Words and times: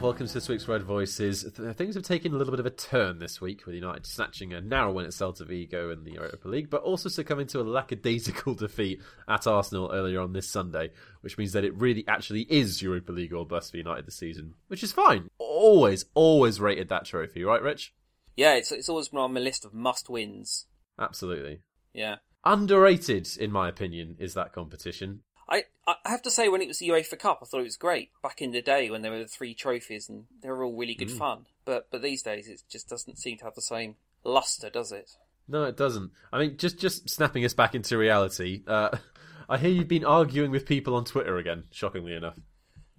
Welcome 0.00 0.28
to 0.28 0.34
this 0.34 0.48
week's 0.48 0.68
Red 0.68 0.84
Voices. 0.84 1.42
Th- 1.56 1.74
Things 1.74 1.96
have 1.96 2.04
taken 2.04 2.32
a 2.32 2.36
little 2.36 2.52
bit 2.52 2.60
of 2.60 2.66
a 2.66 2.70
turn 2.70 3.18
this 3.18 3.40
week, 3.40 3.66
with 3.66 3.74
United 3.74 4.06
snatching 4.06 4.52
a 4.52 4.60
narrow 4.60 4.92
win 4.92 5.04
at 5.04 5.10
Celta 5.10 5.44
Vigo 5.44 5.90
in 5.90 6.04
the 6.04 6.12
Europa 6.12 6.46
League, 6.46 6.70
but 6.70 6.82
also 6.82 7.08
succumbing 7.08 7.48
to 7.48 7.60
a 7.60 7.62
lackadaisical 7.62 8.54
defeat 8.56 9.00
at 9.26 9.48
Arsenal 9.48 9.90
earlier 9.92 10.20
on 10.20 10.32
this 10.32 10.48
Sunday, 10.48 10.90
which 11.22 11.36
means 11.36 11.52
that 11.52 11.64
it 11.64 11.74
really 11.76 12.06
actually 12.06 12.42
is 12.42 12.80
Europa 12.80 13.10
League 13.10 13.32
or 13.34 13.44
bust 13.44 13.72
for 13.72 13.76
United 13.76 14.06
this 14.06 14.16
season, 14.16 14.54
which 14.68 14.84
is 14.84 14.92
fine. 14.92 15.28
Always, 15.36 16.04
always 16.14 16.60
rated 16.60 16.88
that 16.90 17.04
trophy, 17.04 17.42
right, 17.42 17.60
Rich? 17.60 17.92
Yeah, 18.36 18.54
it's 18.54 18.70
it's 18.70 18.88
always 18.88 19.08
been 19.08 19.18
on 19.18 19.34
my 19.34 19.40
list 19.40 19.64
of 19.64 19.74
must 19.74 20.08
wins. 20.08 20.66
Absolutely. 20.96 21.62
Yeah. 21.92 22.16
Underrated, 22.44 23.28
in 23.36 23.50
my 23.50 23.68
opinion, 23.68 24.14
is 24.20 24.34
that 24.34 24.52
competition. 24.52 25.22
I, 25.48 25.64
I 25.86 25.96
have 26.04 26.22
to 26.22 26.30
say, 26.30 26.48
when 26.48 26.60
it 26.60 26.68
was 26.68 26.78
the 26.78 26.88
UEFA 26.88 27.18
Cup, 27.18 27.40
I 27.42 27.46
thought 27.46 27.60
it 27.60 27.64
was 27.64 27.76
great 27.76 28.10
back 28.22 28.42
in 28.42 28.52
the 28.52 28.60
day 28.60 28.90
when 28.90 29.02
there 29.02 29.12
were 29.12 29.20
the 29.20 29.26
three 29.26 29.54
trophies 29.54 30.08
and 30.08 30.24
they 30.42 30.48
were 30.50 30.62
all 30.62 30.76
really 30.76 30.94
good 30.94 31.10
fun. 31.10 31.46
But 31.64 31.88
but 31.90 32.02
these 32.02 32.22
days, 32.22 32.48
it 32.48 32.62
just 32.70 32.88
doesn't 32.88 33.18
seem 33.18 33.38
to 33.38 33.44
have 33.44 33.54
the 33.54 33.62
same 33.62 33.96
luster, 34.24 34.68
does 34.68 34.92
it? 34.92 35.10
No, 35.48 35.64
it 35.64 35.76
doesn't. 35.76 36.10
I 36.32 36.38
mean, 36.38 36.58
just 36.58 36.78
just 36.78 37.08
snapping 37.08 37.44
us 37.44 37.54
back 37.54 37.74
into 37.74 37.96
reality. 37.96 38.62
Uh, 38.66 38.98
I 39.48 39.56
hear 39.56 39.70
you've 39.70 39.88
been 39.88 40.04
arguing 40.04 40.50
with 40.50 40.66
people 40.66 40.94
on 40.94 41.04
Twitter 41.04 41.38
again. 41.38 41.64
Shockingly 41.70 42.14
enough. 42.14 42.38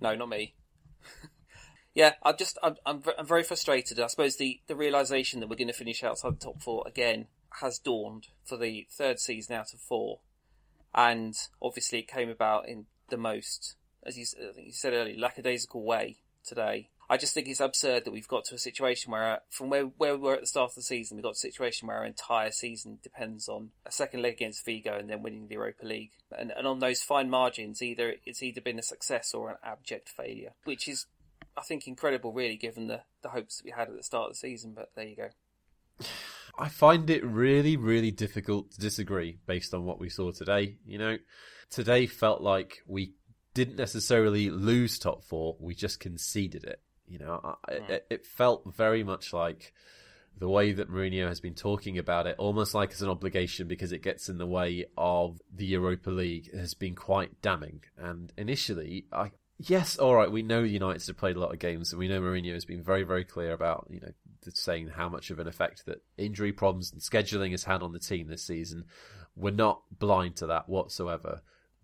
No, 0.01 0.15
not 0.15 0.29
me. 0.29 0.55
yeah, 1.93 2.13
I'm 2.23 2.37
just 2.37 2.57
I'm 2.63 2.75
I'm, 2.85 3.03
I'm 3.17 3.25
very 3.25 3.43
frustrated. 3.43 3.99
I 3.99 4.07
suppose 4.07 4.37
the 4.37 4.61
the 4.67 4.75
realization 4.75 5.39
that 5.39 5.49
we're 5.49 5.55
going 5.55 5.67
to 5.67 5.73
finish 5.73 6.03
outside 6.03 6.39
the 6.39 6.45
top 6.45 6.61
four 6.61 6.83
again 6.87 7.27
has 7.61 7.77
dawned 7.79 8.27
for 8.45 8.57
the 8.57 8.87
third 8.91 9.19
season 9.19 9.55
out 9.55 9.73
of 9.73 9.79
four, 9.79 10.19
and 10.93 11.35
obviously 11.61 11.99
it 11.99 12.07
came 12.07 12.29
about 12.29 12.67
in 12.67 12.85
the 13.09 13.17
most, 13.17 13.75
as 14.05 14.17
you 14.17 14.25
I 14.37 14.53
think 14.53 14.67
you 14.67 14.73
said 14.73 14.93
earlier, 14.93 15.17
lackadaisical 15.17 15.83
way 15.83 16.17
today. 16.43 16.89
I 17.11 17.17
just 17.17 17.33
think 17.33 17.47
it's 17.47 17.59
absurd 17.59 18.05
that 18.05 18.11
we've 18.11 18.27
got 18.27 18.45
to 18.45 18.55
a 18.55 18.59
situation 18.59 19.11
where, 19.11 19.39
from 19.49 19.69
where 19.69 19.85
where 19.85 20.15
we 20.15 20.21
were 20.21 20.35
at 20.35 20.41
the 20.41 20.47
start 20.47 20.71
of 20.71 20.75
the 20.75 20.83
season, 20.83 21.17
we've 21.17 21.23
got 21.23 21.33
a 21.33 21.35
situation 21.35 21.87
where 21.87 21.97
our 21.97 22.05
entire 22.05 22.51
season 22.51 22.99
depends 23.01 23.49
on 23.49 23.71
a 23.83 23.91
second 23.91 24.21
leg 24.21 24.33
against 24.33 24.63
Vigo 24.63 24.95
and 24.95 25.09
then 25.09 25.23
winning 25.23 25.47
the 25.47 25.55
Europa 25.55 25.87
League. 25.87 26.11
And, 26.37 26.51
and 26.55 26.67
on 26.67 26.79
those 26.79 27.01
fine 27.01 27.29
margins, 27.29 27.81
either 27.81 28.13
it's 28.25 28.43
either 28.43 28.61
been 28.61 28.77
a 28.77 28.83
success 28.83 29.33
or 29.33 29.49
an 29.49 29.57
abject 29.63 30.07
failure, 30.07 30.53
which 30.65 30.87
is, 30.87 31.07
I 31.57 31.61
think, 31.61 31.87
incredible, 31.87 32.31
really, 32.31 32.57
given 32.57 32.85
the, 32.85 33.01
the 33.23 33.29
hopes 33.29 33.57
that 33.57 33.65
we 33.65 33.71
had 33.71 33.89
at 33.89 33.97
the 33.97 34.03
start 34.03 34.27
of 34.27 34.33
the 34.33 34.39
season. 34.39 34.73
But 34.75 34.91
there 34.95 35.07
you 35.07 35.15
go. 35.15 35.29
I 36.57 36.69
find 36.69 37.09
it 37.09 37.23
really, 37.23 37.77
really 37.77 38.11
difficult 38.11 38.71
to 38.71 38.79
disagree 38.79 39.39
based 39.45 39.73
on 39.73 39.85
what 39.85 39.99
we 39.99 40.09
saw 40.09 40.31
today. 40.31 40.77
You 40.85 40.97
know, 40.97 41.17
today 41.69 42.05
felt 42.07 42.41
like 42.41 42.79
we 42.87 43.13
didn't 43.53 43.77
necessarily 43.77 44.49
lose 44.49 44.99
top 44.99 45.23
four; 45.23 45.57
we 45.59 45.75
just 45.75 45.99
conceded 45.99 46.63
it. 46.63 46.81
You 47.07 47.19
know, 47.19 47.57
I, 47.67 47.73
hmm. 47.73 47.91
it, 47.91 48.05
it 48.09 48.25
felt 48.25 48.73
very 48.75 49.03
much 49.03 49.33
like 49.33 49.73
the 50.37 50.49
way 50.49 50.71
that 50.71 50.89
Mourinho 50.89 51.27
has 51.27 51.41
been 51.41 51.55
talking 51.55 51.97
about 51.97 52.25
it, 52.25 52.35
almost 52.37 52.73
like 52.73 52.91
it's 52.91 53.01
an 53.01 53.09
obligation 53.09 53.67
because 53.67 53.91
it 53.91 54.01
gets 54.01 54.29
in 54.29 54.37
the 54.37 54.47
way 54.47 54.85
of 54.97 55.41
the 55.53 55.65
Europa 55.65 56.09
League, 56.09 56.53
has 56.55 56.73
been 56.73 56.95
quite 56.95 57.41
damning. 57.41 57.81
And 57.97 58.31
initially, 58.37 59.05
I 59.11 59.31
yes, 59.57 59.97
all 59.97 60.15
right, 60.15 60.31
we 60.31 60.41
know 60.41 60.63
United 60.63 61.05
have 61.07 61.17
played 61.17 61.35
a 61.35 61.39
lot 61.39 61.53
of 61.53 61.59
games, 61.59 61.91
and 61.91 61.99
we 61.99 62.07
know 62.07 62.21
Mourinho 62.21 62.53
has 62.53 62.65
been 62.65 62.83
very, 62.83 63.03
very 63.03 63.25
clear 63.25 63.51
about 63.51 63.87
you 63.89 63.99
know 63.99 64.11
saying 64.53 64.89
how 64.89 65.09
much 65.09 65.29
of 65.29 65.39
an 65.39 65.47
effect 65.47 65.85
that 65.85 66.03
injury 66.17 66.51
problems 66.51 66.91
and 66.91 67.01
scheduling 67.01 67.51
has 67.51 67.63
had 67.63 67.81
on 67.81 67.91
the 67.91 67.99
team 67.99 68.27
this 68.27 68.43
season. 68.43 68.85
We're 69.35 69.51
not 69.51 69.81
blind 69.97 70.37
to 70.37 70.47
that 70.47 70.67
whatsoever. 70.67 71.41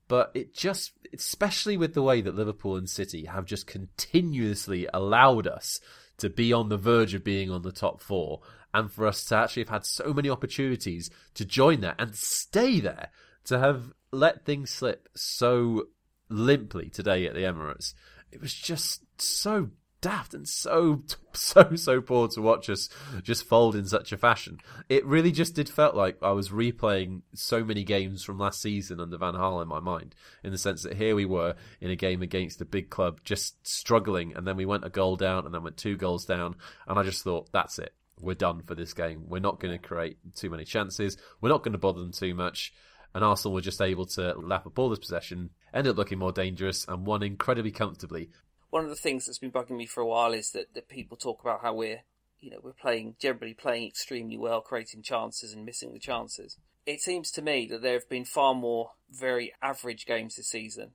But 0.07 0.31
it 0.33 0.53
just, 0.53 0.91
especially 1.13 1.77
with 1.77 1.93
the 1.93 2.03
way 2.03 2.21
that 2.21 2.35
Liverpool 2.35 2.75
and 2.75 2.89
City 2.89 3.25
have 3.25 3.45
just 3.45 3.65
continuously 3.65 4.87
allowed 4.93 5.47
us 5.47 5.79
to 6.17 6.29
be 6.29 6.53
on 6.53 6.69
the 6.69 6.77
verge 6.77 7.13
of 7.13 7.23
being 7.23 7.49
on 7.49 7.63
the 7.63 7.71
top 7.71 8.01
four, 8.01 8.41
and 8.73 8.91
for 8.91 9.07
us 9.07 9.25
to 9.25 9.35
actually 9.35 9.63
have 9.63 9.69
had 9.69 9.85
so 9.85 10.13
many 10.13 10.29
opportunities 10.29 11.09
to 11.33 11.45
join 11.45 11.81
there 11.81 11.95
and 11.97 12.15
stay 12.15 12.79
there, 12.79 13.09
to 13.45 13.57
have 13.59 13.93
let 14.11 14.45
things 14.45 14.69
slip 14.69 15.09
so 15.15 15.87
limply 16.29 16.89
today 16.89 17.25
at 17.25 17.33
the 17.33 17.41
Emirates, 17.41 17.93
it 18.31 18.41
was 18.41 18.53
just 18.53 19.01
so 19.19 19.69
daft 20.05 20.35
and 20.35 20.47
so 20.47 21.01
so 21.33 21.75
so 21.75 21.99
poor 21.99 22.27
to 22.27 22.39
watch 22.39 22.69
us 22.69 22.89
just 23.23 23.43
fold 23.43 23.75
in 23.75 23.87
such 23.87 24.11
a 24.11 24.17
fashion. 24.17 24.59
It 24.87 25.03
really 25.03 25.31
just 25.31 25.55
did 25.55 25.67
felt 25.67 25.95
like 25.95 26.21
I 26.21 26.29
was 26.29 26.49
replaying 26.49 27.23
so 27.33 27.63
many 27.63 27.83
games 27.83 28.23
from 28.23 28.37
last 28.37 28.61
season 28.61 28.99
under 28.99 29.17
Van 29.17 29.33
Gaal 29.33 29.63
in 29.63 29.67
my 29.67 29.79
mind, 29.79 30.13
in 30.43 30.51
the 30.51 30.59
sense 30.59 30.83
that 30.83 30.93
here 30.93 31.15
we 31.15 31.25
were 31.25 31.55
in 31.81 31.89
a 31.89 31.95
game 31.95 32.21
against 32.21 32.61
a 32.61 32.65
big 32.65 32.91
club, 32.91 33.19
just 33.23 33.65
struggling, 33.67 34.35
and 34.35 34.45
then 34.45 34.57
we 34.57 34.65
went 34.67 34.85
a 34.85 34.89
goal 34.91 35.15
down, 35.15 35.45
and 35.45 35.55
then 35.55 35.63
went 35.63 35.77
two 35.77 35.97
goals 35.97 36.25
down, 36.25 36.55
and 36.87 36.99
I 36.99 37.03
just 37.03 37.23
thought 37.23 37.51
that's 37.51 37.79
it. 37.79 37.95
We're 38.21 38.35
done 38.35 38.61
for 38.61 38.75
this 38.75 38.93
game. 38.93 39.23
We're 39.27 39.39
not 39.39 39.59
going 39.59 39.73
to 39.73 39.87
create 39.87 40.19
too 40.35 40.51
many 40.51 40.65
chances. 40.65 41.17
We're 41.41 41.49
not 41.49 41.63
going 41.63 41.73
to 41.73 41.79
bother 41.79 42.01
them 42.01 42.11
too 42.11 42.35
much. 42.35 42.73
And 43.15 43.23
Arsenal 43.23 43.55
were 43.55 43.61
just 43.61 43.81
able 43.81 44.05
to 44.07 44.33
lap 44.37 44.67
up 44.67 44.77
all 44.77 44.89
this 44.89 44.99
possession, 44.99 45.49
end 45.73 45.87
up 45.87 45.95
looking 45.95 46.19
more 46.19 46.33
dangerous, 46.33 46.85
and 46.87 47.05
won 47.05 47.23
incredibly 47.23 47.71
comfortably 47.71 48.29
One 48.75 48.83
of 48.83 48.89
the 48.89 48.97
things 48.97 49.25
that's 49.25 49.39
been 49.39 49.53
bugging 49.53 49.77
me 49.77 49.85
for 49.85 50.01
a 50.01 50.05
while 50.05 50.33
is 50.33 50.51
that, 50.51 50.73
that 50.73 50.89
people 50.89 51.15
talk 51.15 51.39
about 51.39 51.61
how 51.61 51.73
we're, 51.73 52.01
you 52.41 52.51
know, 52.51 52.57
we're 52.61 52.73
playing 52.73 53.15
generally 53.21 53.53
playing 53.53 53.87
extremely 53.87 54.37
well, 54.37 54.59
creating 54.59 55.01
chances 55.01 55.53
and 55.53 55.65
missing 55.65 55.93
the 55.93 55.97
chances. 55.97 56.57
It 56.85 56.99
seems 56.99 57.31
to 57.31 57.41
me 57.41 57.69
that 57.71 57.81
there 57.81 57.93
have 57.93 58.09
been 58.09 58.25
far 58.25 58.53
more 58.53 58.91
very 59.09 59.53
average 59.61 60.05
games 60.05 60.35
this 60.35 60.49
season, 60.49 60.91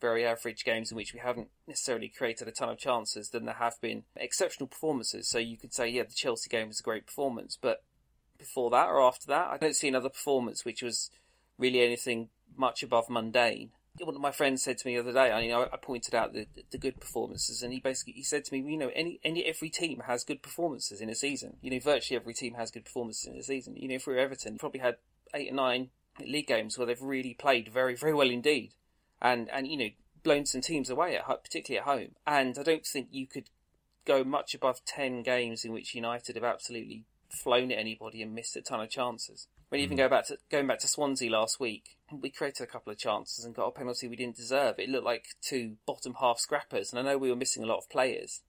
very 0.00 0.24
average 0.24 0.64
games 0.64 0.90
in 0.90 0.96
which 0.96 1.12
we 1.12 1.20
haven't 1.20 1.48
necessarily 1.68 2.08
created 2.08 2.48
a 2.48 2.52
ton 2.52 2.70
of 2.70 2.78
chances 2.78 3.28
than 3.28 3.44
there 3.44 3.56
have 3.56 3.78
been 3.82 4.04
exceptional 4.16 4.66
performances. 4.66 5.28
So 5.28 5.36
you 5.36 5.58
could 5.58 5.74
say, 5.74 5.90
yeah, 5.90 6.04
the 6.04 6.14
Chelsea 6.14 6.48
game 6.48 6.68
was 6.68 6.80
a 6.80 6.84
great 6.84 7.04
performance, 7.04 7.58
but 7.60 7.84
before 8.38 8.70
that 8.70 8.88
or 8.88 8.98
after 9.02 9.26
that, 9.26 9.48
I 9.50 9.58
don't 9.58 9.76
see 9.76 9.88
another 9.88 10.08
performance 10.08 10.64
which 10.64 10.82
was 10.82 11.10
really 11.58 11.82
anything 11.82 12.30
much 12.56 12.82
above 12.82 13.10
mundane. 13.10 13.72
One 13.98 14.14
of 14.14 14.20
my 14.20 14.30
friends 14.30 14.62
said 14.62 14.78
to 14.78 14.86
me 14.86 14.94
the 14.94 15.02
other 15.02 15.12
day, 15.12 15.30
I 15.32 15.40
mean, 15.40 15.52
I 15.52 15.64
I 15.72 15.76
pointed 15.76 16.14
out 16.14 16.32
the, 16.32 16.46
the 16.70 16.78
good 16.78 17.00
performances, 17.00 17.62
and 17.62 17.72
he 17.72 17.80
basically 17.80 18.14
he 18.14 18.22
said 18.22 18.44
to 18.46 18.52
me, 18.54 18.60
you 18.70 18.78
know, 18.78 18.90
any, 18.94 19.20
any 19.24 19.44
every 19.44 19.68
team 19.68 20.02
has 20.06 20.24
good 20.24 20.42
performances 20.42 21.00
in 21.00 21.10
a 21.10 21.14
season. 21.14 21.56
You 21.60 21.70
know, 21.70 21.80
virtually 21.80 22.16
every 22.16 22.34
team 22.34 22.54
has 22.54 22.70
good 22.70 22.84
performances 22.84 23.26
in 23.26 23.36
a 23.36 23.42
season. 23.42 23.76
You 23.76 23.88
know, 23.88 23.96
if 23.96 24.06
we 24.06 24.14
were 24.14 24.20
Everton, 24.20 24.54
you 24.54 24.58
probably 24.58 24.80
had 24.80 24.96
eight 25.34 25.50
or 25.50 25.54
nine 25.54 25.90
league 26.20 26.46
games 26.46 26.78
where 26.78 26.86
they've 26.86 27.00
really 27.00 27.34
played 27.34 27.68
very, 27.68 27.94
very 27.94 28.14
well 28.14 28.30
indeed, 28.30 28.74
and 29.20 29.50
and 29.50 29.66
you 29.66 29.76
know, 29.76 29.90
blown 30.22 30.46
some 30.46 30.60
teams 30.60 30.88
away 30.88 31.16
at 31.16 31.26
particularly 31.44 31.78
at 31.78 31.84
home. 31.84 32.14
And 32.26 32.58
I 32.58 32.62
don't 32.62 32.86
think 32.86 33.08
you 33.10 33.26
could 33.26 33.50
go 34.06 34.24
much 34.24 34.54
above 34.54 34.84
ten 34.84 35.22
games 35.22 35.64
in 35.64 35.72
which 35.72 35.94
United 35.94 36.36
have 36.36 36.44
absolutely 36.44 37.04
flown 37.30 37.70
at 37.70 37.78
anybody 37.78 38.22
and 38.22 38.34
missed 38.34 38.56
a 38.56 38.62
ton 38.62 38.80
of 38.80 38.90
chances. 38.90 39.46
When 39.70 39.78
you 39.78 39.84
even 39.84 39.96
hmm. 39.96 40.02
go 40.02 40.08
back 40.08 40.26
to 40.26 40.38
going 40.50 40.66
back 40.66 40.80
to 40.80 40.88
Swansea 40.88 41.30
last 41.30 41.60
week, 41.60 41.96
we 42.10 42.30
created 42.30 42.64
a 42.64 42.66
couple 42.66 42.92
of 42.92 42.98
chances 42.98 43.44
and 43.44 43.54
got 43.54 43.68
a 43.68 43.70
penalty 43.70 44.08
we 44.08 44.16
didn't 44.16 44.36
deserve. 44.36 44.78
It 44.78 44.88
looked 44.88 45.04
like 45.04 45.26
two 45.40 45.76
bottom 45.86 46.14
half 46.20 46.40
scrappers, 46.40 46.92
and 46.92 46.98
I 46.98 47.02
know 47.02 47.18
we 47.18 47.30
were 47.30 47.36
missing 47.36 47.62
a 47.62 47.66
lot 47.66 47.78
of 47.78 47.88
players, 47.88 48.40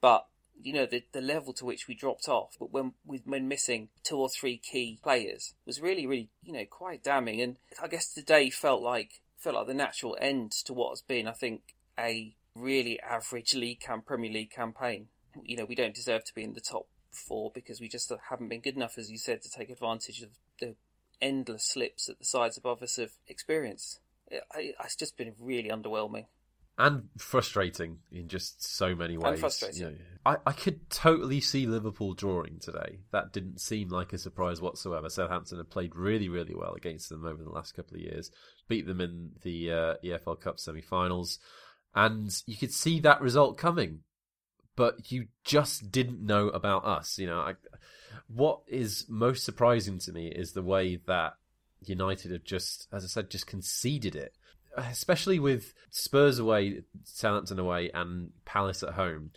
but 0.00 0.26
you 0.58 0.72
know 0.72 0.86
the 0.86 1.04
the 1.12 1.20
level 1.20 1.52
to 1.54 1.66
which 1.66 1.86
we 1.86 1.94
dropped 1.94 2.26
off. 2.26 2.56
But 2.58 2.72
when 2.72 2.94
we 3.04 3.20
when 3.26 3.48
missing 3.48 3.90
two 4.02 4.16
or 4.16 4.30
three 4.30 4.56
key 4.56 4.98
players 5.02 5.52
was 5.66 5.82
really 5.82 6.06
really 6.06 6.30
you 6.42 6.54
know 6.54 6.64
quite 6.64 7.04
damning. 7.04 7.42
And 7.42 7.58
I 7.82 7.88
guess 7.88 8.10
today 8.10 8.48
felt 8.48 8.82
like 8.82 9.20
felt 9.36 9.56
like 9.56 9.66
the 9.66 9.74
natural 9.74 10.16
end 10.18 10.52
to 10.64 10.72
what 10.72 10.92
has 10.92 11.02
been 11.02 11.28
I 11.28 11.32
think 11.32 11.74
a 11.98 12.34
really 12.54 12.98
average 13.00 13.54
league 13.54 13.80
camp 13.80 14.06
Premier 14.06 14.32
League 14.32 14.52
campaign. 14.52 15.08
You 15.42 15.58
know 15.58 15.66
we 15.66 15.74
don't 15.74 15.94
deserve 15.94 16.24
to 16.24 16.34
be 16.34 16.44
in 16.44 16.54
the 16.54 16.62
top 16.62 16.86
four 17.16 17.50
because 17.54 17.78
we 17.78 17.88
just 17.88 18.10
haven't 18.30 18.48
been 18.48 18.60
good 18.60 18.76
enough, 18.76 18.98
as 18.98 19.10
you 19.10 19.18
said, 19.18 19.42
to 19.42 19.50
take 19.50 19.70
advantage 19.70 20.22
of 20.22 20.30
the 20.60 20.74
endless 21.20 21.64
slips 21.64 22.08
at 22.08 22.18
the 22.18 22.24
sides 22.24 22.56
above 22.56 22.82
us 22.82 22.96
have 22.96 23.12
experienced. 23.26 24.00
It, 24.28 24.42
it's 24.56 24.96
just 24.96 25.16
been 25.16 25.34
really 25.40 25.70
underwhelming. 25.70 26.26
and 26.78 27.08
frustrating 27.16 27.98
in 28.12 28.28
just 28.28 28.62
so 28.62 28.94
many 28.94 29.16
ways. 29.16 29.40
frustrating. 29.40 29.80
You 29.80 29.90
know, 29.90 29.96
I, 30.26 30.36
I 30.46 30.52
could 30.52 30.90
totally 30.90 31.40
see 31.40 31.66
Liverpool 31.66 32.14
drawing 32.14 32.58
today. 32.60 32.98
That 33.12 33.32
didn't 33.32 33.60
seem 33.60 33.88
like 33.88 34.12
a 34.12 34.18
surprise 34.18 34.60
whatsoever. 34.60 35.08
Southampton 35.08 35.58
have 35.58 35.70
played 35.70 35.96
really, 35.96 36.28
really 36.28 36.54
well 36.54 36.74
against 36.74 37.08
them 37.08 37.24
over 37.24 37.42
the 37.42 37.50
last 37.50 37.74
couple 37.74 37.96
of 37.96 38.02
years, 38.02 38.30
beat 38.68 38.86
them 38.86 39.00
in 39.00 39.30
the 39.42 39.72
uh, 39.72 39.94
EFL 40.04 40.40
Cup 40.40 40.60
semi-finals, 40.60 41.38
and 41.94 42.42
you 42.46 42.56
could 42.56 42.72
see 42.72 43.00
that 43.00 43.20
result 43.20 43.56
coming. 43.56 44.00
But 44.74 45.10
you 45.10 45.28
just 45.42 45.90
didn't 45.90 46.20
know 46.20 46.48
about 46.48 46.84
us. 46.84 47.18
You 47.18 47.28
know, 47.28 47.38
I, 47.38 47.54
what 48.28 48.60
is 48.66 49.06
most 49.08 49.44
surprising 49.44 49.98
to 50.00 50.12
me 50.12 50.28
is 50.28 50.52
the 50.52 50.62
way 50.62 50.96
that 51.06 51.34
United 51.82 52.32
have 52.32 52.44
just, 52.44 52.88
as 52.92 53.04
I 53.04 53.08
said, 53.08 53.30
just 53.30 53.46
conceded 53.46 54.16
it 54.16 54.34
especially 54.76 55.38
with 55.38 55.72
Spurs 55.90 56.38
away, 56.38 56.82
Southampton 57.04 57.58
away, 57.58 57.90
and 57.92 58.30
Palace 58.44 58.82
at 58.82 58.94
home. 58.94 59.30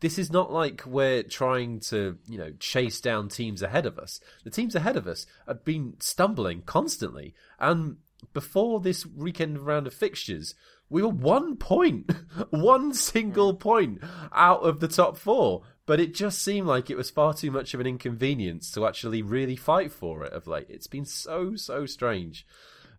This 0.00 0.18
is 0.18 0.30
not 0.30 0.52
like 0.52 0.82
we're 0.86 1.22
trying 1.22 1.80
to, 1.80 2.18
you 2.28 2.38
know, 2.38 2.52
chase 2.58 3.00
down 3.00 3.28
teams 3.28 3.62
ahead 3.62 3.86
of 3.86 3.98
us. 3.98 4.20
The 4.44 4.50
teams 4.50 4.74
ahead 4.74 4.96
of 4.96 5.06
us 5.06 5.26
have 5.46 5.64
been 5.64 5.94
stumbling 6.00 6.62
constantly, 6.62 7.34
and 7.58 7.96
before 8.32 8.80
this 8.80 9.06
weekend 9.06 9.60
round 9.60 9.86
of 9.86 9.94
fixtures, 9.94 10.54
we 10.88 11.02
were 11.02 11.08
one 11.08 11.56
point, 11.56 12.10
one 12.50 12.92
single 12.92 13.54
point 13.54 14.00
out 14.32 14.60
of 14.60 14.80
the 14.80 14.88
top 14.88 15.16
four. 15.16 15.62
But 15.86 16.00
it 16.00 16.14
just 16.14 16.42
seemed 16.42 16.66
like 16.66 16.88
it 16.88 16.96
was 16.96 17.10
far 17.10 17.34
too 17.34 17.50
much 17.50 17.74
of 17.74 17.80
an 17.80 17.86
inconvenience 17.86 18.70
to 18.72 18.86
actually 18.86 19.20
really 19.20 19.56
fight 19.56 19.92
for 19.92 20.24
it 20.24 20.32
of 20.32 20.46
late. 20.46 20.66
It's 20.70 20.86
been 20.86 21.04
so, 21.04 21.56
so 21.56 21.84
strange. 21.84 22.46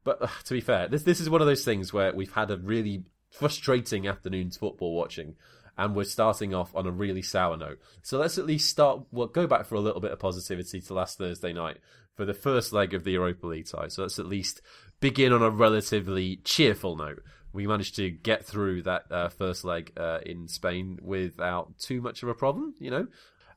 But 0.03 0.21
uh, 0.21 0.27
to 0.45 0.53
be 0.53 0.61
fair, 0.61 0.87
this 0.87 1.03
this 1.03 1.19
is 1.19 1.29
one 1.29 1.41
of 1.41 1.47
those 1.47 1.65
things 1.65 1.91
where 1.91 2.13
we've 2.13 2.31
had 2.31 2.51
a 2.51 2.57
really 2.57 3.03
frustrating 3.31 4.07
afternoon's 4.07 4.55
football 4.55 4.95
watching, 4.95 5.35
and 5.77 5.95
we're 5.95 6.03
starting 6.03 6.53
off 6.53 6.75
on 6.75 6.85
a 6.85 6.91
really 6.91 7.23
sour 7.23 7.57
note. 7.57 7.79
So 8.03 8.19
let's 8.19 8.37
at 8.37 8.45
least 8.45 8.69
start. 8.69 9.01
Well, 9.11 9.27
go 9.27 9.47
back 9.47 9.65
for 9.65 9.75
a 9.75 9.81
little 9.81 9.99
bit 9.99 10.11
of 10.11 10.19
positivity 10.19 10.79
to 10.81 10.93
last 10.93 11.17
Thursday 11.17 11.53
night 11.53 11.77
for 12.15 12.23
the 12.23 12.33
first 12.35 12.71
leg 12.71 12.93
of 12.93 13.03
the 13.03 13.11
Europa 13.13 13.47
League 13.47 13.67
tie. 13.67 13.87
So 13.87 14.03
let's 14.03 14.19
at 14.19 14.27
least 14.27 14.61
begin 14.99 15.33
on 15.33 15.41
a 15.41 15.49
relatively 15.49 16.37
cheerful 16.43 16.95
note. 16.95 17.23
We 17.55 17.67
managed 17.67 17.95
to 17.95 18.09
get 18.09 18.45
through 18.45 18.83
that 18.83 19.11
uh, 19.11 19.29
first 19.29 19.63
leg 19.63 19.93
uh, 19.97 20.19
in 20.25 20.47
Spain 20.47 20.99
without 21.01 21.79
too 21.79 22.01
much 22.01 22.21
of 22.21 22.29
a 22.29 22.33
problem. 22.33 22.75
You 22.79 22.91
know, 22.91 23.07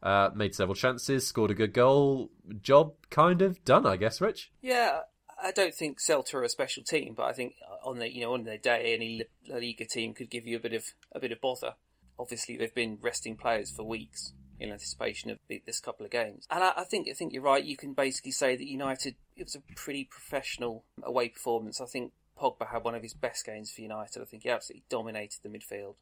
uh, 0.02 0.30
made 0.34 0.54
several 0.54 0.74
chances, 0.74 1.26
scored 1.26 1.50
a 1.50 1.54
good 1.54 1.72
goal. 1.72 2.30
Job 2.62 2.94
kind 3.10 3.42
of 3.42 3.64
done, 3.64 3.86
I 3.86 3.96
guess. 3.96 4.20
Rich. 4.20 4.52
Yeah, 4.62 5.00
I 5.42 5.50
don't 5.50 5.74
think 5.74 5.98
Celta 6.00 6.34
are 6.34 6.44
a 6.44 6.48
special 6.48 6.82
team, 6.82 7.14
but 7.16 7.24
I 7.24 7.32
think 7.32 7.54
on 7.84 7.98
the 7.98 8.12
you 8.12 8.22
know 8.22 8.34
on 8.34 8.44
their 8.44 8.58
day, 8.58 8.94
any 8.94 9.22
La 9.48 9.56
Liga 9.56 9.84
team 9.84 10.14
could 10.14 10.30
give 10.30 10.46
you 10.46 10.56
a 10.56 10.60
bit 10.60 10.72
of 10.72 10.84
a 11.12 11.20
bit 11.20 11.32
of 11.32 11.40
bother. 11.40 11.74
Obviously, 12.18 12.56
they've 12.56 12.74
been 12.74 12.98
resting 13.00 13.36
players 13.36 13.70
for 13.70 13.84
weeks 13.84 14.32
in 14.60 14.70
anticipation 14.72 15.30
of 15.30 15.38
this 15.66 15.78
couple 15.78 16.04
of 16.04 16.10
games, 16.10 16.46
and 16.50 16.64
I, 16.64 16.72
I 16.78 16.84
think 16.84 17.08
I 17.08 17.12
think 17.12 17.32
you're 17.32 17.42
right. 17.42 17.64
You 17.64 17.76
can 17.76 17.92
basically 17.92 18.32
say 18.32 18.56
that 18.56 18.66
United 18.66 19.16
it 19.36 19.44
was 19.44 19.54
a 19.54 19.62
pretty 19.74 20.04
professional 20.04 20.84
away 21.02 21.28
performance. 21.28 21.80
I 21.80 21.86
think 21.86 22.12
Pogba 22.38 22.68
had 22.70 22.84
one 22.84 22.94
of 22.94 23.02
his 23.02 23.14
best 23.14 23.44
games 23.44 23.70
for 23.70 23.80
United. 23.80 24.22
I 24.22 24.24
think 24.24 24.44
he 24.44 24.50
absolutely 24.50 24.84
dominated 24.88 25.40
the 25.42 25.48
midfield. 25.48 25.94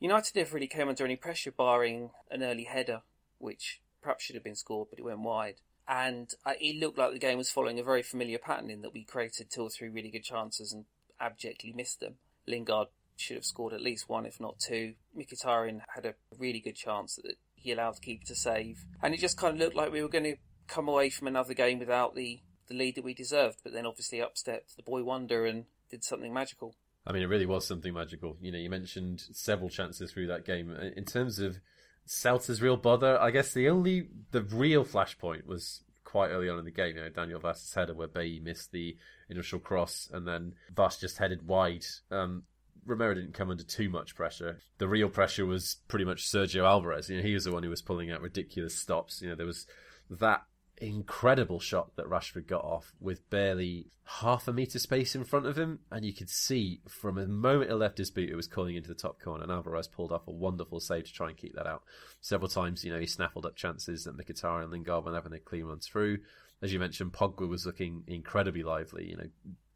United 0.00 0.34
never 0.34 0.54
really 0.54 0.66
came 0.66 0.88
under 0.88 1.04
any 1.04 1.16
pressure, 1.16 1.52
barring 1.52 2.10
an 2.30 2.42
early 2.42 2.64
header, 2.64 3.02
which 3.38 3.80
perhaps 4.02 4.24
should 4.24 4.34
have 4.34 4.44
been 4.44 4.56
scored, 4.56 4.88
but 4.90 4.98
it 4.98 5.04
went 5.04 5.20
wide 5.20 5.60
and 5.86 6.32
uh, 6.46 6.52
it 6.60 6.80
looked 6.80 6.98
like 6.98 7.12
the 7.12 7.18
game 7.18 7.38
was 7.38 7.50
following 7.50 7.78
a 7.78 7.84
very 7.84 8.02
familiar 8.02 8.38
pattern 8.38 8.70
in 8.70 8.82
that 8.82 8.94
we 8.94 9.04
created 9.04 9.50
two 9.50 9.62
or 9.62 9.70
three 9.70 9.88
really 9.88 10.10
good 10.10 10.24
chances 10.24 10.72
and 10.72 10.84
abjectly 11.20 11.72
missed 11.72 12.00
them. 12.00 12.14
Lingard 12.46 12.88
should 13.16 13.36
have 13.36 13.44
scored 13.44 13.72
at 13.72 13.82
least 13.82 14.08
one, 14.08 14.26
if 14.26 14.40
not 14.40 14.58
two. 14.58 14.94
Mkhitaryan 15.16 15.82
had 15.94 16.06
a 16.06 16.14
really 16.38 16.60
good 16.60 16.76
chance 16.76 17.16
that 17.16 17.36
he 17.54 17.70
allowed 17.70 17.96
the 17.96 18.00
keeper 18.00 18.26
to 18.26 18.34
save, 18.34 18.84
and 19.02 19.14
it 19.14 19.20
just 19.20 19.38
kind 19.38 19.54
of 19.54 19.60
looked 19.60 19.76
like 19.76 19.92
we 19.92 20.02
were 20.02 20.08
going 20.08 20.24
to 20.24 20.36
come 20.66 20.88
away 20.88 21.10
from 21.10 21.28
another 21.28 21.54
game 21.54 21.78
without 21.78 22.14
the, 22.14 22.40
the 22.68 22.74
lead 22.74 22.94
that 22.96 23.04
we 23.04 23.14
deserved. 23.14 23.58
But 23.62 23.72
then 23.72 23.86
obviously 23.86 24.22
up 24.22 24.38
stepped 24.38 24.76
the 24.76 24.82
boy 24.82 25.04
wonder 25.04 25.44
and 25.44 25.66
did 25.94 26.04
something 26.04 26.34
magical. 26.34 26.74
I 27.06 27.12
mean, 27.12 27.22
it 27.22 27.26
really 27.26 27.46
was 27.46 27.66
something 27.66 27.94
magical. 27.94 28.36
You 28.40 28.50
know, 28.50 28.58
you 28.58 28.68
mentioned 28.68 29.22
several 29.32 29.68
chances 29.68 30.10
through 30.10 30.26
that 30.26 30.44
game. 30.44 30.74
In 30.96 31.04
terms 31.04 31.38
of 31.38 31.58
Celta's 32.06 32.60
real 32.60 32.76
bother. 32.76 33.20
I 33.20 33.30
guess 33.30 33.52
the 33.52 33.68
only 33.68 34.08
the 34.32 34.42
real 34.42 34.84
flashpoint 34.84 35.46
was 35.46 35.82
quite 36.04 36.28
early 36.28 36.48
on 36.48 36.58
in 36.58 36.64
the 36.64 36.70
game. 36.70 36.96
You 36.96 37.02
know, 37.02 37.08
Daniel 37.08 37.40
Vaz's 37.40 37.72
header 37.74 37.94
where 37.94 38.08
Bay 38.08 38.40
missed 38.42 38.72
the 38.72 38.96
initial 39.28 39.58
cross, 39.58 40.08
and 40.12 40.26
then 40.26 40.54
Vaz 40.74 40.98
just 40.98 41.18
headed 41.18 41.46
wide. 41.46 41.84
Um, 42.10 42.44
Romero 42.84 43.14
didn't 43.14 43.34
come 43.34 43.50
under 43.50 43.64
too 43.64 43.88
much 43.88 44.14
pressure. 44.14 44.58
The 44.78 44.88
real 44.88 45.08
pressure 45.08 45.46
was 45.46 45.76
pretty 45.88 46.04
much 46.04 46.28
Sergio 46.28 46.64
Alvarez. 46.64 47.08
You 47.08 47.18
know, 47.18 47.22
he 47.22 47.34
was 47.34 47.44
the 47.44 47.52
one 47.52 47.62
who 47.62 47.70
was 47.70 47.82
pulling 47.82 48.10
out 48.10 48.20
ridiculous 48.20 48.74
stops. 48.74 49.22
You 49.22 49.30
know, 49.30 49.34
there 49.34 49.46
was 49.46 49.66
that 50.10 50.42
incredible 50.78 51.60
shot 51.60 51.96
that 51.96 52.08
Rashford 52.08 52.46
got 52.46 52.64
off 52.64 52.92
with 53.00 53.28
barely 53.30 53.86
half 54.04 54.48
a 54.48 54.52
metre 54.52 54.78
space 54.78 55.14
in 55.14 55.24
front 55.24 55.46
of 55.46 55.56
him. 55.56 55.80
And 55.90 56.04
you 56.04 56.12
could 56.12 56.30
see 56.30 56.80
from 56.88 57.16
the 57.16 57.26
moment 57.26 57.70
it 57.70 57.76
left 57.76 57.98
his 57.98 58.10
boot, 58.10 58.30
it 58.30 58.36
was 58.36 58.46
calling 58.46 58.76
into 58.76 58.88
the 58.88 58.94
top 58.94 59.20
corner. 59.20 59.42
And 59.42 59.52
Alvarez 59.52 59.88
pulled 59.88 60.12
off 60.12 60.26
a 60.26 60.32
wonderful 60.32 60.80
save 60.80 61.04
to 61.04 61.12
try 61.12 61.28
and 61.28 61.36
keep 61.36 61.54
that 61.54 61.66
out. 61.66 61.82
Several 62.20 62.48
times, 62.48 62.84
you 62.84 62.92
know, 62.92 63.00
he 63.00 63.06
snaffled 63.06 63.46
up 63.46 63.56
chances 63.56 64.04
that 64.04 64.16
Mkhitaryan 64.16 64.64
and 64.64 64.72
Lingard 64.72 65.04
were 65.04 65.14
having 65.14 65.32
a 65.32 65.38
clean 65.38 65.64
run 65.64 65.80
through. 65.80 66.18
As 66.62 66.72
you 66.72 66.78
mentioned, 66.78 67.12
Pogba 67.12 67.48
was 67.48 67.66
looking 67.66 68.04
incredibly 68.06 68.62
lively, 68.62 69.08
you 69.08 69.16
know, 69.16 69.26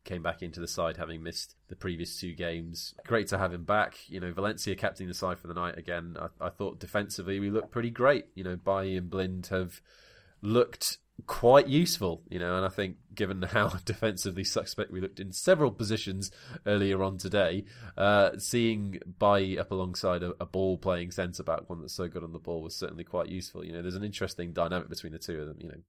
came 0.04 0.22
back 0.22 0.42
into 0.42 0.58
the 0.58 0.66
side 0.66 0.96
having 0.96 1.22
missed 1.22 1.54
the 1.68 1.76
previous 1.76 2.18
two 2.18 2.32
games. 2.32 2.94
Great 3.06 3.28
to 3.28 3.36
have 3.36 3.52
him 3.52 3.64
back. 3.64 3.98
You 4.08 4.20
know, 4.20 4.32
Valencia 4.32 4.74
captaining 4.74 5.08
the 5.08 5.14
side 5.14 5.38
for 5.38 5.48
the 5.48 5.54
night 5.54 5.76
again. 5.76 6.16
I, 6.18 6.46
I 6.46 6.48
thought 6.48 6.80
defensively 6.80 7.38
we 7.40 7.50
looked 7.50 7.70
pretty 7.70 7.90
great. 7.90 8.26
You 8.34 8.44
know, 8.44 8.56
Bailly 8.56 8.96
and 8.96 9.10
Blind 9.10 9.48
have 9.50 9.82
looked 10.42 10.98
quite 11.26 11.66
useful, 11.66 12.22
you 12.30 12.38
know, 12.38 12.56
and 12.56 12.64
I 12.64 12.68
think 12.68 12.96
given 13.14 13.42
how 13.42 13.68
defensively 13.84 14.44
suspect 14.44 14.90
we 14.90 15.00
looked 15.00 15.20
in 15.20 15.32
several 15.32 15.70
positions 15.70 16.30
earlier 16.66 17.02
on 17.02 17.18
today, 17.18 17.64
uh, 17.96 18.30
seeing 18.38 19.00
Bailly 19.18 19.58
up 19.58 19.70
alongside 19.70 20.22
a, 20.22 20.32
a 20.40 20.46
ball 20.46 20.78
playing 20.78 21.10
centre 21.10 21.42
back, 21.42 21.68
one 21.68 21.80
that's 21.80 21.94
so 21.94 22.08
good 22.08 22.22
on 22.22 22.32
the 22.32 22.38
ball, 22.38 22.62
was 22.62 22.76
certainly 22.76 23.04
quite 23.04 23.28
useful. 23.28 23.64
You 23.64 23.72
know, 23.72 23.82
there's 23.82 23.96
an 23.96 24.04
interesting 24.04 24.52
dynamic 24.52 24.88
between 24.88 25.12
the 25.12 25.18
two 25.18 25.40
of 25.40 25.48
them. 25.48 25.56
You 25.60 25.68
know, 25.68 25.80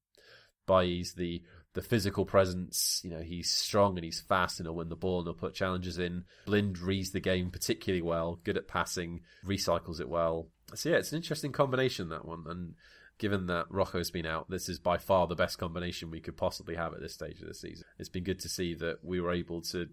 Bailly's 0.66 1.14
the 1.14 1.44
the 1.74 1.82
physical 1.84 2.26
presence. 2.26 3.02
You 3.04 3.12
know, 3.12 3.22
he's 3.22 3.52
strong 3.52 3.98
and 3.98 4.04
he's 4.04 4.22
fast 4.22 4.60
and 4.60 4.66
he'll 4.66 4.76
win 4.76 4.90
the 4.90 4.96
ball 4.96 5.20
and 5.20 5.28
he'll 5.28 5.34
put 5.36 5.54
challenges 5.54 6.00
in. 6.00 6.26
Blind 6.46 6.80
reads 6.80 7.12
the 7.12 7.20
game 7.20 7.52
particularly 7.52 8.02
well, 8.02 8.40
good 8.44 8.58
at 8.58 8.68
passing, 8.68 9.22
recycles 9.46 10.00
it 10.00 10.10
well. 10.10 10.48
So 10.74 10.90
yeah, 10.90 10.98
it's 10.98 11.12
an 11.12 11.18
interesting 11.18 11.52
combination 11.52 12.10
that 12.10 12.26
one 12.26 12.44
and 12.48 12.74
given 13.20 13.48
that 13.48 13.66
Rojo's 13.70 14.10
been 14.10 14.26
out, 14.26 14.50
this 14.50 14.70
is 14.70 14.80
by 14.80 14.98
far 14.98 15.28
the 15.28 15.36
best 15.36 15.60
combination 15.60 16.10
we 16.10 16.22
could 16.22 16.38
possibly 16.38 16.76
have 16.76 16.94
at 16.94 17.02
this 17.02 17.14
stage 17.14 17.42
of 17.42 17.48
the 17.48 17.54
season. 17.54 17.86
It's 18.00 18.10
been 18.10 18.24
good 18.24 18.40
to 18.40 18.50
see 18.50 18.74
that 18.76 19.04
we 19.04 19.20
were 19.22 19.34
able 19.34 19.62
to 19.64 19.90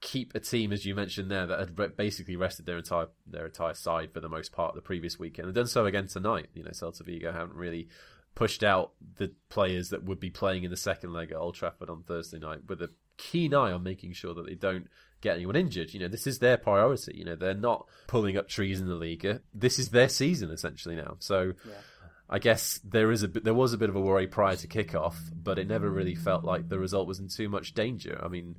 keep 0.00 0.34
a 0.34 0.40
team, 0.40 0.72
as 0.72 0.84
you 0.84 0.94
mentioned 0.94 1.30
there, 1.30 1.46
that 1.46 1.58
had 1.58 1.96
basically 1.96 2.36
rested 2.36 2.66
their 2.66 2.78
entire 2.78 3.08
their 3.26 3.46
entire 3.46 3.74
side 3.74 4.12
for 4.12 4.20
the 4.20 4.28
most 4.28 4.50
part 4.50 4.74
the 4.74 4.80
previous 4.80 5.18
weekend, 5.18 5.46
and 5.46 5.54
done 5.54 5.66
so 5.66 5.86
again 5.86 6.08
tonight. 6.08 6.48
You 6.54 6.64
know, 6.64 6.70
Celta 6.70 7.04
Vigo 7.04 7.32
haven't 7.32 7.54
really 7.54 7.88
pushed 8.34 8.64
out 8.64 8.92
the 9.16 9.32
players 9.48 9.90
that 9.90 10.02
would 10.02 10.18
be 10.18 10.30
playing 10.30 10.64
in 10.64 10.70
the 10.70 10.76
second 10.76 11.12
leg 11.12 11.30
at 11.30 11.36
Old 11.36 11.54
Trafford 11.54 11.90
on 11.90 12.02
Thursday 12.02 12.38
night 12.38 12.60
with 12.66 12.82
a 12.82 12.90
keen 13.16 13.54
eye 13.54 13.70
on 13.70 13.82
making 13.82 14.12
sure 14.12 14.34
that 14.34 14.46
they 14.46 14.56
don't 14.56 14.88
get 15.20 15.36
anyone 15.36 15.54
injured. 15.54 15.94
You 15.94 16.00
know, 16.00 16.08
this 16.08 16.26
is 16.26 16.40
their 16.40 16.56
priority. 16.56 17.12
You 17.14 17.24
know, 17.24 17.36
they're 17.36 17.54
not 17.54 17.86
pulling 18.08 18.36
up 18.36 18.48
trees 18.48 18.80
in 18.80 18.88
the 18.88 18.94
Liga. 18.94 19.40
This 19.52 19.78
is 19.78 19.90
their 19.90 20.08
season 20.08 20.50
essentially 20.50 20.96
now. 20.96 21.16
So. 21.18 21.52
Yeah 21.66 21.74
I 22.28 22.38
guess 22.38 22.80
there 22.84 23.10
is 23.10 23.22
a 23.22 23.28
there 23.28 23.54
was 23.54 23.72
a 23.72 23.78
bit 23.78 23.90
of 23.90 23.96
a 23.96 24.00
worry 24.00 24.26
prior 24.26 24.56
to 24.56 24.68
kickoff, 24.68 25.16
but 25.34 25.58
it 25.58 25.68
never 25.68 25.90
really 25.90 26.14
felt 26.14 26.44
like 26.44 26.68
the 26.68 26.78
result 26.78 27.06
was 27.06 27.20
in 27.20 27.28
too 27.28 27.48
much 27.48 27.74
danger. 27.74 28.18
I 28.22 28.28
mean, 28.28 28.56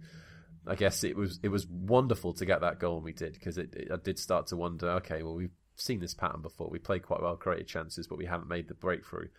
I 0.67 0.75
guess 0.75 1.03
it 1.03 1.15
was 1.15 1.39
it 1.41 1.50
was 1.50 1.65
wonderful 1.67 2.34
to 2.34 2.45
get 2.45 2.62
that 2.62 2.79
goal 2.79 2.95
when 2.95 3.03
we 3.03 3.13
did 3.13 3.34
because 3.34 3.57
it, 3.57 3.74
it, 3.75 3.91
I 3.91 3.98
did 3.98 4.19
start 4.19 4.48
to 4.48 4.57
wonder. 4.57 4.89
Okay, 4.91 5.24
well 5.24 5.36
we've 5.36 5.51
seen 5.75 6.00
this 6.00 6.13
pattern 6.13 6.41
before. 6.41 6.69
We 6.69 6.79
played 6.79 7.03
quite 7.03 7.22
well, 7.22 7.36
created 7.36 7.67
chances, 7.67 8.07
but 8.07 8.17
we 8.17 8.25
haven't 8.25 8.48
made 8.48 8.67
the 8.67 8.75
breakthrough. 8.75 9.29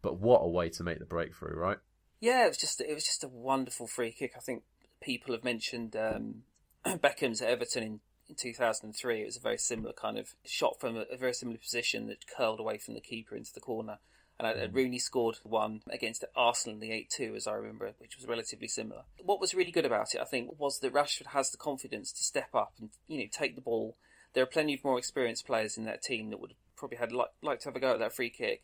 But 0.00 0.18
what 0.18 0.38
a 0.38 0.48
way 0.48 0.68
to 0.70 0.82
make 0.82 0.98
the 0.98 1.04
breakthrough, 1.04 1.56
right? 1.56 1.78
Yeah, 2.20 2.44
it 2.44 2.48
was 2.48 2.58
just 2.58 2.80
it 2.80 2.94
was 2.94 3.04
just 3.04 3.24
a 3.24 3.28
wonderful 3.28 3.86
free 3.86 4.12
kick. 4.12 4.32
I 4.36 4.40
think 4.40 4.62
people 5.00 5.34
have 5.34 5.44
mentioned 5.44 5.96
um, 5.96 6.42
Beckham's 7.00 7.42
at 7.42 7.48
Everton 7.48 7.82
in 7.82 8.00
in 8.32 8.50
2003, 8.50 9.20
it 9.20 9.26
was 9.26 9.36
a 9.36 9.40
very 9.40 9.58
similar 9.58 9.92
kind 9.92 10.18
of 10.18 10.34
shot 10.44 10.80
from 10.80 10.96
a, 10.96 11.04
a 11.12 11.16
very 11.16 11.34
similar 11.34 11.58
position 11.58 12.06
that 12.06 12.26
curled 12.26 12.60
away 12.60 12.78
from 12.78 12.94
the 12.94 13.00
keeper 13.00 13.36
into 13.36 13.52
the 13.52 13.60
corner. 13.60 13.98
And 14.40 14.72
mm. 14.72 14.74
Rooney 14.74 14.98
scored 14.98 15.36
one 15.42 15.82
against 15.90 16.24
Arsenal 16.34 16.74
in 16.74 16.80
the 16.80 16.92
8 16.92 17.10
2, 17.10 17.34
as 17.36 17.46
I 17.46 17.52
remember, 17.52 17.92
which 17.98 18.16
was 18.16 18.26
relatively 18.26 18.68
similar. 18.68 19.02
What 19.22 19.40
was 19.40 19.54
really 19.54 19.70
good 19.70 19.84
about 19.84 20.14
it, 20.14 20.20
I 20.20 20.24
think, 20.24 20.58
was 20.58 20.78
that 20.80 20.94
Rashford 20.94 21.28
has 21.28 21.50
the 21.50 21.58
confidence 21.58 22.10
to 22.12 22.24
step 22.24 22.54
up 22.54 22.72
and 22.80 22.90
you 23.06 23.18
know 23.18 23.26
take 23.30 23.54
the 23.54 23.60
ball. 23.60 23.96
There 24.32 24.42
are 24.42 24.46
plenty 24.46 24.74
of 24.74 24.82
more 24.82 24.98
experienced 24.98 25.46
players 25.46 25.76
in 25.76 25.84
that 25.84 26.02
team 26.02 26.30
that 26.30 26.40
would 26.40 26.54
probably 26.74 26.96
had 26.96 27.12
like, 27.12 27.28
like 27.42 27.60
to 27.60 27.68
have 27.68 27.76
a 27.76 27.80
go 27.80 27.92
at 27.92 27.98
that 27.98 28.14
free 28.14 28.30
kick. 28.30 28.62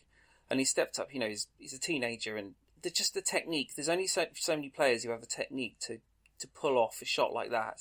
And 0.50 0.58
he 0.58 0.64
stepped 0.64 0.98
up, 0.98 1.12
you 1.12 1.20
know, 1.20 1.28
he's, 1.28 1.46
he's 1.58 1.74
a 1.74 1.78
teenager 1.78 2.38
and 2.38 2.54
the, 2.82 2.88
just 2.88 3.12
the 3.12 3.20
technique. 3.20 3.72
There's 3.76 3.90
only 3.90 4.06
so, 4.06 4.24
so 4.34 4.56
many 4.56 4.70
players 4.70 5.04
who 5.04 5.10
have 5.10 5.22
a 5.22 5.26
technique 5.26 5.76
to, 5.80 5.98
to 6.38 6.48
pull 6.48 6.78
off 6.78 7.02
a 7.02 7.04
shot 7.04 7.34
like 7.34 7.50
that 7.50 7.80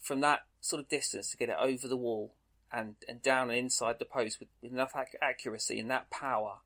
from 0.00 0.20
that 0.20 0.40
sort 0.60 0.80
of 0.80 0.88
distance 0.88 1.30
to 1.30 1.36
get 1.36 1.48
it 1.48 1.56
over 1.58 1.88
the 1.88 1.96
wall 1.96 2.34
and, 2.72 2.96
and 3.08 3.22
down 3.22 3.50
and 3.50 3.58
inside 3.58 3.98
the 3.98 4.04
post 4.04 4.38
with, 4.40 4.48
with 4.62 4.72
enough 4.72 4.92
ac- 4.96 5.18
accuracy 5.22 5.78
and 5.78 5.90
that 5.90 6.10
power, 6.10 6.58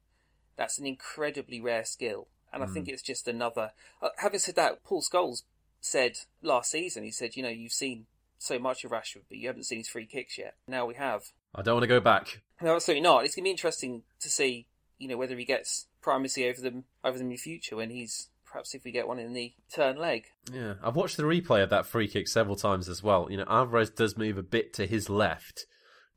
that's 0.57 0.79
an 0.79 0.87
incredibly 0.87 1.61
rare 1.61 1.85
skill. 1.85 2.29
And 2.53 2.63
mm. 2.63 2.69
I 2.69 2.73
think 2.73 2.87
mm. 2.87 2.93
it's 2.93 3.03
just 3.03 3.27
another. 3.27 3.73
Uh, 4.03 4.11
having 4.19 4.41
said 4.41 4.57
that, 4.57 4.85
Paul 4.85 5.03
Scholes 5.03 5.43
said 5.81 6.19
last 6.43 6.71
season, 6.71 7.05
he 7.05 7.11
said, 7.11 7.37
you 7.37 7.43
know, 7.43 7.49
you've 7.49 7.73
seen 7.73 8.07
so 8.39 8.59
much 8.59 8.85
of 8.85 8.91
Rashford, 8.91 9.23
but 9.29 9.39
you 9.39 9.49
haven't 9.49 9.65
seen 9.65 9.79
his 9.79 9.89
free 9.89 10.07
kicks 10.07 10.39
yet. 10.39 10.55
Now 10.69 10.87
we 10.87 10.95
have. 10.95 11.25
I 11.55 11.63
don't 11.63 11.77
want 11.77 11.85
to 11.85 11.89
go 11.89 12.01
back. 12.01 12.43
No, 12.61 12.75
absolutely 12.75 13.03
not. 13.03 13.25
It's 13.25 13.35
going 13.35 13.45
to 13.45 13.49
be 13.49 13.53
interesting 13.53 14.03
to 14.21 14.29
see, 14.29 14.67
you 14.99 15.09
know, 15.09 15.17
whether 15.17 15.37
he 15.37 15.45
gets 15.45 15.87
primacy 16.01 16.49
over 16.49 16.61
them 16.61 16.85
over 17.03 17.17
them 17.17 17.29
in 17.29 17.33
the 17.33 17.37
future 17.39 17.77
when 17.77 17.91
he's 17.91 18.29
perhaps 18.55 18.73
if 18.73 18.85
we 18.85 18.93
get 18.93 19.09
one 19.09 19.19
in 19.19 19.33
the 19.33 19.53
turn 19.75 19.97
leg. 19.97 20.27
Yeah, 20.53 20.75
I've 20.81 20.95
watched 20.95 21.17
the 21.17 21.25
replay 21.25 21.65
of 21.65 21.71
that 21.71 21.87
free 21.87 22.07
kick 22.07 22.29
several 22.29 22.55
times 22.55 22.89
as 22.89 23.03
well. 23.03 23.27
You 23.29 23.39
know, 23.39 23.47
Alvarez 23.49 23.91
does 23.91 24.17
move 24.17 24.39
a 24.39 24.45
bit 24.45 24.73
to 24.75 24.87
his 24.87 25.11
left 25.11 25.67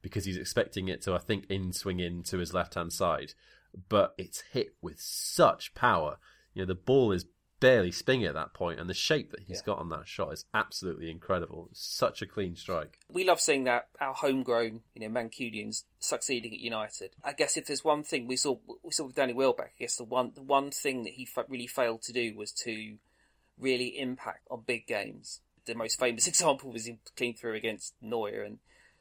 because 0.04 0.26
he's 0.26 0.38
expecting 0.38 0.88
it 0.88 1.02
to, 1.02 1.16
I 1.16 1.18
think, 1.18 1.48
in 1.50 1.74
swing 1.74 2.00
in 2.00 2.22
to 2.26 2.38
his 2.38 2.54
left 2.54 2.76
hand 2.76 2.94
side, 2.94 3.34
but 3.90 4.14
it's 4.20 4.44
hit 4.52 4.68
with 4.84 5.00
such 5.00 5.74
power. 5.74 6.20
You 6.54 6.62
know, 6.62 6.68
the 6.68 6.76
ball 6.76 7.12
is 7.12 7.26
barely 7.60 7.92
spinning 7.92 8.26
at 8.26 8.34
that 8.36 8.54
point, 8.54 8.80
and 8.80 8.90
the 8.90 8.94
shape 8.94 9.32
that 9.32 9.42
he's 9.42 9.60
Yeah. 9.60 9.66
got 9.66 9.80
on 9.80 9.90
that 9.90 10.08
shot 10.08 10.32
is 10.34 10.46
absolutely 10.54 11.10
incredible. 11.10 11.70
Such 11.74 12.22
a 12.22 12.28
clean 12.28 12.56
strike. 12.56 13.00
We 13.10 13.24
love 13.24 13.42
seeing 13.42 13.64
that 13.64 13.90
our 14.00 14.14
homegrown, 14.14 14.84
you 14.94 15.02
know, 15.02 15.10
Mancunians 15.10 15.84
succeeding 16.00 16.54
at 16.54 16.60
United. 16.60 17.16
I 17.24 17.34
guess 17.34 17.58
if 17.58 17.66
there's 17.66 17.84
one 17.84 18.04
thing 18.04 18.28
we 18.28 18.38
saw, 18.38 18.58
we 18.84 18.92
saw 18.92 19.06
with 19.06 19.16
Danny 19.16 19.34
Welbeck. 19.34 19.74
I 19.80 19.80
guess 19.84 19.96
the 19.98 20.04
one, 20.04 20.34
the 20.36 20.44
one 20.44 20.72
thing 20.72 21.04
that 21.04 21.14
he 21.14 21.26
fa- 21.26 21.46
really 21.48 21.68
failed 21.68 22.02
to 22.04 22.14
do 22.14 22.36
was 22.36 22.52
to 22.64 22.98
really 23.58 23.98
impact 24.00 24.48
on 24.52 24.62
big 24.62 24.86
games. 24.86 25.42
The 25.66 25.76
most 25.76 26.00
famous 26.00 26.28
example 26.28 26.72
was 26.72 26.86
him 26.88 27.00
clean 27.16 27.36
through 27.36 27.56
against 27.56 27.96
Neuer, 28.02 28.44
and 28.44 28.60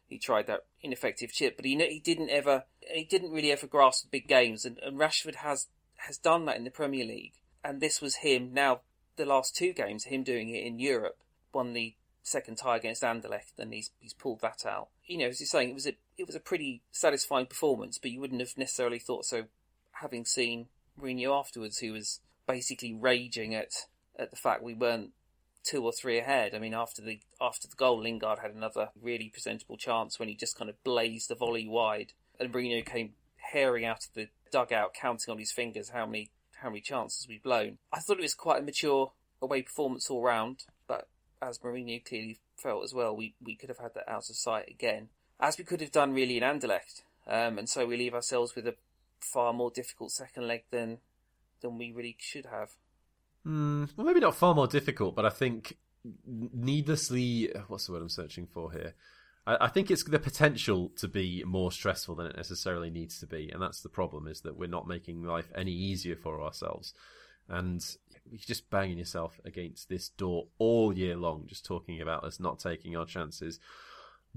he 0.08 0.18
tried 0.18 0.46
that 0.46 0.66
ineffective 0.80 1.32
chip, 1.32 1.56
but 1.56 1.64
he 1.66 1.76
he 1.88 2.00
didn't 2.00 2.30
ever, 2.30 2.64
he 2.80 3.04
didn't 3.04 3.32
really 3.32 3.52
ever 3.52 3.66
grasp 3.66 4.04
the 4.04 4.08
big 4.10 4.28
games, 4.28 4.64
and, 4.64 4.78
and 4.78 4.98
Rashford 4.98 5.36
has 5.36 5.68
has 6.06 6.16
done 6.18 6.44
that 6.46 6.56
in 6.56 6.64
the 6.64 6.70
Premier 6.70 7.04
League, 7.04 7.32
and 7.66 7.80
this 7.80 8.00
was 8.00 8.16
him. 8.16 8.52
Now 8.52 8.80
the 9.16 9.26
last 9.26 9.56
two 9.56 9.72
games, 9.72 10.04
him 10.04 10.22
doing 10.22 10.48
it 10.48 10.64
in 10.64 10.78
Europe, 10.78 11.18
won 11.52 11.72
the 11.72 11.94
second 12.22 12.56
tie 12.56 12.76
against 12.76 13.02
Anderlecht, 13.02 13.58
and 13.58 13.72
he's 13.72 13.90
he's 13.98 14.14
pulled 14.14 14.40
that 14.40 14.64
out. 14.64 14.88
You 15.06 15.18
know, 15.18 15.26
as 15.26 15.40
you're 15.40 15.46
saying, 15.46 15.70
it 15.70 15.74
was 15.74 15.86
a 15.86 15.96
it 16.16 16.26
was 16.26 16.36
a 16.36 16.40
pretty 16.40 16.82
satisfying 16.92 17.46
performance, 17.46 17.98
but 17.98 18.10
you 18.10 18.20
wouldn't 18.20 18.40
have 18.40 18.56
necessarily 18.56 18.98
thought 18.98 19.24
so, 19.24 19.44
having 20.00 20.24
seen 20.24 20.66
Mourinho 21.00 21.38
afterwards, 21.38 21.78
who 21.78 21.92
was 21.92 22.20
basically 22.46 22.94
raging 22.94 23.54
at 23.54 23.72
at 24.18 24.30
the 24.30 24.36
fact 24.36 24.62
we 24.62 24.74
weren't 24.74 25.10
two 25.64 25.84
or 25.84 25.92
three 25.92 26.18
ahead. 26.18 26.54
I 26.54 26.58
mean, 26.58 26.74
after 26.74 27.02
the 27.02 27.20
after 27.40 27.68
the 27.68 27.76
goal, 27.76 28.00
Lingard 28.00 28.38
had 28.40 28.54
another 28.54 28.90
really 29.00 29.28
presentable 29.28 29.76
chance 29.76 30.18
when 30.18 30.28
he 30.28 30.34
just 30.34 30.56
kind 30.56 30.70
of 30.70 30.82
blazed 30.84 31.28
the 31.28 31.34
volley 31.34 31.66
wide, 31.66 32.12
and 32.38 32.52
Mourinho 32.52 32.84
came 32.84 33.14
herring 33.52 33.84
out 33.84 34.04
of 34.04 34.14
the 34.14 34.28
dugout, 34.50 34.94
counting 34.94 35.30
on 35.30 35.38
his 35.38 35.52
fingers 35.52 35.90
how 35.90 36.06
many 36.06 36.30
how 36.62 36.68
many 36.68 36.80
chances 36.80 37.26
we've 37.28 37.42
blown. 37.42 37.78
I 37.92 38.00
thought 38.00 38.18
it 38.18 38.22
was 38.22 38.34
quite 38.34 38.60
a 38.60 38.64
mature 38.64 39.12
away 39.40 39.62
performance 39.62 40.10
all 40.10 40.22
round, 40.22 40.64
but 40.86 41.08
as 41.42 41.58
Mourinho 41.58 42.04
clearly 42.04 42.38
felt 42.56 42.84
as 42.84 42.94
well, 42.94 43.14
we, 43.16 43.34
we 43.42 43.54
could 43.54 43.68
have 43.68 43.78
had 43.78 43.94
that 43.94 44.08
out 44.08 44.30
of 44.30 44.36
sight 44.36 44.68
again, 44.68 45.08
as 45.38 45.58
we 45.58 45.64
could 45.64 45.80
have 45.80 45.92
done 45.92 46.14
really 46.14 46.36
in 46.36 46.42
Anderlecht. 46.42 47.02
Um, 47.26 47.58
and 47.58 47.68
so 47.68 47.86
we 47.86 47.96
leave 47.96 48.14
ourselves 48.14 48.54
with 48.54 48.66
a 48.66 48.74
far 49.20 49.52
more 49.52 49.70
difficult 49.70 50.12
second 50.12 50.46
leg 50.46 50.64
than 50.70 50.98
than 51.60 51.78
we 51.78 51.90
really 51.90 52.16
should 52.18 52.46
have. 52.46 52.70
Mm, 53.46 53.88
well, 53.96 54.06
maybe 54.06 54.20
not 54.20 54.36
far 54.36 54.54
more 54.54 54.66
difficult, 54.66 55.14
but 55.14 55.24
I 55.24 55.30
think 55.30 55.76
needlessly. 56.26 57.50
What's 57.68 57.86
the 57.86 57.92
word 57.92 58.02
I'm 58.02 58.08
searching 58.08 58.46
for 58.46 58.72
here? 58.72 58.94
I, 59.46 59.56
I 59.62 59.68
think 59.68 59.90
it's 59.90 60.04
the 60.04 60.18
potential 60.18 60.90
to 60.96 61.08
be 61.08 61.42
more 61.46 61.72
stressful 61.72 62.14
than 62.16 62.26
it 62.26 62.36
necessarily 62.36 62.90
needs 62.90 63.20
to 63.20 63.26
be, 63.26 63.50
and 63.52 63.62
that's 63.62 63.80
the 63.80 63.88
problem: 63.88 64.26
is 64.26 64.40
that 64.42 64.56
we're 64.56 64.68
not 64.68 64.88
making 64.88 65.22
life 65.22 65.50
any 65.54 65.72
easier 65.72 66.16
for 66.16 66.42
ourselves, 66.42 66.94
and 67.48 67.84
you're 68.30 68.38
just 68.38 68.70
banging 68.70 68.98
yourself 68.98 69.40
against 69.44 69.88
this 69.88 70.08
door 70.08 70.48
all 70.58 70.96
year 70.96 71.16
long, 71.16 71.44
just 71.46 71.64
talking 71.64 72.00
about 72.00 72.24
us 72.24 72.40
not 72.40 72.58
taking 72.58 72.96
our 72.96 73.06
chances. 73.06 73.60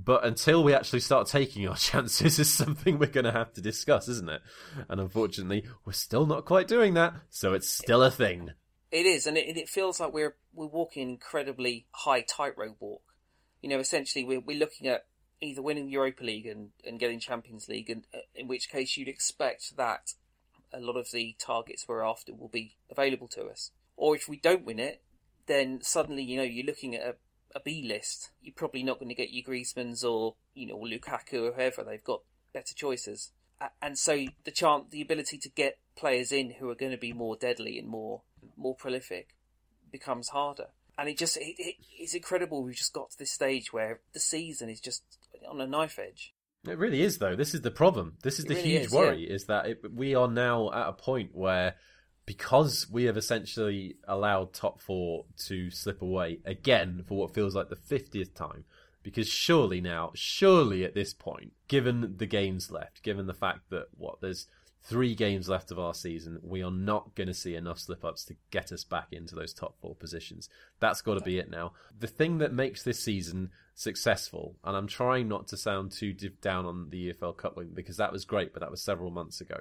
But 0.02 0.24
until 0.24 0.64
we 0.64 0.74
actually 0.74 1.02
start 1.02 1.28
taking 1.28 1.68
our 1.68 1.76
chances 1.78 2.40
is 2.40 2.52
something 2.54 2.98
we're 2.98 3.08
going 3.08 3.26
to 3.26 3.32
have 3.32 3.54
to 3.54 3.62
discuss, 3.62 4.08
isn't 4.08 4.30
it? 4.30 4.42
And 4.88 5.02
unfortunately, 5.02 5.66
we're 5.86 5.94
still 5.94 6.26
not 6.26 6.46
quite 6.46 6.68
doing 6.68 6.94
that, 6.94 7.14
so 7.30 7.54
it's 7.54 7.70
still 7.70 8.02
a 8.02 8.12
thing. 8.12 8.52
It 8.92 9.06
is, 9.06 9.28
and 9.28 9.38
it, 9.38 9.58
it 9.58 9.70
feels 9.70 10.00
like 10.00 10.14
we're 10.14 10.36
we're 10.54 10.68
walking 10.68 11.04
an 11.04 11.10
incredibly 11.10 11.86
high 11.92 12.22
tightrope 12.22 12.78
walk. 12.80 13.02
You 13.62 13.70
know, 13.70 13.80
essentially 13.80 14.24
we're 14.24 14.40
we're 14.40 14.58
looking 14.58 14.88
at 14.88 15.06
either 15.42 15.62
winning 15.62 15.86
the 15.86 15.94
Europa 15.94 16.24
League 16.24 16.46
and, 16.46 16.70
and 16.86 17.00
getting 17.00 17.20
Champions 17.20 17.68
League, 17.68 17.90
and 17.90 18.06
uh, 18.14 18.20
in 18.36 18.48
which 18.48 18.70
case 18.70 18.98
you'd 18.98 19.08
expect 19.08 19.76
that 19.78 20.14
a 20.74 20.80
lot 20.80 20.98
of 20.98 21.12
the 21.12 21.36
targets 21.40 21.86
we're 21.88 22.04
after 22.04 22.34
will 22.34 22.50
be 22.50 22.78
available 22.90 23.28
to 23.30 23.46
us. 23.46 23.72
Or 23.96 24.16
if 24.16 24.30
we 24.30 24.38
don't 24.38 24.66
win 24.66 24.80
it, 24.80 25.02
then 25.48 25.80
suddenly 25.82 26.24
you 26.24 26.38
know 26.38 26.44
you're 26.44 26.66
looking 26.66 26.96
at 26.96 27.02
a, 27.04 27.16
a 27.56 27.60
B 27.60 27.86
list. 27.88 28.32
You're 28.42 28.54
probably 28.56 28.84
not 28.84 29.00
going 29.00 29.10
to 29.10 29.16
get 29.16 29.32
your 29.32 29.44
Griezmanns 29.44 30.04
or 30.04 30.36
you 30.54 30.68
know 30.68 30.78
Lukaku 30.78 31.50
or 31.50 31.54
whoever. 31.54 31.84
They've 31.84 32.04
got 32.04 32.22
better 32.54 32.74
choices, 32.74 33.32
and 33.82 33.98
so 33.98 34.26
the 34.44 34.52
chance, 34.52 34.86
the 34.92 35.02
ability 35.02 35.38
to 35.40 35.50
get 35.50 35.80
players 35.98 36.32
in 36.32 36.52
who 36.52 36.70
are 36.70 36.76
going 36.76 36.92
to 36.92 36.98
be 36.98 37.14
more 37.14 37.36
deadly 37.36 37.78
and 37.78 37.88
more 37.88 38.22
more 38.56 38.76
prolific 38.76 39.36
becomes 39.92 40.30
harder. 40.30 40.68
And 41.00 41.08
it 41.08 41.18
just 41.18 41.38
it, 41.38 41.56
it, 41.58 41.76
it's 41.98 42.14
incredible. 42.14 42.62
We've 42.62 42.76
just 42.76 42.92
got 42.92 43.12
to 43.12 43.18
this 43.18 43.32
stage 43.32 43.72
where 43.72 44.02
the 44.12 44.20
season 44.20 44.70
is 44.70 44.82
just 44.82 45.02
on 45.50 45.62
a 45.62 45.68
knife 45.68 45.98
edge. 45.98 46.34
It 46.68 46.78
really 46.78 47.04
is, 47.04 47.20
though. 47.20 47.38
This 47.38 47.54
is 47.54 47.62
the 47.62 47.72
problem. 47.72 48.18
This 48.22 48.38
is 48.38 48.44
It 48.44 48.48
the 48.50 48.56
really 48.56 48.70
huge 48.72 48.86
is, 48.88 48.92
worry: 48.92 49.24
is 49.24 49.46
that 49.46 49.66
it, 49.66 49.94
we 49.96 50.14
are 50.14 50.28
now 50.28 50.70
at 50.74 50.90
a 50.90 50.94
point 50.94 51.30
where, 51.34 51.76
because 52.26 52.88
we 52.92 53.06
have 53.06 53.16
essentially 53.16 53.96
allowed 54.10 54.52
top 54.52 54.82
four 54.82 55.24
to 55.46 55.72
slip 55.72 56.02
away 56.02 56.40
again 56.44 57.06
for 57.08 57.18
what 57.18 57.34
feels 57.34 57.56
like 57.56 57.70
the 57.70 57.78
fiftieth 57.78 58.36
time. 58.36 58.66
Because 59.02 59.30
surely 59.30 59.80
now, 59.80 60.12
surely 60.14 60.84
at 60.84 60.96
this 60.96 61.14
point, 61.14 61.54
given 61.70 62.16
the 62.18 62.26
games 62.26 62.70
left, 62.70 63.02
given 63.04 63.28
the 63.28 63.34
fact 63.34 63.70
that 63.70 63.86
what 63.96 64.20
there's 64.20 64.48
three 64.82 65.14
games 65.14 65.50
left 65.50 65.72
of 65.72 65.80
our 65.80 65.94
season, 65.94 66.40
we 66.42 66.64
are 66.64 66.72
not 66.72 67.16
going 67.16 67.28
to 67.28 67.34
see 67.34 67.56
enough 67.56 67.80
slip 67.80 68.06
ups 68.06 68.24
to 68.26 68.36
get 68.52 68.72
us 68.72 68.84
back 68.84 69.08
into 69.12 69.36
those 69.36 69.54
top 69.54 69.76
four 69.82 69.96
positions. 69.96 70.50
That's 70.80 71.02
got 71.02 71.16
to 71.16 71.22
be 71.22 71.38
it 71.38 71.50
now. 71.50 71.74
The 71.98 72.08
thing 72.08 72.38
that 72.40 72.54
makes 72.54 72.84
this 72.84 73.04
season 73.04 73.52
successful, 73.76 74.56
and 74.64 74.76
I'm 74.76 74.88
trying 74.88 75.28
not 75.28 75.48
to 75.50 75.58
sound 75.58 75.92
too 75.92 76.14
down 76.42 76.66
on 76.66 76.90
the 76.90 77.14
EFL 77.14 77.38
Cup 77.38 77.58
win 77.58 77.72
because 77.74 77.98
that 77.98 78.12
was 78.12 78.26
great, 78.26 78.54
but 78.54 78.62
that 78.62 78.72
was 78.72 78.82
several 78.82 79.12
months 79.12 79.42
ago. 79.42 79.58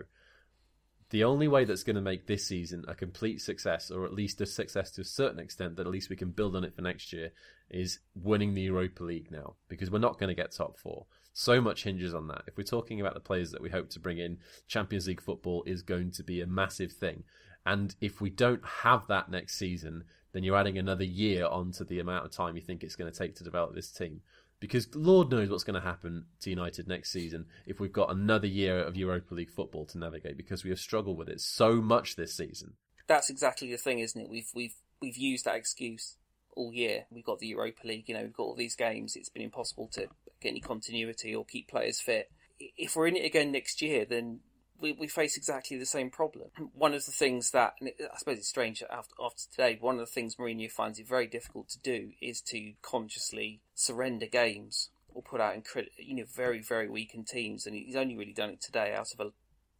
The 1.11 1.25
only 1.25 1.49
way 1.49 1.65
that's 1.65 1.85
going 1.85 1.97
to 1.97 2.03
make 2.03 2.27
this 2.27 2.47
season 2.47 2.85
a 2.87 2.95
complete 2.95 3.41
success, 3.41 3.91
or 3.91 4.05
at 4.05 4.13
least 4.13 4.43
a 4.43 4.47
success 4.47 4.91
to 4.93 5.01
a 5.01 5.05
certain 5.05 5.39
extent, 5.39 5.77
that 5.77 5.87
at 5.87 5.93
least 5.93 6.11
we 6.11 6.17
can 6.17 6.31
build 6.31 6.55
on 6.55 6.65
it 6.65 6.77
for 6.77 6.83
next 6.83 7.15
year, 7.15 7.31
is 7.71 8.01
winning 8.15 8.53
the 8.53 8.63
Europa 8.63 9.03
League 9.03 9.31
now, 9.31 9.55
because 9.69 9.91
we're 9.91 9.99
not 9.99 10.19
going 10.19 10.29
to 10.29 10.35
get 10.35 10.53
top 10.53 10.79
four. 10.79 11.07
So 11.39 11.61
much 11.61 11.85
hinges 11.85 12.15
on 12.15 12.27
that. 12.27 12.43
If 12.49 12.57
we're 12.57 12.65
talking 12.65 13.01
about 13.01 13.15
the 13.15 13.21
players 13.21 13.53
that 13.53 13.63
we 13.63 13.71
hope 13.71 13.91
to 13.91 14.01
bring 14.01 14.19
in, 14.19 14.39
Champions 14.67 15.07
League 15.07 15.21
football 15.21 15.63
is 15.69 15.83
going 15.83 16.11
to 16.13 16.25
be 16.25 16.41
a 16.41 16.49
massive 16.49 16.91
thing. 16.91 17.23
And 17.65 17.95
if 18.01 18.21
we 18.21 18.29
don't 18.29 18.67
have 18.83 19.07
that 19.07 19.31
next 19.31 19.57
season, 19.57 20.03
then 20.33 20.43
you're 20.43 20.57
adding 20.57 20.79
another 20.79 21.05
year 21.05 21.47
onto 21.47 21.85
the 21.85 22.01
amount 22.01 22.25
of 22.25 22.33
time 22.33 22.57
you 22.57 22.63
think 22.63 22.83
it's 22.83 22.97
going 22.97 23.13
to 23.13 23.17
take 23.17 23.37
to 23.37 23.45
develop 23.45 23.73
this 23.73 23.93
team. 23.93 24.21
Because 24.59 24.93
Lord 24.97 25.31
knows 25.31 25.49
what's 25.49 25.63
going 25.63 25.81
to 25.81 25.87
happen 25.87 26.27
to 26.41 26.51
United 26.51 26.89
next 26.89 27.13
season 27.13 27.47
if 27.67 27.79
we've 27.79 27.93
got 27.93 28.11
another 28.11 28.49
year 28.49 28.81
of 28.81 28.97
Europa 28.97 29.33
League 29.33 29.53
football 29.53 29.87
to 29.87 29.99
navigate, 29.99 30.37
because 30.37 30.65
we 30.65 30.71
have 30.71 30.81
struggled 30.81 31.19
with 31.19 31.29
it 31.29 31.41
so 31.41 31.75
much 31.75 32.17
this 32.17 32.37
season. 32.37 32.73
That's 33.07 33.31
exactly 33.31 33.71
the 33.71 33.79
thing, 33.79 34.01
isn't 34.01 34.21
it? 34.21 34.29
We've 34.29 34.51
we've 34.57 34.75
we've 35.01 35.17
used 35.17 35.45
that 35.45 35.55
excuse 35.55 36.17
all 36.57 36.73
year. 36.73 37.05
We've 37.13 37.25
got 37.25 37.39
the 37.39 37.47
Europa 37.47 37.87
League, 37.87 38.09
you 38.09 38.15
know, 38.15 38.23
we've 38.23 38.33
got 38.33 38.43
all 38.43 38.57
these 38.57 38.75
games. 38.75 39.15
It's 39.15 39.29
been 39.29 39.43
impossible 39.43 39.89
to 39.93 40.09
get 40.41 40.51
any 40.51 40.61
continuity 40.61 41.35
or 41.35 41.45
keep 41.45 41.69
players 41.69 42.01
fit. 42.01 42.31
If 42.59 42.97
we're 42.97 43.07
in 43.07 43.17
it 43.17 43.25
again 43.25 43.53
next 43.53 43.81
year, 43.83 44.05
then 44.05 44.41
we, 44.81 44.93
we 44.93 45.09
face 45.09 45.37
exactly 45.37 45.77
the 45.77 45.87
same 45.87 46.11
problem. 46.11 46.51
One 46.73 46.95
of 46.95 47.05
the 47.05 47.13
things 47.13 47.51
that, 47.51 47.75
I 47.83 48.19
suppose 48.19 48.39
it's 48.39 48.49
strange 48.49 48.83
after, 48.91 49.15
after 49.21 49.43
today, 49.51 49.79
one 49.81 49.97
of 49.97 50.01
the 50.01 50.07
things 50.07 50.37
Mourinho 50.37 50.71
finds 50.71 50.99
it 50.99 51.09
very 51.09 51.27
difficult 51.27 51.69
to 51.71 51.79
do 51.79 52.13
is 52.21 52.41
to 52.43 52.75
consciously 52.83 53.61
surrender 53.75 54.27
games 54.27 54.91
or 55.15 55.23
put 55.23 55.41
out 55.41 55.55
incredible, 55.55 55.93
you 55.99 56.15
know, 56.15 56.25
very, 56.33 56.61
very 56.61 56.89
weakened 56.89 57.27
teams. 57.27 57.67
And 57.67 57.75
he's 57.75 57.97
only 57.97 58.17
really 58.17 58.33
done 58.33 58.51
it 58.51 58.61
today 58.61 58.95
out 58.95 59.13
of 59.13 59.21
a 59.21 59.33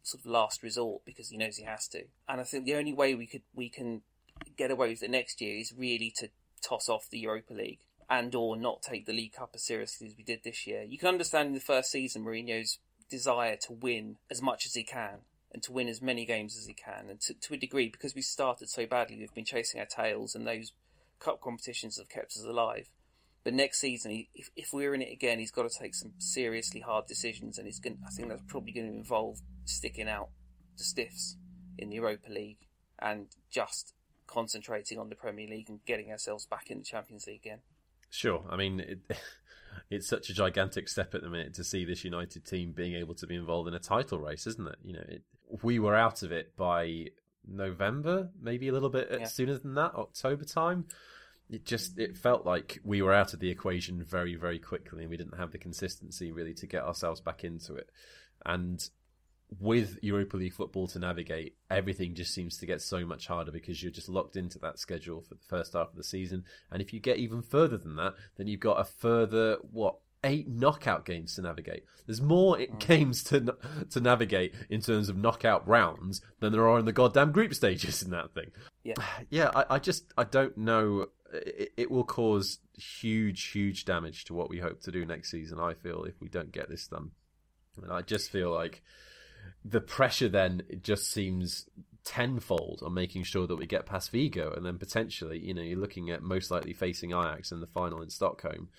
sort 0.03 0.23
of 0.23 0.31
last 0.31 0.63
resort 0.63 1.03
because 1.05 1.29
he 1.29 1.37
knows 1.37 1.57
he 1.57 1.65
has 1.65 1.87
to. 1.89 2.03
And 2.27 2.41
I 2.41 2.43
think 2.43 2.65
the 2.65 2.75
only 2.75 2.93
way 2.93 3.15
we 3.15 3.27
could, 3.27 3.43
we 3.53 3.69
can 3.69 4.01
get 4.57 4.71
away 4.71 4.89
with 4.89 5.03
it 5.03 5.11
next 5.11 5.41
year 5.41 5.57
is 5.57 5.73
really 5.77 6.13
to 6.17 6.29
toss 6.61 6.89
off 6.89 7.09
the 7.09 7.19
Europa 7.19 7.53
League 7.53 7.79
and 8.09 8.33
or 8.33 8.57
not 8.57 8.81
take 8.81 9.05
the 9.05 9.13
League 9.13 9.33
Cup 9.33 9.51
as 9.53 9.63
seriously 9.63 10.07
as 10.07 10.17
we 10.17 10.23
did 10.23 10.43
this 10.43 10.65
year. 10.65 10.83
You 10.83 10.97
can 10.97 11.09
understand 11.09 11.47
in 11.47 11.53
the 11.53 11.59
first 11.59 11.91
season 11.91 12.25
Mourinho's 12.25 12.79
desire 13.09 13.55
to 13.55 13.73
win 13.73 14.17
as 14.29 14.41
much 14.41 14.65
as 14.65 14.73
he 14.73 14.83
can 14.83 15.19
and 15.51 15.61
to 15.63 15.71
win 15.71 15.87
as 15.87 16.01
many 16.01 16.25
games 16.25 16.57
as 16.57 16.65
he 16.65 16.73
can. 16.73 17.09
And 17.09 17.19
to, 17.21 17.33
to 17.33 17.53
a 17.53 17.57
degree, 17.57 17.89
because 17.89 18.15
we 18.15 18.21
started 18.21 18.69
so 18.69 18.85
badly, 18.85 19.17
we've 19.17 19.33
been 19.33 19.45
chasing 19.45 19.79
our 19.79 19.85
tails 19.85 20.35
and 20.35 20.45
those 20.45 20.73
cup 21.19 21.41
competitions 21.41 21.97
have 21.97 22.09
kept 22.09 22.31
us 22.31 22.43
alive. 22.43 22.89
But 23.43 23.53
next 23.53 23.79
season, 23.79 24.25
if, 24.33 24.49
if 24.55 24.73
we're 24.73 24.93
in 24.93 25.01
it 25.01 25.13
again, 25.13 25.39
he's 25.39 25.51
got 25.51 25.69
to 25.69 25.79
take 25.79 25.95
some 25.95 26.13
seriously 26.17 26.81
hard 26.81 27.07
decisions, 27.07 27.57
and 27.57 27.65
he's 27.65 27.79
going. 27.79 27.97
I 28.05 28.11
think 28.11 28.29
that's 28.29 28.43
probably 28.47 28.73
going 28.73 28.91
to 28.91 28.97
involve 28.97 29.39
sticking 29.65 30.09
out 30.09 30.29
the 30.77 30.83
stiffs 30.83 31.37
in 31.77 31.89
the 31.89 31.95
Europa 31.95 32.29
League 32.29 32.67
and 32.99 33.27
just 33.49 33.93
concentrating 34.27 34.99
on 34.99 35.09
the 35.09 35.15
Premier 35.15 35.47
League 35.47 35.69
and 35.69 35.83
getting 35.85 36.11
ourselves 36.11 36.45
back 36.45 36.69
in 36.69 36.79
the 36.79 36.83
Champions 36.83 37.25
League 37.27 37.41
again. 37.45 37.59
Sure. 38.09 38.43
I 38.49 38.55
mean, 38.55 38.79
it, 38.79 38.99
it's 39.89 40.07
such 40.07 40.29
a 40.29 40.33
gigantic 40.33 40.87
step 40.89 41.13
at 41.15 41.21
the 41.21 41.29
minute 41.29 41.53
to 41.55 41.63
see 41.63 41.85
this 41.85 42.03
United 42.03 42.45
team 42.45 42.71
being 42.71 42.95
able 42.95 43.15
to 43.15 43.27
be 43.27 43.35
involved 43.35 43.67
in 43.67 43.73
a 43.73 43.79
title 43.79 44.19
race, 44.19 44.47
isn't 44.47 44.67
it? 44.67 44.77
You 44.83 44.93
know, 44.93 45.05
it, 45.07 45.23
we 45.63 45.79
were 45.79 45.95
out 45.95 46.23
of 46.23 46.31
it 46.31 46.55
by 46.55 47.07
November, 47.47 48.29
maybe 48.41 48.67
a 48.67 48.73
little 48.73 48.89
bit 48.89 49.11
uh, 49.11 49.17
Yeah. 49.19 49.25
sooner 49.25 49.57
than 49.57 49.75
that, 49.75 49.93
October 49.95 50.45
time. 50.45 50.85
It 51.49 51.65
just 51.65 51.97
it 51.97 52.15
felt 52.15 52.45
like 52.45 52.79
we 52.83 53.01
were 53.01 53.13
out 53.13 53.33
of 53.33 53.39
the 53.39 53.49
equation 53.49 54.03
very 54.03 54.35
very 54.35 54.59
quickly, 54.59 55.01
and 55.01 55.09
we 55.09 55.17
didn't 55.17 55.37
have 55.39 55.51
the 55.51 55.57
consistency 55.57 56.31
really 56.31 56.53
to 56.53 56.67
get 56.67 56.83
ourselves 56.83 57.21
back 57.21 57.43
into 57.43 57.73
it. 57.73 57.89
And 58.45 58.87
with 59.59 59.97
Europa 60.01 60.37
League 60.37 60.53
football 60.53 60.87
to 60.87 60.99
navigate, 60.99 61.55
everything 61.71 62.13
just 62.13 62.33
seems 62.33 62.57
to 62.57 62.65
get 62.65 62.81
so 62.81 63.05
much 63.05 63.27
harder 63.27 63.51
because 63.51 63.81
you're 63.81 63.91
just 63.91 64.09
locked 64.09 64.35
into 64.35 64.59
that 64.59 64.79
schedule 64.79 65.21
for 65.21 65.35
the 65.35 65.43
first 65.47 65.73
half 65.73 65.89
of 65.89 65.95
the 65.95 66.03
season. 66.03 66.43
And 66.71 66.81
if 66.81 66.93
you 66.93 66.99
get 66.99 67.17
even 67.17 67.41
further 67.41 67.77
than 67.77 67.95
that, 67.95 68.13
then 68.37 68.47
you've 68.47 68.59
got 68.59 68.79
a 68.79 68.83
further, 68.83 69.57
what, 69.71 69.95
eight 70.23 70.47
knockout 70.47 71.05
games 71.05 71.35
to 71.35 71.41
navigate. 71.41 71.83
There's 72.05 72.21
more 72.21 72.57
mm. 72.57 72.79
games 72.79 73.23
to 73.25 73.55
to 73.89 73.99
navigate 73.99 74.53
in 74.69 74.81
terms 74.81 75.09
of 75.09 75.17
knockout 75.17 75.67
rounds 75.67 76.21
than 76.39 76.51
there 76.51 76.67
are 76.67 76.79
in 76.79 76.85
the 76.85 76.93
goddamn 76.93 77.31
group 77.31 77.53
stages 77.53 78.03
in 78.03 78.11
that 78.11 78.33
thing. 78.33 78.51
Yeah, 78.83 78.95
yeah. 79.29 79.51
I, 79.55 79.75
I 79.75 79.79
just 79.79 80.13
I 80.17 80.23
don't 80.23 80.57
know. 80.57 81.07
It, 81.31 81.73
it, 81.77 81.91
will 81.91 82.03
cause 82.03 82.57
huge, 82.73 83.49
huge 83.49 83.85
damage 83.85 84.25
to 84.25 84.33
what 84.33 84.49
we 84.49 84.57
hope 84.57 84.81
to 84.81 84.91
do 84.91 85.05
next 85.05 85.29
season. 85.29 85.59
I 85.59 85.75
feel 85.75 86.03
if 86.05 86.19
we 86.19 86.27
don't 86.27 86.51
get 86.51 86.69
this 86.69 86.87
done, 86.87 87.11
and 87.83 87.91
I 87.91 88.01
just 88.01 88.31
feel 88.31 88.51
like 88.51 88.81
the 89.63 89.81
pressure 89.81 90.29
then 90.29 90.63
just 90.81 91.11
seems 91.11 91.65
tenfold 92.05 92.81
on 92.83 92.93
making 92.93 93.23
sure 93.23 93.45
that 93.45 93.57
we 93.57 93.65
get 93.65 93.85
past 93.85 94.11
Vigo, 94.11 94.53
and 94.55 94.65
then 94.65 94.77
potentially, 94.77 95.39
you 95.39 95.53
know, 95.53 95.61
you're 95.61 95.79
looking 95.79 96.09
at 96.09 96.23
most 96.23 96.49
likely 96.49 96.73
facing 96.73 97.11
Ajax 97.11 97.51
in 97.51 97.59
the 97.59 97.67
final 97.67 98.01
in 98.01 98.09
Stockholm 98.09 98.69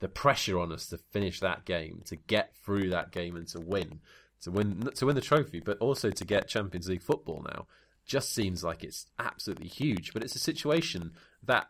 the 0.00 0.08
pressure 0.08 0.58
on 0.58 0.72
us 0.72 0.86
to 0.86 0.98
finish 0.98 1.40
that 1.40 1.64
game, 1.64 2.02
to 2.06 2.16
get 2.16 2.54
through 2.64 2.90
that 2.90 3.10
game 3.10 3.36
and 3.36 3.48
to 3.48 3.60
win, 3.60 4.00
to 4.42 4.50
win 4.50 4.88
to 4.94 5.06
win 5.06 5.14
the 5.14 5.20
trophy, 5.20 5.60
but 5.60 5.78
also 5.78 6.10
to 6.10 6.24
get 6.24 6.48
Champions 6.48 6.88
League 6.88 7.02
football 7.02 7.44
now, 7.52 7.66
just 8.06 8.32
seems 8.32 8.62
like 8.62 8.84
it's 8.84 9.06
absolutely 9.18 9.68
huge. 9.68 10.12
But 10.12 10.22
it's 10.22 10.36
a 10.36 10.40
situation 10.40 11.12
that, 11.44 11.68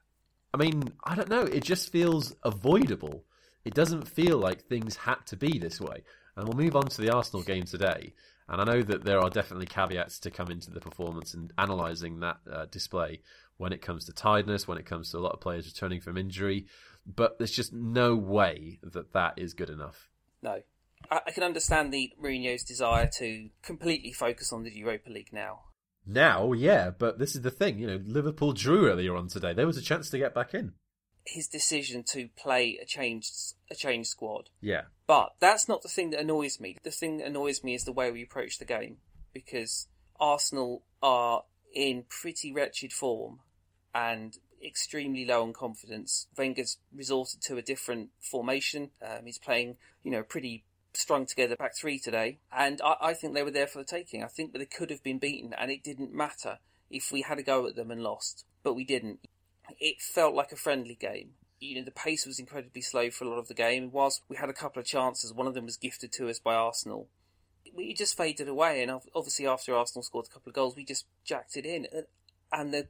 I 0.53 0.59
mean, 0.59 0.93
I 1.05 1.15
don't 1.15 1.31
know. 1.31 1.43
It 1.43 1.65
just 1.65 1.91
feels 1.91 2.35
avoidable. 2.45 3.25
It 3.65 3.75
doesn't 3.75 4.09
feel 4.09 4.39
like 4.39 4.65
things 4.65 4.97
had 4.97 5.27
to 5.27 5.37
be 5.37 5.59
this 5.59 5.81
way. 5.81 6.03
And 6.37 6.47
we'll 6.47 6.65
move 6.65 6.77
on 6.77 6.87
to 6.89 7.01
the 7.01 7.11
Arsenal 7.11 7.43
game 7.43 7.65
today. 7.65 8.13
And 8.49 8.61
I 8.61 8.65
know 8.65 8.83
that 8.83 9.05
there 9.05 9.21
are 9.21 9.29
definitely 9.29 9.67
caveats 9.67 10.21
to 10.21 10.31
come 10.31 10.51
into 10.51 10.71
the 10.71 10.81
performance 10.81 11.35
and 11.35 11.53
analysing 11.59 12.21
that 12.21 12.39
uh, 12.51 12.67
display 12.67 13.21
when 13.59 13.73
it 13.73 13.83
comes 13.83 14.07
to 14.07 14.13
tiredness, 14.13 14.67
when 14.67 14.79
it 14.79 14.87
comes 14.87 15.11
to 15.11 15.19
a 15.19 15.21
lot 15.21 15.33
of 15.33 15.41
players 15.41 15.67
returning 15.67 16.01
from 16.01 16.17
injury 16.17 16.67
but 17.09 17.39
there's 17.39 17.51
just 17.51 17.73
no 17.73 18.15
way 18.15 18.79
that 18.83 19.13
that 19.15 19.35
is 19.39 19.55
good 19.55 19.71
enough. 19.71 20.09
No. 20.43 20.61
I, 21.11 21.31
can 21.31 21.45
understand 21.45 21.93
the 21.93 22.13
Mourinho's 22.23 22.65
desire 22.65 23.09
to 23.19 23.49
completely 23.63 24.13
focus 24.13 24.53
on 24.53 24.65
the 24.65 24.71
Europa 24.71 25.11
League 25.11 25.33
now. 25.33 25.61
Now, 26.05 26.53
yeah, 26.53 26.91
but 26.91 27.19
this 27.19 27.37
is 27.37 27.43
the 27.43 27.51
thing. 27.51 27.79
You 27.79 27.87
know, 27.87 28.01
Liverpool 28.05 28.53
drew 28.53 28.89
earlier 28.91 29.15
on 29.15 29.29
today. 29.29 29.55
There 29.55 29.67
was 29.67 29.77
a 29.77 29.83
chance 29.83 30.11
to 30.11 30.19
get 30.19 30.35
back 30.35 30.55
in. 30.55 30.73
His 31.31 31.47
decision 31.47 32.05
to 32.13 32.29
play 32.37 32.79
a 32.81 32.87
changed 32.87 33.55
a 33.71 33.75
changed 33.75 34.09
squad. 34.09 34.51
Yeah. 34.61 34.83
But 35.07 35.35
that's 35.41 35.69
not 35.69 35.83
the 35.83 35.89
thing 35.89 36.11
that 36.11 36.21
annoys 36.21 36.59
me. 36.59 36.77
The 36.83 36.91
thing 36.91 37.19
that 37.19 37.27
annoys 37.27 37.63
me 37.63 37.75
is 37.75 37.85
the 37.85 37.93
way 37.93 38.11
we 38.11 38.23
approach 38.23 38.59
the 38.59 38.65
game 38.65 38.99
because 39.33 39.89
Arsenal 40.19 40.83
are 41.03 41.45
in 41.75 42.05
pretty 42.09 42.53
wretched 42.53 42.93
form 42.93 43.41
and 43.95 44.39
extremely 44.65 45.25
low 45.25 45.43
on 45.43 45.53
confidence. 45.53 46.27
Wenger's 46.37 46.79
resorted 46.95 47.41
to 47.43 47.57
a 47.57 47.63
different 47.63 48.11
formation. 48.21 48.91
Um, 49.03 49.27
he's 49.27 49.39
playing, 49.39 49.77
you 50.03 50.11
know, 50.11 50.23
pretty 50.23 50.65
strung 50.95 51.27
together 51.27 51.57
back 51.57 51.77
three 51.77 51.99
today, 51.99 52.39
and 52.53 52.81
I, 52.83 52.97
I, 53.01 53.15
think 53.15 53.35
they 53.35 53.43
were 53.43 53.51
there 53.51 53.67
for 53.67 53.79
the 53.79 53.85
taking. 53.85 54.25
I 54.25 54.27
think 54.27 54.53
that 54.53 54.59
they 54.59 54.67
could 54.67 54.91
have 54.91 55.03
been 55.03 55.19
beaten, 55.19 55.55
and 55.57 55.71
it 55.71 55.83
didn't 55.83 56.13
matter 56.13 56.59
if 56.91 57.13
we 57.13 57.23
had 57.23 57.39
a 57.39 57.43
go 57.43 57.67
at 57.67 57.77
them 57.77 57.91
and 57.91 58.03
lost, 58.03 58.45
but 58.63 58.75
we 58.75 58.85
didn't. 58.85 59.21
It 59.79 60.01
felt 60.01 60.35
like 60.35 60.53
a 60.53 60.57
friendly 60.57 60.95
game. 60.95 61.31
You 61.61 61.77
know, 61.77 61.85
the 61.85 61.91
pace 61.91 62.25
was 62.27 62.39
incredibly 62.39 62.83
slow 62.83 63.11
for 63.11 63.25
a 63.25 63.29
lot 63.29 63.39
of 63.39 63.49
the 63.49 63.55
game. 63.55 63.91
Whilst 63.91 64.23
we 64.29 64.37
had 64.37 64.49
a 64.49 64.55
couple 64.55 64.81
of 64.81 64.87
chances, 64.87 65.33
one 65.33 65.47
of 65.47 65.55
them 65.55 65.65
was 65.65 65.77
gifted 65.77 66.13
to 66.13 66.29
us 66.29 66.39
by 66.39 66.55
Arsenal. 66.55 67.09
We 67.75 67.95
just 67.95 68.17
faded 68.17 68.49
away, 68.49 68.83
and 68.83 68.91
obviously 69.15 69.47
after 69.47 69.75
Arsenal 69.75 70.03
scored 70.03 70.27
a 70.27 70.33
couple 70.33 70.51
of 70.51 70.55
goals, 70.55 70.77
we 70.77 70.85
just 70.85 71.07
jacked 71.25 71.57
it 71.57 71.67
in. 71.67 71.87
And 72.53 72.73
the 72.73 72.89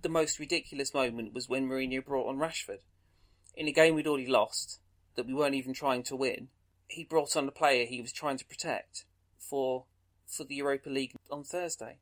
the 0.00 0.08
most 0.08 0.38
ridiculous 0.38 0.94
moment 0.94 1.34
was 1.34 1.48
when 1.48 1.68
Mourinho 1.68 2.04
brought 2.04 2.28
on 2.28 2.38
Rashford. 2.38 2.78
In 3.56 3.66
a 3.66 3.72
game 3.72 3.94
we'd 3.94 4.06
already 4.06 4.28
lost, 4.28 4.80
that 5.16 5.26
we 5.26 5.34
weren't 5.34 5.56
even 5.56 5.74
trying 5.74 6.04
to 6.04 6.14
win, 6.14 6.48
he 6.86 7.04
brought 7.04 7.36
on 7.36 7.48
a 7.48 7.52
player 7.52 7.84
he 7.84 8.00
was 8.00 8.12
trying 8.12 8.38
to 8.38 8.44
protect 8.44 9.04
for 9.38 9.86
for 10.26 10.44
the 10.44 10.54
Europa 10.56 10.88
League 10.88 11.14
on 11.30 11.42
Thursday. 11.42 11.98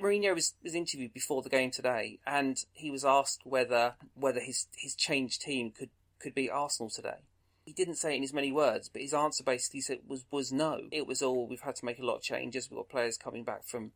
Mourinho 0.00 0.34
was, 0.34 0.54
was 0.62 0.74
interviewed 0.74 1.12
before 1.12 1.42
the 1.42 1.48
game 1.48 1.70
today, 1.70 2.18
and 2.26 2.64
he 2.72 2.90
was 2.90 3.04
asked 3.04 3.40
whether 3.44 3.94
whether 4.14 4.40
his 4.40 4.66
his 4.76 4.94
changed 4.94 5.42
team 5.42 5.70
could 5.70 5.90
could 6.20 6.34
beat 6.34 6.50
Arsenal 6.50 6.90
today. 6.90 7.24
He 7.64 7.72
didn't 7.72 7.96
say 7.96 8.14
it 8.14 8.18
in 8.18 8.24
as 8.24 8.32
many 8.32 8.50
words, 8.50 8.88
but 8.88 9.02
his 9.02 9.12
answer 9.12 9.44
basically 9.44 9.80
said 9.80 9.98
was 10.06 10.24
was 10.30 10.52
no. 10.52 10.82
It 10.90 11.06
was 11.06 11.22
all 11.22 11.46
we've 11.46 11.60
had 11.60 11.76
to 11.76 11.84
make 11.84 11.98
a 11.98 12.04
lot 12.04 12.16
of 12.16 12.22
changes. 12.22 12.70
We've 12.70 12.78
got 12.78 12.88
players 12.88 13.16
coming 13.16 13.44
back 13.44 13.66
from 13.66 13.92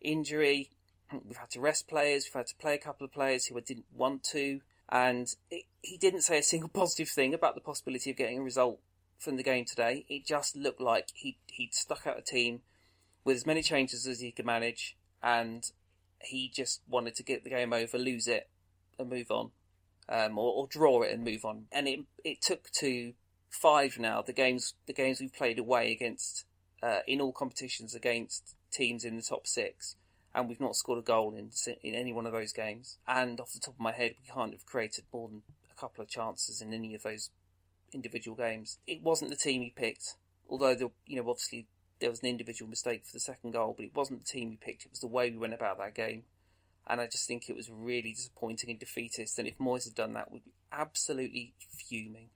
injury. 0.00 0.70
We've 1.12 1.36
had 1.36 1.50
to 1.50 1.60
rest 1.60 1.88
players. 1.88 2.26
We've 2.26 2.40
had 2.40 2.46
to 2.48 2.56
play 2.56 2.74
a 2.74 2.78
couple 2.78 3.04
of 3.04 3.12
players 3.12 3.46
who 3.46 3.56
I 3.56 3.60
didn't 3.60 3.86
want 3.94 4.24
to, 4.32 4.60
and 4.88 5.28
it, 5.50 5.64
he 5.82 5.98
didn't 5.98 6.22
say 6.22 6.38
a 6.38 6.42
single 6.42 6.68
positive 6.72 7.08
thing 7.08 7.34
about 7.34 7.54
the 7.54 7.60
possibility 7.60 8.10
of 8.10 8.16
getting 8.16 8.38
a 8.38 8.42
result 8.42 8.80
from 9.18 9.36
the 9.36 9.42
game 9.42 9.64
today. 9.64 10.06
It 10.08 10.26
just 10.26 10.56
looked 10.56 10.80
like 10.80 11.08
he 11.14 11.36
he'd 11.46 11.74
stuck 11.74 12.06
out 12.06 12.18
a 12.18 12.22
team 12.22 12.62
with 13.24 13.36
as 13.36 13.46
many 13.46 13.62
changes 13.62 14.06
as 14.06 14.20
he 14.20 14.30
could 14.30 14.46
manage, 14.46 14.96
and 15.24 15.72
he 16.20 16.50
just 16.54 16.82
wanted 16.88 17.16
to 17.16 17.24
get 17.24 17.42
the 17.42 17.50
game 17.50 17.72
over, 17.72 17.98
lose 17.98 18.28
it, 18.28 18.48
and 18.98 19.10
move 19.10 19.30
on, 19.30 19.50
um, 20.08 20.38
or, 20.38 20.52
or 20.52 20.66
draw 20.68 21.02
it 21.02 21.12
and 21.12 21.24
move 21.24 21.44
on. 21.44 21.64
And 21.72 21.88
it 21.88 22.00
it 22.22 22.42
took 22.42 22.70
to 22.72 23.14
five 23.50 23.98
now 23.98 24.20
the 24.20 24.32
games 24.32 24.74
the 24.86 24.92
games 24.92 25.20
we've 25.20 25.34
played 25.34 25.58
away 25.58 25.90
against 25.90 26.44
uh, 26.82 27.00
in 27.06 27.20
all 27.20 27.32
competitions 27.32 27.94
against 27.94 28.54
teams 28.70 29.04
in 29.04 29.16
the 29.16 29.22
top 29.22 29.46
six 29.46 29.96
and 30.34 30.48
we've 30.48 30.60
not 30.60 30.76
scored 30.76 30.98
a 30.98 31.02
goal 31.02 31.34
in 31.34 31.50
in 31.82 31.94
any 31.94 32.12
one 32.12 32.26
of 32.26 32.32
those 32.32 32.52
games. 32.52 32.98
And 33.06 33.40
off 33.40 33.52
the 33.52 33.60
top 33.60 33.74
of 33.74 33.80
my 33.80 33.92
head, 33.92 34.14
we 34.20 34.32
can't 34.32 34.52
have 34.52 34.66
created 34.66 35.04
more 35.12 35.28
than 35.28 35.42
a 35.70 35.80
couple 35.80 36.02
of 36.02 36.08
chances 36.08 36.60
in 36.60 36.74
any 36.74 36.94
of 36.94 37.04
those 37.04 37.30
individual 37.92 38.36
games. 38.36 38.78
It 38.86 39.02
wasn't 39.02 39.30
the 39.30 39.36
team 39.36 39.62
he 39.62 39.70
picked, 39.70 40.16
although 40.48 40.74
the, 40.74 40.90
you 41.06 41.16
know 41.22 41.30
obviously 41.30 41.66
there 42.00 42.10
was 42.10 42.20
an 42.20 42.28
individual 42.28 42.68
mistake 42.68 43.04
for 43.04 43.12
the 43.12 43.20
second 43.20 43.52
goal, 43.52 43.74
but 43.76 43.84
it 43.84 43.94
wasn't 43.94 44.24
the 44.24 44.30
team 44.30 44.50
we 44.50 44.56
picked. 44.56 44.84
It 44.84 44.90
was 44.90 45.00
the 45.00 45.06
way 45.06 45.30
we 45.30 45.38
went 45.38 45.54
about 45.54 45.78
that 45.78 45.94
game. 45.94 46.24
And 46.86 47.00
I 47.00 47.06
just 47.06 47.26
think 47.26 47.48
it 47.48 47.56
was 47.56 47.70
really 47.70 48.12
disappointing 48.12 48.70
and 48.70 48.78
defeatist. 48.78 49.38
And 49.38 49.48
if 49.48 49.58
Moyes 49.58 49.84
had 49.84 49.94
done 49.94 50.12
that, 50.14 50.30
we'd 50.30 50.44
be 50.44 50.52
absolutely 50.70 51.54
fuming. 51.70 52.28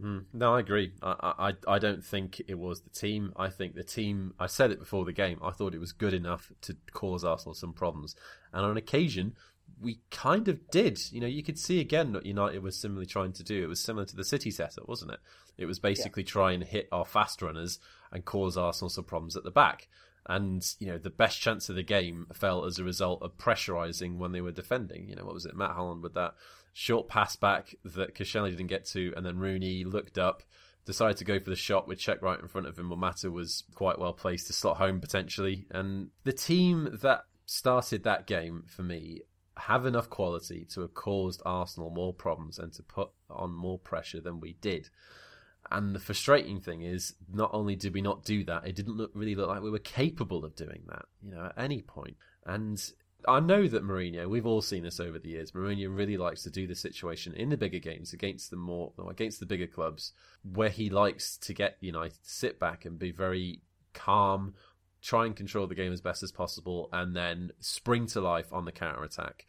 Mm, 0.00 0.24
no, 0.34 0.54
I 0.54 0.60
agree. 0.60 0.92
I, 1.00 1.54
I 1.66 1.74
I 1.74 1.78
don't 1.78 2.04
think 2.04 2.42
it 2.46 2.58
was 2.58 2.82
the 2.82 2.90
team. 2.90 3.32
I 3.36 3.48
think 3.48 3.74
the 3.74 3.82
team. 3.82 4.34
I 4.38 4.46
said 4.46 4.70
it 4.70 4.78
before 4.78 5.06
the 5.06 5.12
game. 5.12 5.38
I 5.42 5.52
thought 5.52 5.74
it 5.74 5.80
was 5.80 5.92
good 5.92 6.12
enough 6.12 6.52
to 6.62 6.76
cause 6.92 7.24
Arsenal 7.24 7.54
some 7.54 7.72
problems, 7.72 8.14
and 8.52 8.66
on 8.66 8.76
occasion 8.76 9.34
we 9.80 10.00
kind 10.10 10.48
of 10.48 10.70
did. 10.70 11.00
You 11.12 11.20
know, 11.20 11.26
you 11.26 11.42
could 11.42 11.58
see 11.58 11.80
again 11.80 12.12
what 12.12 12.26
United 12.26 12.62
was 12.62 12.76
similarly 12.76 13.06
trying 13.06 13.32
to 13.34 13.42
do. 13.42 13.62
It 13.62 13.68
was 13.68 13.80
similar 13.80 14.06
to 14.06 14.16
the 14.16 14.24
City 14.24 14.50
setup, 14.50 14.88
wasn't 14.88 15.12
it? 15.12 15.20
It 15.58 15.66
was 15.66 15.78
basically 15.78 16.22
yeah. 16.22 16.28
try 16.28 16.52
and 16.52 16.64
hit 16.64 16.88
our 16.92 17.04
fast 17.04 17.42
runners 17.42 17.78
and 18.12 18.24
cause 18.24 18.56
Arsenal 18.56 18.90
some 18.90 19.04
problems 19.04 19.36
at 19.36 19.44
the 19.44 19.50
back. 19.50 19.88
And 20.28 20.66
you 20.80 20.88
know, 20.88 20.98
the 20.98 21.10
best 21.10 21.40
chance 21.40 21.68
of 21.68 21.76
the 21.76 21.82
game 21.82 22.26
fell 22.32 22.64
as 22.64 22.78
a 22.78 22.84
result 22.84 23.22
of 23.22 23.38
pressurising 23.38 24.16
when 24.16 24.32
they 24.32 24.40
were 24.40 24.52
defending. 24.52 25.08
You 25.08 25.16
know, 25.16 25.24
what 25.24 25.34
was 25.34 25.46
it, 25.46 25.56
Matt 25.56 25.72
Holland 25.72 26.02
with 26.02 26.14
that 26.14 26.34
short 26.72 27.08
pass 27.08 27.36
back 27.36 27.74
that 27.84 28.14
Koscielny 28.14 28.50
didn't 28.50 28.66
get 28.66 28.86
to, 28.86 29.12
and 29.16 29.24
then 29.24 29.38
Rooney 29.38 29.84
looked 29.84 30.18
up, 30.18 30.42
decided 30.84 31.16
to 31.18 31.24
go 31.24 31.38
for 31.38 31.50
the 31.50 31.56
shot 31.56 31.86
with 31.86 32.00
Cech 32.00 32.22
right 32.22 32.40
in 32.40 32.48
front 32.48 32.66
of 32.66 32.78
him. 32.78 32.86
Morata 32.86 33.30
was 33.30 33.64
quite 33.74 33.98
well 33.98 34.12
placed 34.12 34.48
to 34.48 34.52
slot 34.52 34.78
home 34.78 35.00
potentially. 35.00 35.66
And 35.70 36.10
the 36.24 36.32
team 36.32 36.98
that 37.02 37.22
started 37.46 38.02
that 38.04 38.26
game 38.26 38.64
for 38.66 38.82
me 38.82 39.22
have 39.56 39.86
enough 39.86 40.10
quality 40.10 40.66
to 40.70 40.82
have 40.82 40.94
caused 40.94 41.40
Arsenal 41.46 41.90
more 41.90 42.12
problems 42.12 42.58
and 42.58 42.72
to 42.74 42.82
put 42.82 43.08
on 43.30 43.54
more 43.54 43.78
pressure 43.78 44.20
than 44.20 44.40
we 44.40 44.54
did. 44.60 44.88
And 45.70 45.94
the 45.94 46.00
frustrating 46.00 46.60
thing 46.60 46.82
is, 46.82 47.14
not 47.32 47.50
only 47.52 47.74
did 47.74 47.94
we 47.94 48.00
not 48.00 48.24
do 48.24 48.44
that, 48.44 48.66
it 48.66 48.76
didn't 48.76 48.96
look 48.96 49.10
really 49.14 49.34
look 49.34 49.48
like 49.48 49.62
we 49.62 49.70
were 49.70 49.78
capable 49.78 50.44
of 50.44 50.54
doing 50.54 50.82
that, 50.88 51.06
you 51.22 51.32
know, 51.32 51.46
at 51.46 51.62
any 51.62 51.82
point. 51.82 52.16
And 52.44 52.80
I 53.26 53.40
know 53.40 53.66
that 53.66 53.82
Mourinho, 53.82 54.28
we've 54.28 54.46
all 54.46 54.62
seen 54.62 54.84
this 54.84 55.00
over 55.00 55.18
the 55.18 55.30
years. 55.30 55.52
Mourinho 55.52 55.94
really 55.94 56.16
likes 56.16 56.42
to 56.44 56.50
do 56.50 56.66
the 56.66 56.76
situation 56.76 57.34
in 57.34 57.48
the 57.48 57.56
bigger 57.56 57.80
games 57.80 58.12
against 58.12 58.50
the 58.50 58.56
more 58.56 58.92
against 59.08 59.40
the 59.40 59.46
bigger 59.46 59.66
clubs, 59.66 60.12
where 60.44 60.68
he 60.68 60.90
likes 60.90 61.36
to 61.38 61.52
get 61.52 61.78
United 61.80 62.22
to 62.22 62.30
sit 62.30 62.60
back 62.60 62.84
and 62.84 62.98
be 62.98 63.10
very 63.10 63.62
calm, 63.92 64.54
try 65.02 65.26
and 65.26 65.34
control 65.34 65.66
the 65.66 65.74
game 65.74 65.92
as 65.92 66.00
best 66.00 66.22
as 66.22 66.30
possible, 66.30 66.88
and 66.92 67.16
then 67.16 67.50
spring 67.58 68.06
to 68.06 68.20
life 68.20 68.52
on 68.52 68.64
the 68.64 68.72
counter 68.72 69.02
attack. 69.02 69.46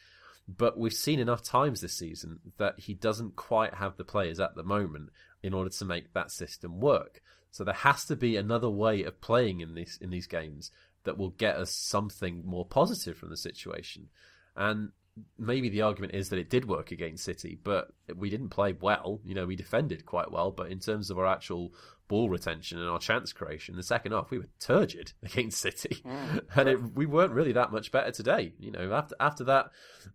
But 0.48 0.80
we've 0.80 0.94
seen 0.94 1.20
enough 1.20 1.44
times 1.44 1.82
this 1.82 1.98
season 1.98 2.40
that 2.58 2.80
he 2.80 2.94
doesn't 2.94 3.36
quite 3.36 3.76
have 3.76 3.98
the 3.98 4.06
players 4.06 4.40
at 4.40 4.56
the 4.56 4.64
moment 4.64 5.10
in 5.44 5.54
order 5.54 5.70
to 5.70 5.86
make 5.86 6.14
that 6.14 6.32
system 6.32 6.80
work. 6.80 7.22
So 7.52 7.64
there 7.64 7.74
has 7.74 8.06
to 8.06 8.16
be 8.16 8.36
another 8.36 8.70
way 8.70 9.04
of 9.04 9.22
playing 9.22 9.62
in 9.62 9.74
these 9.74 9.98
in 10.02 10.10
these 10.10 10.28
games 10.28 10.72
that 11.04 11.18
will 11.18 11.30
get 11.30 11.56
us 11.56 11.72
something 11.72 12.44
more 12.46 12.66
positive 12.66 13.18
from 13.18 13.30
the 13.30 13.38
situation. 13.38 14.10
And 14.56 14.92
maybe 15.38 15.70
the 15.70 15.82
argument 15.82 16.14
is 16.14 16.30
that 16.30 16.40
it 16.40 16.50
did 16.50 16.68
work 16.68 16.92
against 16.92 17.24
City, 17.24 17.58
but 17.64 17.94
we 18.16 18.30
didn't 18.30 18.50
play 18.50 18.74
well. 18.80 19.22
You 19.24 19.36
know, 19.36 19.46
we 19.46 19.56
defended 19.56 20.06
quite 20.06 20.32
well, 20.32 20.52
but 20.52 20.70
in 20.70 20.80
terms 20.80 21.10
of 21.10 21.18
our 21.18 21.26
actual 21.26 21.74
ball 22.08 22.30
retention 22.30 22.80
and 22.80 22.90
our 22.90 23.00
chance 23.00 23.34
creation, 23.34 23.76
the 23.76 23.84
second 23.84 24.12
half 24.12 24.32
we 24.32 24.40
were 24.40 24.50
turgid 24.60 25.14
against 25.24 25.60
City, 25.60 26.02
mm, 26.06 26.42
and 26.56 26.70
it, 26.70 26.96
we 26.96 27.06
weren't 27.06 27.34
really 27.34 27.54
that 27.54 27.72
much 27.72 27.92
better 27.92 28.12
today. 28.12 28.54
You 28.60 28.72
know, 28.72 28.94
after 28.94 29.16
after 29.20 29.44
that 29.46 29.72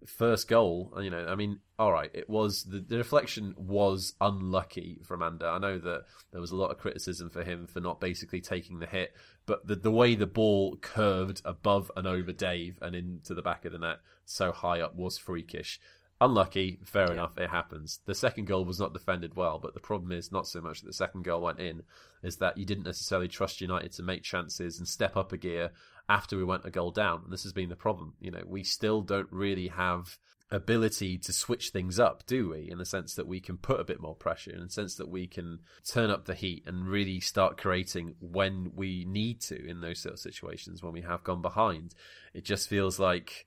first 0.07 0.49
goal, 0.49 0.93
you 1.01 1.11
know, 1.11 1.27
I 1.27 1.35
mean, 1.35 1.61
all 1.79 1.93
right, 1.93 2.11
it 2.13 2.29
was 2.29 2.65
the, 2.65 2.81
the 2.81 2.99
reflection 2.99 3.55
was 3.57 4.15
unlucky 4.21 5.01
from 5.05 5.23
Ander. 5.23 5.49
I 5.49 5.59
know 5.59 5.79
that 5.79 6.05
there 6.33 6.41
was 6.41 6.51
a 6.51 6.57
lot 6.57 6.71
of 6.71 6.79
criticism 6.79 7.31
for 7.31 7.43
him 7.43 7.67
for 7.67 7.81
not 7.81 8.01
basically 8.01 8.41
taking 8.41 8.79
the 8.79 8.87
hit, 8.87 9.15
but 9.47 9.67
the 9.67 9.77
the 9.77 9.91
way 9.91 10.15
the 10.15 10.27
ball 10.27 10.77
curved 10.81 11.43
above 11.45 11.91
and 11.97 12.07
over 12.07 12.33
Dave 12.33 12.79
and 12.81 12.95
into 12.95 13.35
the 13.35 13.43
back 13.43 13.65
of 13.65 13.73
the 13.73 13.79
net 13.79 13.99
so 14.25 14.53
high 14.53 14.81
up 14.81 14.95
was 14.95 15.19
freakish. 15.19 15.81
Unlucky, 16.23 16.79
fair 16.85 17.09
yeah. 17.09 17.15
enough, 17.15 17.37
it 17.37 17.51
happens. 17.51 17.99
The 18.07 18.15
second 18.15 18.47
goal 18.47 18.65
was 18.65 18.79
not 18.79 18.93
defended 18.93 19.35
well, 19.35 19.59
but 19.59 19.75
the 19.75 19.81
problem 19.81 20.13
is 20.13 20.31
not 20.31 20.47
so 20.47 20.61
much 20.61 20.81
that 20.81 20.87
the 20.87 20.93
second 20.93 21.25
goal 21.25 21.43
went 21.43 21.59
in, 21.59 21.83
is 22.23 22.37
that 22.37 22.57
you 22.57 22.65
didn't 22.65 22.85
necessarily 22.85 23.27
trust 23.27 23.61
United 23.61 23.91
to 23.95 24.05
make 24.05 24.23
chances 24.23 24.79
and 24.79 24.87
step 24.87 25.17
up 25.17 25.33
a 25.33 25.37
gear 25.37 25.73
after 26.09 26.37
we 26.37 26.45
went 26.45 26.65
a 26.65 26.71
goal 26.71 26.93
down. 26.93 27.23
And 27.25 27.33
this 27.33 27.43
has 27.43 27.53
been 27.53 27.71
the 27.71 27.75
problem. 27.75 28.15
You 28.21 28.31
know, 28.31 28.45
we 28.47 28.63
still 28.63 29.03
don't 29.03 29.27
really 29.33 29.67
have 29.67 30.17
ability 30.53 31.19
to 31.19 31.33
switch 31.33 31.71
things 31.71 31.99
up, 31.99 32.25
do 32.27 32.51
we? 32.51 32.71
In 32.71 32.79
the 32.79 32.85
sense 32.85 33.17
that 33.17 33.27
we 33.27 33.41
can 33.41 33.57
put 33.57 33.81
a 33.81 33.85
bit 33.85 34.01
more 34.01 34.15
pressure, 34.15 34.53
in 34.53 34.63
the 34.63 34.71
sense 34.71 34.95
that 34.97 35.09
we 35.09 35.27
can 35.27 35.59
turn 35.85 36.09
up 36.09 36.27
the 36.27 36.35
heat 36.35 36.63
and 36.67 36.87
really 36.87 37.19
start 37.19 37.59
creating 37.59 38.15
when 38.21 38.71
we 38.77 39.05
need 39.07 39.41
to 39.41 39.69
in 39.69 39.81
those 39.81 39.99
sort 39.99 40.13
of 40.13 40.21
situations 40.21 40.85
when 40.85 40.93
we 40.93 41.01
have 41.01 41.25
gone 41.25 41.43
behind. 41.43 41.97
It 42.33 42.45
just 42.45 42.69
feels 42.69 43.01
like 43.01 43.45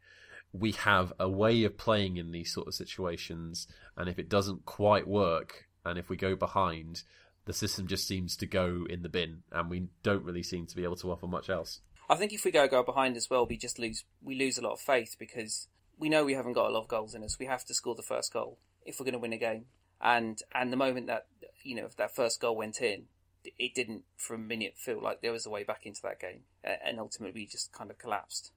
we 0.59 0.71
have 0.73 1.13
a 1.19 1.29
way 1.29 1.63
of 1.63 1.77
playing 1.77 2.17
in 2.17 2.31
these 2.31 2.53
sort 2.53 2.67
of 2.67 2.73
situations, 2.73 3.67
and 3.97 4.09
if 4.09 4.19
it 4.19 4.29
doesn't 4.29 4.65
quite 4.65 5.07
work, 5.07 5.67
and 5.83 5.99
if 5.99 6.09
we 6.09 6.17
go 6.17 6.35
behind, 6.35 7.03
the 7.45 7.53
system 7.53 7.87
just 7.87 8.07
seems 8.07 8.35
to 8.37 8.45
go 8.45 8.85
in 8.89 9.01
the 9.01 9.09
bin, 9.09 9.43
and 9.51 9.69
we 9.69 9.87
don't 10.03 10.23
really 10.23 10.43
seem 10.43 10.65
to 10.67 10.75
be 10.75 10.83
able 10.83 10.95
to 10.97 11.11
offer 11.11 11.27
much 11.27 11.49
else. 11.49 11.81
I 12.09 12.15
think 12.15 12.33
if 12.33 12.45
we 12.45 12.51
go 12.51 12.67
go 12.67 12.83
behind 12.83 13.17
as 13.17 13.29
well, 13.29 13.45
we 13.45 13.57
just 13.57 13.79
lose 13.79 14.03
we 14.21 14.35
lose 14.35 14.57
a 14.57 14.61
lot 14.61 14.73
of 14.73 14.79
faith 14.79 15.15
because 15.19 15.67
we 15.97 16.09
know 16.09 16.23
we 16.23 16.33
haven't 16.33 16.53
got 16.53 16.69
a 16.69 16.73
lot 16.73 16.83
of 16.83 16.87
goals 16.87 17.15
in 17.15 17.23
us. 17.23 17.39
We 17.39 17.47
have 17.47 17.65
to 17.65 17.73
score 17.73 17.95
the 17.95 18.03
first 18.03 18.31
goal 18.31 18.59
if 18.85 18.99
we're 18.99 19.05
going 19.05 19.13
to 19.13 19.19
win 19.19 19.33
a 19.33 19.37
game. 19.37 19.65
And 20.01 20.39
and 20.53 20.71
the 20.71 20.77
moment 20.77 21.07
that 21.07 21.25
you 21.63 21.75
know 21.75 21.89
that 21.97 22.15
first 22.15 22.39
goal 22.39 22.55
went 22.55 22.81
in, 22.81 23.05
it 23.43 23.73
didn't 23.73 24.03
for 24.17 24.35
a 24.35 24.39
minute 24.39 24.75
feel 24.77 25.01
like 25.01 25.21
there 25.21 25.31
was 25.31 25.45
a 25.45 25.49
way 25.49 25.63
back 25.63 25.85
into 25.85 26.01
that 26.03 26.19
game, 26.19 26.41
and 26.63 26.99
ultimately 26.99 27.41
we 27.41 27.47
just 27.47 27.71
kind 27.73 27.89
of 27.89 27.97
collapsed 27.97 28.51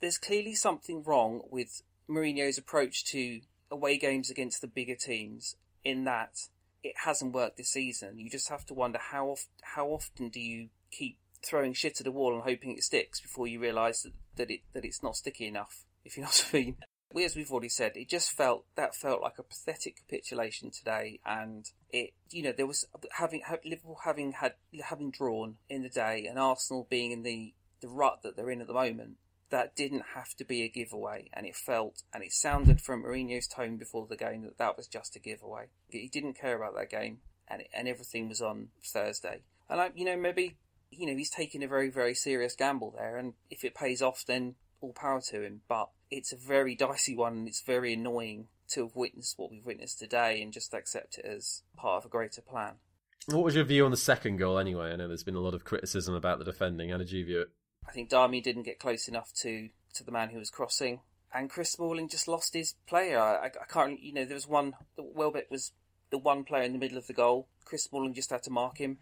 there's 0.00 0.18
clearly 0.18 0.54
something 0.54 1.02
wrong 1.02 1.42
with 1.50 1.82
Mourinho's 2.08 2.58
approach 2.58 3.04
to 3.06 3.40
away 3.70 3.98
games 3.98 4.30
against 4.30 4.60
the 4.60 4.66
bigger 4.66 4.94
teams 4.94 5.56
in 5.84 6.04
that 6.04 6.48
it 6.82 6.94
hasn't 7.04 7.34
worked 7.34 7.56
this 7.56 7.70
season. 7.70 8.18
You 8.18 8.30
just 8.30 8.48
have 8.48 8.64
to 8.66 8.74
wonder 8.74 8.98
how 8.98 9.36
how 9.62 9.88
often 9.88 10.28
do 10.28 10.40
you 10.40 10.68
keep 10.90 11.18
throwing 11.42 11.72
shit 11.72 12.00
at 12.00 12.04
the 12.04 12.12
wall 12.12 12.34
and 12.34 12.42
hoping 12.42 12.76
it 12.76 12.82
sticks 12.82 13.20
before 13.20 13.46
you 13.46 13.60
realise 13.60 14.02
that, 14.02 14.12
that 14.36 14.50
it 14.50 14.60
that 14.72 14.84
it's 14.84 15.02
not 15.02 15.16
sticky 15.16 15.46
enough. 15.46 15.84
If 16.06 16.16
you 16.16 16.22
know 16.22 16.28
what 16.28 16.50
I 16.52 16.56
mean. 16.56 16.76
We, 17.12 17.24
as 17.24 17.34
we've 17.34 17.50
already 17.50 17.68
said, 17.68 17.96
it 17.96 18.08
just 18.08 18.30
felt 18.30 18.64
that 18.76 18.94
felt 18.94 19.22
like 19.22 19.40
a 19.40 19.42
pathetic 19.42 19.96
capitulation 19.96 20.70
today, 20.70 21.18
and 21.26 21.68
it 21.90 22.10
you 22.30 22.44
know 22.44 22.52
there 22.52 22.66
was 22.68 22.86
having 23.10 23.42
Liverpool 23.64 23.98
having 24.04 24.30
had 24.30 24.54
having 24.84 25.10
drawn 25.10 25.56
in 25.68 25.82
the 25.82 25.88
day, 25.88 26.26
and 26.28 26.38
Arsenal 26.38 26.86
being 26.88 27.10
in 27.10 27.24
the 27.24 27.54
the 27.80 27.88
rut 27.88 28.20
that 28.22 28.36
they're 28.36 28.50
in 28.50 28.60
at 28.60 28.68
the 28.68 28.72
moment 28.72 29.16
that 29.50 29.76
didn't 29.76 30.04
have 30.14 30.34
to 30.36 30.44
be 30.44 30.62
a 30.62 30.68
giveaway, 30.68 31.28
and 31.32 31.46
it 31.46 31.56
felt 31.56 32.02
and 32.12 32.22
it 32.22 32.32
sounded 32.32 32.80
from 32.80 33.02
Mourinho's 33.02 33.46
tone 33.46 33.76
before 33.76 34.06
the 34.06 34.16
game 34.16 34.42
that 34.42 34.58
that 34.58 34.76
was 34.76 34.86
just 34.86 35.16
a 35.16 35.20
giveaway. 35.20 35.66
He 35.88 36.08
didn't 36.08 36.38
care 36.38 36.56
about 36.56 36.74
that 36.76 36.90
game, 36.90 37.18
and 37.48 37.62
and 37.72 37.88
everything 37.88 38.28
was 38.28 38.42
on 38.42 38.68
Thursday. 38.84 39.42
And 39.68 39.80
I, 39.80 39.90
you 39.94 40.04
know, 40.04 40.16
maybe 40.16 40.56
you 40.90 41.06
know 41.06 41.16
he's 41.16 41.30
taking 41.30 41.62
a 41.62 41.68
very 41.68 41.90
very 41.90 42.14
serious 42.14 42.56
gamble 42.56 42.94
there, 42.96 43.16
and 43.16 43.34
if 43.50 43.64
it 43.64 43.74
pays 43.74 44.02
off, 44.02 44.24
then 44.26 44.56
all 44.80 44.92
power 44.92 45.20
to 45.30 45.42
him. 45.42 45.62
But 45.68 45.90
it's 46.10 46.32
a 46.32 46.36
very 46.36 46.74
dicey 46.74 47.16
one, 47.16 47.34
and 47.34 47.48
it's 47.48 47.62
very 47.62 47.92
annoying 47.92 48.48
to 48.68 48.82
have 48.82 48.96
witnessed 48.96 49.38
what 49.38 49.50
we've 49.50 49.64
witnessed 49.64 49.98
today 49.98 50.42
and 50.42 50.52
just 50.52 50.74
accept 50.74 51.18
it 51.18 51.24
as 51.24 51.62
part 51.76 51.98
of 51.98 52.06
a 52.06 52.08
greater 52.08 52.42
plan. 52.42 52.74
What 53.26 53.44
was 53.44 53.54
your 53.54 53.64
view 53.64 53.84
on 53.84 53.90
the 53.90 53.96
second 53.96 54.36
goal 54.36 54.58
anyway? 54.58 54.92
I 54.92 54.96
know 54.96 55.08
there's 55.08 55.24
been 55.24 55.34
a 55.34 55.40
lot 55.40 55.54
of 55.54 55.64
criticism 55.64 56.14
about 56.14 56.38
the 56.38 56.44
defending. 56.44 56.90
How 56.90 56.98
did 56.98 57.10
you 57.10 57.24
view 57.24 57.40
it? 57.42 57.50
I 57.88 57.92
think 57.92 58.10
Darmian 58.10 58.42
didn't 58.42 58.64
get 58.64 58.78
close 58.78 59.08
enough 59.08 59.32
to, 59.42 59.68
to 59.94 60.04
the 60.04 60.12
man 60.12 60.30
who 60.30 60.38
was 60.38 60.50
crossing, 60.50 61.00
and 61.32 61.50
Chris 61.50 61.72
Smalling 61.72 62.08
just 62.08 62.28
lost 62.28 62.54
his 62.54 62.74
player. 62.86 63.18
I, 63.18 63.46
I 63.46 63.66
can't, 63.68 64.00
you 64.00 64.12
know, 64.12 64.24
there 64.24 64.34
was 64.34 64.48
one. 64.48 64.74
Welbeck 64.96 65.50
was 65.50 65.72
the 66.10 66.18
one 66.18 66.44
player 66.44 66.62
in 66.62 66.72
the 66.72 66.78
middle 66.78 66.98
of 66.98 67.06
the 67.06 67.12
goal. 67.12 67.48
Chris 67.64 67.84
Smalling 67.84 68.14
just 68.14 68.30
had 68.30 68.42
to 68.44 68.50
mark 68.50 68.78
him. 68.78 68.98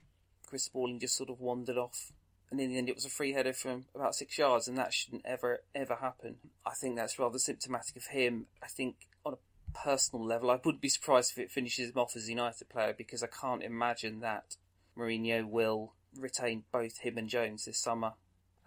Chris 0.47 0.65
Smalling 0.65 1.01
just 1.01 1.17
sort 1.17 1.31
of 1.31 1.41
wandered 1.41 1.79
off, 1.79 2.13
and 2.51 2.61
in 2.61 2.71
the 2.71 2.79
end, 2.79 2.89
it 2.89 2.95
was 2.95 3.05
a 3.05 3.11
free 3.11 3.33
header 3.33 3.53
from 3.53 3.87
about 3.95 4.15
six 4.15 4.37
yards, 4.37 4.69
and 4.69 4.77
that 4.79 4.93
shouldn't 4.93 5.25
ever 5.25 5.63
ever 5.75 5.97
happen. 5.97 6.37
I 6.67 6.75
think 6.75 6.97
that's 6.97 7.19
rather 7.19 7.39
symptomatic 7.39 7.97
of 7.97 8.07
him. 8.07 8.47
I 8.63 8.67
think 8.67 8.97
on 9.25 9.35
a 9.35 9.79
personal 9.79 10.27
level, 10.27 10.51
I 10.51 10.61
wouldn't 10.63 10.83
be 10.83 10.89
surprised 10.89 11.33
if 11.33 11.39
it 11.39 11.51
finishes 11.51 11.91
him 11.91 11.99
off 11.99 12.17
as 12.17 12.27
a 12.27 12.31
United 12.31 12.69
player 12.69 12.95
because 12.97 13.23
I 13.23 13.29
can't 13.29 13.63
imagine 13.63 14.21
that 14.21 14.57
Mourinho 14.97 15.49
will 15.49 15.93
retain 16.17 16.65
both 16.71 16.99
him 16.99 17.19
and 17.19 17.29
Jones 17.29 17.65
this 17.65 17.79
summer 17.79 18.13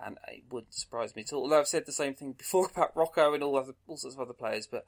and 0.04 0.18
it 0.28 0.44
wouldn't 0.52 0.74
surprise 0.74 1.16
me 1.16 1.24
at 1.24 1.34
all. 1.34 1.44
Although 1.44 1.60
I've 1.60 1.68
said 1.68 1.86
the 1.86 1.92
same 1.92 2.14
thing 2.14 2.34
before 2.34 2.68
about 2.72 2.96
Rocco 2.96 3.34
and 3.34 3.44
all 3.44 3.58
other 3.58 3.74
all 3.88 3.98
sorts 3.98 4.16
of 4.16 4.22
other 4.22 4.34
players, 4.34 4.68
but 4.68 4.86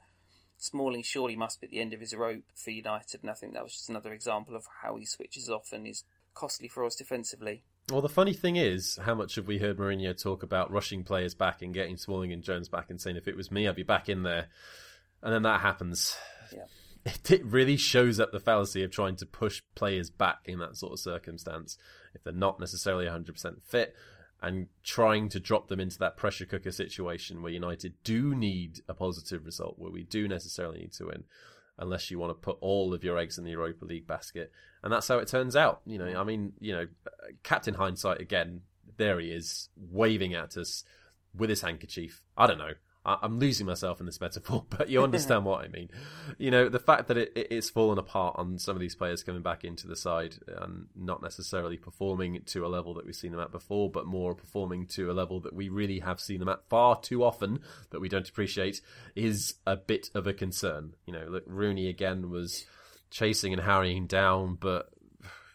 Smalling 0.56 1.02
surely 1.02 1.36
must 1.36 1.60
be 1.60 1.66
at 1.66 1.70
the 1.70 1.80
end 1.80 1.94
of 1.94 2.00
his 2.00 2.14
rope 2.14 2.44
for 2.54 2.70
United, 2.70 3.22
and 3.22 3.30
I 3.30 3.34
think 3.34 3.54
that 3.54 3.62
was 3.62 3.72
just 3.72 3.88
another 3.88 4.12
example 4.12 4.54
of 4.54 4.66
how 4.82 4.96
he 4.96 5.06
switches 5.06 5.48
off 5.48 5.72
and 5.72 5.86
is 5.86 6.04
costly 6.34 6.68
for 6.68 6.84
us 6.84 6.94
defensively. 6.94 7.64
Well, 7.90 8.02
the 8.02 8.08
funny 8.08 8.34
thing 8.34 8.56
is, 8.56 8.98
how 9.02 9.14
much 9.14 9.34
have 9.34 9.46
we 9.46 9.58
heard 9.58 9.78
Mourinho 9.78 10.20
talk 10.20 10.42
about 10.42 10.70
rushing 10.70 11.02
players 11.02 11.34
back 11.34 11.62
and 11.62 11.74
getting 11.74 11.96
Smalling 11.96 12.32
and 12.32 12.42
Jones 12.42 12.68
back 12.68 12.90
and 12.90 13.00
saying, 13.00 13.16
if 13.16 13.26
it 13.26 13.36
was 13.36 13.50
me, 13.50 13.66
I'd 13.66 13.74
be 13.74 13.82
back 13.82 14.08
in 14.08 14.22
there. 14.22 14.46
And 15.22 15.32
then 15.32 15.42
that 15.42 15.60
happens. 15.60 16.16
Yeah. 16.52 16.64
It 17.30 17.46
really 17.46 17.78
shows 17.78 18.20
up 18.20 18.30
the 18.30 18.38
fallacy 18.38 18.82
of 18.82 18.90
trying 18.90 19.16
to 19.16 19.26
push 19.26 19.62
players 19.74 20.10
back 20.10 20.40
in 20.44 20.58
that 20.58 20.76
sort 20.76 20.92
of 20.92 21.00
circumstance 21.00 21.78
if 22.14 22.22
they're 22.22 22.32
not 22.34 22.60
necessarily 22.60 23.06
100% 23.06 23.62
fit 23.62 23.94
and 24.42 24.68
trying 24.82 25.28
to 25.28 25.40
drop 25.40 25.68
them 25.68 25.80
into 25.80 25.98
that 25.98 26.16
pressure 26.16 26.46
cooker 26.46 26.70
situation 26.70 27.42
where 27.42 27.52
United 27.52 27.94
do 28.04 28.34
need 28.34 28.80
a 28.88 28.94
positive 28.94 29.44
result, 29.44 29.78
where 29.78 29.92
we 29.92 30.02
do 30.02 30.26
necessarily 30.26 30.80
need 30.80 30.92
to 30.94 31.06
win, 31.06 31.24
unless 31.78 32.10
you 32.10 32.18
want 32.18 32.30
to 32.30 32.34
put 32.34 32.56
all 32.60 32.94
of 32.94 33.04
your 33.04 33.18
eggs 33.18 33.38
in 33.38 33.44
the 33.44 33.50
Europa 33.50 33.84
League 33.84 34.06
basket. 34.06 34.50
And 34.82 34.92
that's 34.92 35.08
how 35.08 35.18
it 35.18 35.28
turns 35.28 35.56
out. 35.56 35.82
You 35.84 35.98
know, 35.98 36.18
I 36.18 36.24
mean, 36.24 36.54
you 36.58 36.72
know, 36.72 36.86
Captain 37.42 37.74
Hindsight 37.74 38.20
again, 38.20 38.62
there 38.96 39.20
he 39.20 39.30
is, 39.30 39.68
waving 39.76 40.34
at 40.34 40.56
us 40.56 40.84
with 41.36 41.50
his 41.50 41.60
handkerchief. 41.60 42.22
I 42.36 42.46
don't 42.46 42.58
know. 42.58 42.72
I'm 43.04 43.38
losing 43.38 43.66
myself 43.66 43.98
in 44.00 44.06
this 44.06 44.20
metaphor, 44.20 44.64
but 44.70 44.90
you 44.90 45.02
understand 45.04 45.44
what 45.44 45.64
I 45.64 45.68
mean. 45.68 45.88
You 46.38 46.50
know, 46.50 46.68
the 46.68 46.78
fact 46.78 47.08
that 47.08 47.16
it, 47.16 47.32
it's 47.34 47.70
fallen 47.70 47.98
apart 47.98 48.36
on 48.38 48.58
some 48.58 48.76
of 48.76 48.80
these 48.80 48.94
players 48.94 49.22
coming 49.22 49.42
back 49.42 49.64
into 49.64 49.86
the 49.86 49.96
side 49.96 50.36
and 50.46 50.86
not 50.94 51.22
necessarily 51.22 51.76
performing 51.76 52.42
to 52.46 52.66
a 52.66 52.68
level 52.68 52.94
that 52.94 53.06
we've 53.06 53.14
seen 53.14 53.32
them 53.32 53.40
at 53.40 53.52
before, 53.52 53.90
but 53.90 54.06
more 54.06 54.34
performing 54.34 54.86
to 54.88 55.10
a 55.10 55.14
level 55.14 55.40
that 55.40 55.54
we 55.54 55.68
really 55.68 56.00
have 56.00 56.20
seen 56.20 56.40
them 56.40 56.48
at 56.48 56.68
far 56.68 57.00
too 57.00 57.24
often 57.24 57.60
that 57.90 58.00
we 58.00 58.08
don't 58.08 58.28
appreciate 58.28 58.80
is 59.14 59.54
a 59.66 59.76
bit 59.76 60.10
of 60.14 60.26
a 60.26 60.34
concern. 60.34 60.92
You 61.06 61.14
know, 61.14 61.26
look, 61.28 61.44
Rooney 61.46 61.88
again 61.88 62.30
was 62.30 62.66
chasing 63.10 63.52
and 63.52 63.62
harrying 63.62 64.06
down, 64.06 64.56
but 64.60 64.90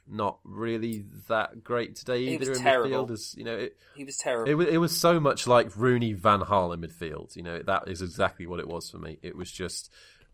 not 0.07 0.39
really 0.43 1.05
that 1.27 1.63
great 1.63 1.95
today 1.95 2.25
he 2.25 2.33
either 2.33 2.53
in 2.53 2.59
terrible. 2.59 3.07
midfield. 3.07 3.11
As 3.11 3.35
you 3.37 3.43
know, 3.43 3.55
it, 3.55 3.77
he 3.95 4.03
was 4.03 4.17
terrible. 4.17 4.51
It 4.51 4.55
was, 4.55 4.67
it 4.67 4.77
was 4.77 4.97
so 4.97 5.19
much 5.19 5.47
like 5.47 5.75
Rooney 5.75 6.13
Van 6.13 6.41
Gaal 6.41 6.73
in 6.73 6.81
midfield. 6.81 7.35
You 7.35 7.43
know, 7.43 7.61
that 7.63 7.87
is 7.87 8.01
exactly 8.01 8.45
what 8.45 8.59
it 8.59 8.67
was 8.67 8.89
for 8.89 8.97
me. 8.97 9.17
It 9.21 9.35
was 9.35 9.51
just 9.51 9.91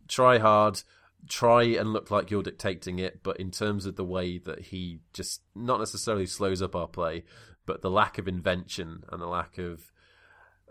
try 0.07 0.39
hard, 0.39 0.81
try 1.27 1.63
and 1.63 1.93
look 1.93 2.11
like 2.11 2.31
you're 2.31 2.43
dictating 2.43 2.99
it, 2.99 3.23
but 3.23 3.37
in 3.37 3.51
terms 3.51 3.85
of 3.85 3.95
the 3.95 4.05
way 4.05 4.37
that 4.39 4.59
he 4.59 4.99
just 5.13 5.41
not 5.55 5.79
necessarily 5.79 6.25
slows 6.25 6.61
up 6.61 6.75
our 6.75 6.87
play, 6.87 7.23
but 7.65 7.81
the 7.81 7.91
lack 7.91 8.17
of 8.17 8.27
invention 8.27 9.03
and 9.11 9.21
the 9.21 9.27
lack 9.27 9.57
of 9.57 9.91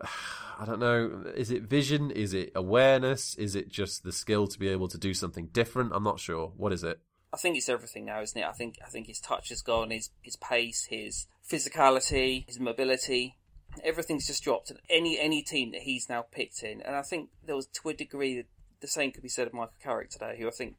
I 0.58 0.66
don't 0.66 0.80
know. 0.80 1.24
Is 1.34 1.50
it 1.50 1.62
vision? 1.62 2.10
Is 2.10 2.34
it 2.34 2.52
awareness? 2.54 3.34
Is 3.36 3.56
it 3.56 3.70
just 3.70 4.04
the 4.04 4.12
skill 4.12 4.46
to 4.46 4.58
be 4.58 4.68
able 4.68 4.88
to 4.88 4.98
do 4.98 5.14
something 5.14 5.46
different? 5.46 5.92
I'm 5.94 6.04
not 6.04 6.20
sure. 6.20 6.52
What 6.54 6.72
is 6.72 6.84
it? 6.84 7.00
I 7.32 7.36
think 7.36 7.56
it's 7.56 7.68
everything 7.68 8.06
now, 8.06 8.20
isn't 8.22 8.40
it? 8.40 8.46
I 8.46 8.52
think 8.52 8.78
I 8.84 8.88
think 8.88 9.06
his 9.06 9.20
touch 9.20 9.50
has 9.50 9.62
gone, 9.62 9.90
his 9.90 10.10
his 10.20 10.36
pace, 10.36 10.86
his 10.90 11.26
physicality, 11.48 12.46
his 12.46 12.58
mobility, 12.58 13.36
everything's 13.84 14.26
just 14.26 14.42
dropped. 14.42 14.70
And 14.70 14.80
any 14.88 15.18
any 15.18 15.42
team 15.42 15.72
that 15.72 15.82
he's 15.82 16.08
now 16.08 16.22
picked 16.22 16.62
in, 16.62 16.80
and 16.82 16.96
I 16.96 17.02
think 17.02 17.30
there 17.44 17.56
was 17.56 17.66
to 17.66 17.88
a 17.88 17.94
degree 17.94 18.44
the 18.80 18.88
same 18.88 19.12
could 19.12 19.22
be 19.22 19.28
said 19.28 19.46
of 19.46 19.52
Michael 19.52 19.74
Carrick 19.82 20.10
today, 20.10 20.36
who 20.38 20.48
I 20.48 20.50
think 20.50 20.76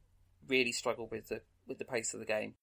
really 0.47 0.71
struggled 0.71 1.11
with 1.11 1.29
the 1.29 1.41
with 1.67 1.77
the 1.77 1.85
pace 1.85 2.13
of 2.13 2.19
the 2.19 2.25
game. 2.25 2.55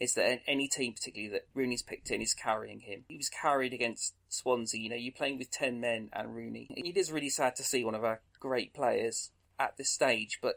is 0.00 0.14
that 0.14 0.40
any 0.46 0.66
team, 0.66 0.94
particularly 0.94 1.30
that 1.30 1.46
Rooney's 1.54 1.82
picked 1.82 2.10
in, 2.10 2.22
is 2.22 2.32
carrying 2.32 2.80
him. 2.80 3.04
He 3.08 3.18
was 3.18 3.28
carried 3.28 3.74
against 3.74 4.14
Swansea. 4.30 4.80
You 4.80 4.88
know, 4.88 4.96
you're 4.96 5.12
playing 5.12 5.38
with 5.38 5.50
10 5.50 5.78
men 5.78 6.08
and 6.14 6.34
Rooney. 6.34 6.68
It 6.70 6.96
is 6.96 7.12
really 7.12 7.28
sad 7.28 7.54
to 7.56 7.62
see 7.62 7.84
one 7.84 7.94
of 7.94 8.02
our 8.02 8.22
great 8.40 8.72
players 8.72 9.30
at 9.58 9.76
this 9.76 9.90
stage, 9.90 10.38
but 10.40 10.54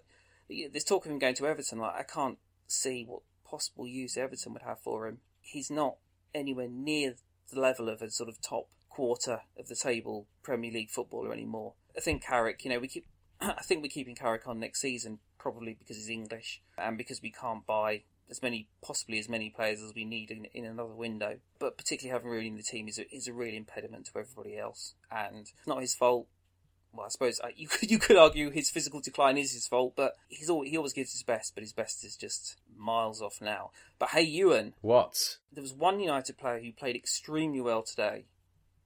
there's 0.47 0.85
talk 0.85 1.05
of 1.05 1.11
him 1.11 1.19
going 1.19 1.35
to 1.35 1.45
Everton. 1.45 1.79
Like, 1.79 1.95
I 1.95 2.03
can't 2.03 2.37
see 2.73 3.05
what 3.07 3.21
possible 3.45 3.87
use 3.87 4.17
Everton 4.17 4.53
would 4.53 4.63
have 4.63 4.79
for 4.79 5.07
him. 5.07 5.19
He's 5.41 5.69
not 5.69 5.97
anywhere 6.33 6.69
near 6.69 7.15
the 7.51 7.59
level 7.59 7.89
of 7.89 8.01
a 8.01 8.09
sort 8.09 8.29
of 8.29 8.41
top 8.41 8.67
quarter 8.89 9.41
of 9.57 9.67
the 9.67 9.75
table 9.75 10.27
Premier 10.43 10.71
League 10.71 10.89
footballer 10.89 11.33
anymore. 11.33 11.73
I 11.97 12.01
think 12.01 12.23
Carrick, 12.23 12.63
you 12.63 12.71
know, 12.71 12.79
we 12.79 12.87
keep 12.87 13.05
I 13.41 13.61
think 13.63 13.81
we're 13.81 13.89
keeping 13.89 14.15
Carrick 14.15 14.47
on 14.47 14.59
next 14.59 14.81
season 14.81 15.19
probably 15.37 15.75
because 15.77 15.97
he's 15.97 16.09
English 16.09 16.61
and 16.77 16.97
because 16.97 17.21
we 17.21 17.31
can't 17.31 17.65
buy 17.65 18.03
as 18.29 18.41
many, 18.41 18.67
possibly 18.81 19.19
as 19.19 19.27
many 19.27 19.49
players 19.49 19.81
as 19.81 19.93
we 19.93 20.05
need 20.05 20.31
in, 20.31 20.45
in 20.53 20.65
another 20.65 20.93
window. 20.93 21.37
But 21.59 21.77
particularly 21.77 22.13
having 22.13 22.31
Rooney 22.31 22.47
in 22.47 22.55
the 22.55 22.63
team 22.63 22.87
is 22.87 22.97
a, 22.97 23.15
is 23.15 23.27
a 23.27 23.33
real 23.33 23.53
impediment 23.53 24.05
to 24.07 24.19
everybody 24.19 24.57
else, 24.57 24.95
and 25.11 25.39
it's 25.39 25.53
not 25.67 25.81
his 25.81 25.95
fault. 25.95 26.27
Well, 26.93 27.07
I 27.07 27.09
suppose 27.09 27.39
uh, 27.43 27.47
you 27.55 27.67
could 27.69 27.91
you 27.91 27.99
could 27.99 28.17
argue 28.17 28.51
his 28.51 28.69
physical 28.69 29.01
decline 29.01 29.37
is 29.37 29.53
his 29.53 29.67
fault, 29.67 29.93
but 29.95 30.13
he's 30.29 30.49
all, 30.49 30.63
he 30.63 30.77
always 30.77 30.93
gives 30.93 31.11
his 31.11 31.23
best, 31.23 31.53
but 31.53 31.63
his 31.63 31.73
best 31.73 32.03
is 32.05 32.15
just 32.15 32.55
miles 32.77 33.21
off 33.21 33.39
now. 33.41 33.71
But 33.99 34.09
hey, 34.09 34.23
Ewan, 34.23 34.73
what? 34.81 35.37
There 35.51 35.61
was 35.61 35.73
one 35.73 35.99
United 35.99 36.37
player 36.37 36.59
who 36.59 36.71
played 36.71 36.95
extremely 36.95 37.61
well 37.61 37.83
today. 37.83 38.25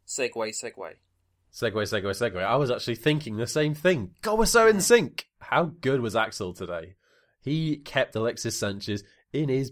Segue, 0.07 0.33
segue. 0.33 0.93
Segue, 1.53 1.73
segue, 1.73 2.03
segue. 2.03 2.43
I 2.43 2.55
was 2.55 2.71
actually 2.71 2.95
thinking 2.95 3.37
the 3.37 3.47
same 3.47 3.73
thing. 3.73 4.11
God, 4.21 4.39
we're 4.39 4.45
so 4.45 4.67
in 4.67 4.81
sync. 4.81 5.27
How 5.39 5.71
good 5.81 6.01
was 6.01 6.15
Axel 6.15 6.53
today? 6.53 6.95
He 7.41 7.77
kept 7.77 8.15
Alexis 8.15 8.59
Sanchez 8.59 9.03
in 9.33 9.49
his 9.49 9.71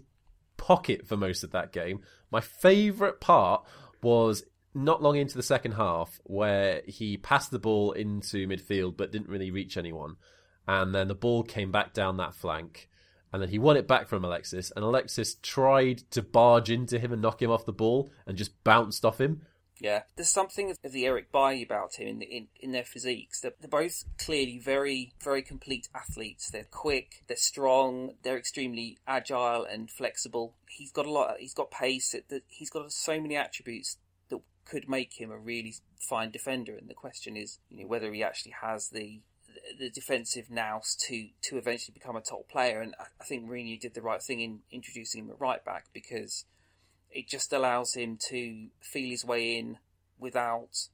pocket 0.56 1.06
for 1.06 1.16
most 1.16 1.44
of 1.44 1.52
that 1.52 1.72
game. 1.72 2.00
My 2.30 2.40
favourite 2.40 3.20
part 3.20 3.64
was 4.02 4.44
not 4.74 5.02
long 5.02 5.16
into 5.16 5.36
the 5.36 5.42
second 5.42 5.72
half 5.72 6.20
where 6.24 6.82
he 6.86 7.16
passed 7.16 7.50
the 7.50 7.58
ball 7.58 7.92
into 7.92 8.46
midfield 8.46 8.96
but 8.96 9.12
didn't 9.12 9.28
really 9.28 9.50
reach 9.50 9.76
anyone. 9.76 10.16
And 10.68 10.94
then 10.94 11.08
the 11.08 11.14
ball 11.14 11.42
came 11.42 11.70
back 11.70 11.94
down 11.94 12.16
that 12.16 12.34
flank. 12.34 12.88
And 13.36 13.42
then 13.42 13.50
he 13.50 13.58
won 13.58 13.76
it 13.76 13.86
back 13.86 14.08
from 14.08 14.24
Alexis. 14.24 14.72
And 14.74 14.82
Alexis 14.82 15.34
tried 15.42 15.98
to 16.12 16.22
barge 16.22 16.70
into 16.70 16.98
him 16.98 17.12
and 17.12 17.20
knock 17.20 17.42
him 17.42 17.50
off 17.50 17.66
the 17.66 17.72
ball 17.72 18.10
and 18.26 18.38
just 18.38 18.64
bounced 18.64 19.04
off 19.04 19.20
him. 19.20 19.42
Yeah, 19.78 20.04
there's 20.16 20.30
something 20.30 20.70
of 20.70 20.78
the 20.82 21.04
Eric 21.04 21.30
Bailly 21.30 21.62
about 21.62 21.96
him 21.96 22.08
in, 22.08 22.22
in 22.22 22.48
in 22.58 22.72
their 22.72 22.82
physiques. 22.82 23.42
They're, 23.42 23.52
they're 23.60 23.68
both 23.68 24.04
clearly 24.16 24.58
very 24.58 25.12
very 25.22 25.42
complete 25.42 25.86
athletes. 25.94 26.48
They're 26.50 26.64
quick, 26.64 27.24
they're 27.26 27.36
strong, 27.36 28.14
they're 28.22 28.38
extremely 28.38 28.96
agile 29.06 29.66
and 29.66 29.90
flexible. 29.90 30.54
He's 30.66 30.92
got 30.92 31.04
a 31.04 31.12
lot. 31.12 31.34
He's 31.40 31.52
got 31.52 31.70
pace. 31.70 32.14
He's 32.46 32.70
got 32.70 32.90
so 32.90 33.20
many 33.20 33.36
attributes 33.36 33.98
that 34.30 34.40
could 34.64 34.88
make 34.88 35.20
him 35.20 35.30
a 35.30 35.36
really 35.36 35.74
fine 36.00 36.30
defender. 36.30 36.74
And 36.74 36.88
the 36.88 36.94
question 36.94 37.36
is, 37.36 37.58
you 37.68 37.82
know, 37.82 37.86
whether 37.86 38.10
he 38.14 38.22
actually 38.22 38.54
has 38.62 38.88
the 38.88 39.20
the 39.78 39.90
defensive 39.90 40.50
nous 40.50 40.96
to 41.08 41.28
to 41.42 41.58
eventually 41.58 41.92
become 41.92 42.16
a 42.16 42.20
top 42.20 42.48
player. 42.48 42.80
And 42.80 42.94
I 43.00 43.24
think 43.24 43.46
Mourinho 43.46 43.78
did 43.78 43.94
the 43.94 44.02
right 44.02 44.22
thing 44.22 44.40
in 44.40 44.60
introducing 44.70 45.24
him 45.24 45.30
at 45.30 45.40
right 45.40 45.64
back 45.64 45.86
because 45.92 46.44
it 47.10 47.28
just 47.28 47.52
allows 47.52 47.94
him 47.94 48.18
to 48.28 48.68
feel 48.80 49.10
his 49.10 49.24
way 49.24 49.56
in 49.58 49.78
without 50.18 50.88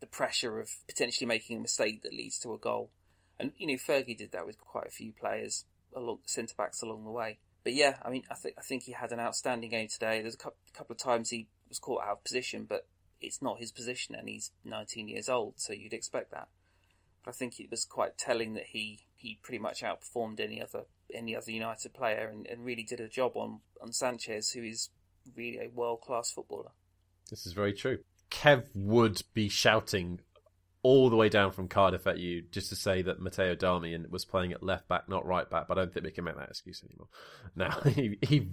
the 0.00 0.06
pressure 0.06 0.60
of 0.60 0.70
potentially 0.86 1.26
making 1.26 1.56
a 1.56 1.60
mistake 1.60 2.02
that 2.02 2.12
leads 2.12 2.38
to 2.40 2.52
a 2.52 2.58
goal. 2.58 2.90
And 3.38 3.52
you 3.56 3.66
know, 3.66 3.74
Fergie 3.74 4.16
did 4.16 4.32
that 4.32 4.46
with 4.46 4.58
quite 4.58 4.86
a 4.86 4.90
few 4.90 5.12
players 5.12 5.64
along 5.94 6.18
centre 6.26 6.54
backs 6.56 6.82
along 6.82 7.04
the 7.04 7.10
way. 7.10 7.38
But 7.64 7.74
yeah, 7.74 7.96
I 8.02 8.10
mean, 8.10 8.22
I 8.30 8.34
think 8.34 8.54
I 8.58 8.62
think 8.62 8.84
he 8.84 8.92
had 8.92 9.12
an 9.12 9.20
outstanding 9.20 9.70
game 9.70 9.88
today. 9.88 10.22
There's 10.22 10.34
a 10.34 10.38
couple, 10.38 10.58
couple 10.72 10.94
of 10.94 10.98
times 10.98 11.30
he 11.30 11.48
was 11.68 11.78
caught 11.78 12.02
out 12.02 12.18
of 12.18 12.24
position, 12.24 12.64
but 12.68 12.86
it's 13.20 13.42
not 13.42 13.58
his 13.58 13.72
position, 13.72 14.14
and 14.14 14.28
he's 14.28 14.52
19 14.64 15.08
years 15.08 15.28
old, 15.28 15.54
so 15.56 15.72
you'd 15.72 15.92
expect 15.92 16.30
that. 16.30 16.48
I 17.26 17.32
think 17.32 17.58
it 17.58 17.70
was 17.70 17.84
quite 17.84 18.16
telling 18.16 18.54
that 18.54 18.66
he, 18.66 19.00
he 19.16 19.38
pretty 19.42 19.58
much 19.58 19.82
outperformed 19.82 20.40
any 20.40 20.62
other 20.62 20.84
any 21.14 21.36
other 21.36 21.52
United 21.52 21.94
player, 21.94 22.28
and, 22.32 22.46
and 22.46 22.64
really 22.64 22.82
did 22.82 23.00
a 23.00 23.08
job 23.08 23.32
on 23.36 23.60
on 23.80 23.92
Sanchez, 23.92 24.50
who 24.50 24.62
is 24.62 24.90
really 25.36 25.58
a 25.58 25.68
world 25.68 26.00
class 26.00 26.32
footballer. 26.32 26.70
This 27.30 27.46
is 27.46 27.52
very 27.52 27.72
true. 27.72 27.98
Kev 28.30 28.64
would 28.74 29.22
be 29.34 29.48
shouting 29.48 30.20
all 30.86 31.10
the 31.10 31.16
way 31.16 31.28
down 31.28 31.50
from 31.50 31.66
Cardiff 31.66 32.06
at 32.06 32.18
you 32.18 32.42
just 32.52 32.68
to 32.68 32.76
say 32.76 33.02
that 33.02 33.20
Matteo 33.20 33.56
Darmian 33.56 34.08
was 34.08 34.24
playing 34.24 34.52
at 34.52 34.62
left 34.62 34.86
back, 34.86 35.08
not 35.08 35.26
right 35.26 35.50
back. 35.50 35.66
But 35.66 35.78
I 35.78 35.80
don't 35.80 35.92
think 35.92 36.06
we 36.06 36.12
can 36.12 36.22
make 36.22 36.36
that 36.36 36.48
excuse 36.48 36.84
anymore. 36.88 37.08
Now 37.56 37.80
he, 37.90 38.18
he 38.22 38.48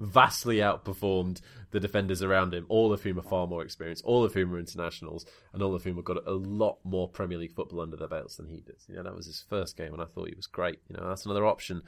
vastly 0.00 0.56
outperformed 0.56 1.42
the 1.72 1.80
defenders 1.80 2.22
around 2.22 2.54
him, 2.54 2.64
all 2.70 2.94
of 2.94 3.02
whom 3.02 3.18
are 3.18 3.22
far 3.22 3.46
more 3.46 3.62
experienced, 3.62 4.06
all 4.06 4.24
of 4.24 4.32
whom 4.32 4.54
are 4.54 4.58
internationals, 4.58 5.26
and 5.52 5.62
all 5.62 5.74
of 5.74 5.84
whom 5.84 5.96
have 5.96 6.04
got 6.06 6.26
a 6.26 6.32
lot 6.32 6.78
more 6.82 7.10
Premier 7.10 7.36
League 7.36 7.52
football 7.52 7.82
under 7.82 7.98
their 7.98 8.08
belts 8.08 8.36
than 8.36 8.48
he 8.48 8.62
does. 8.62 8.86
You 8.88 8.96
know, 8.96 9.02
that 9.02 9.14
was 9.14 9.26
his 9.26 9.44
first 9.46 9.76
game, 9.76 9.92
and 9.92 10.00
I 10.00 10.06
thought 10.06 10.30
he 10.30 10.34
was 10.34 10.46
great. 10.46 10.78
You 10.88 10.96
know, 10.96 11.06
that's 11.06 11.26
another 11.26 11.44
option. 11.44 11.82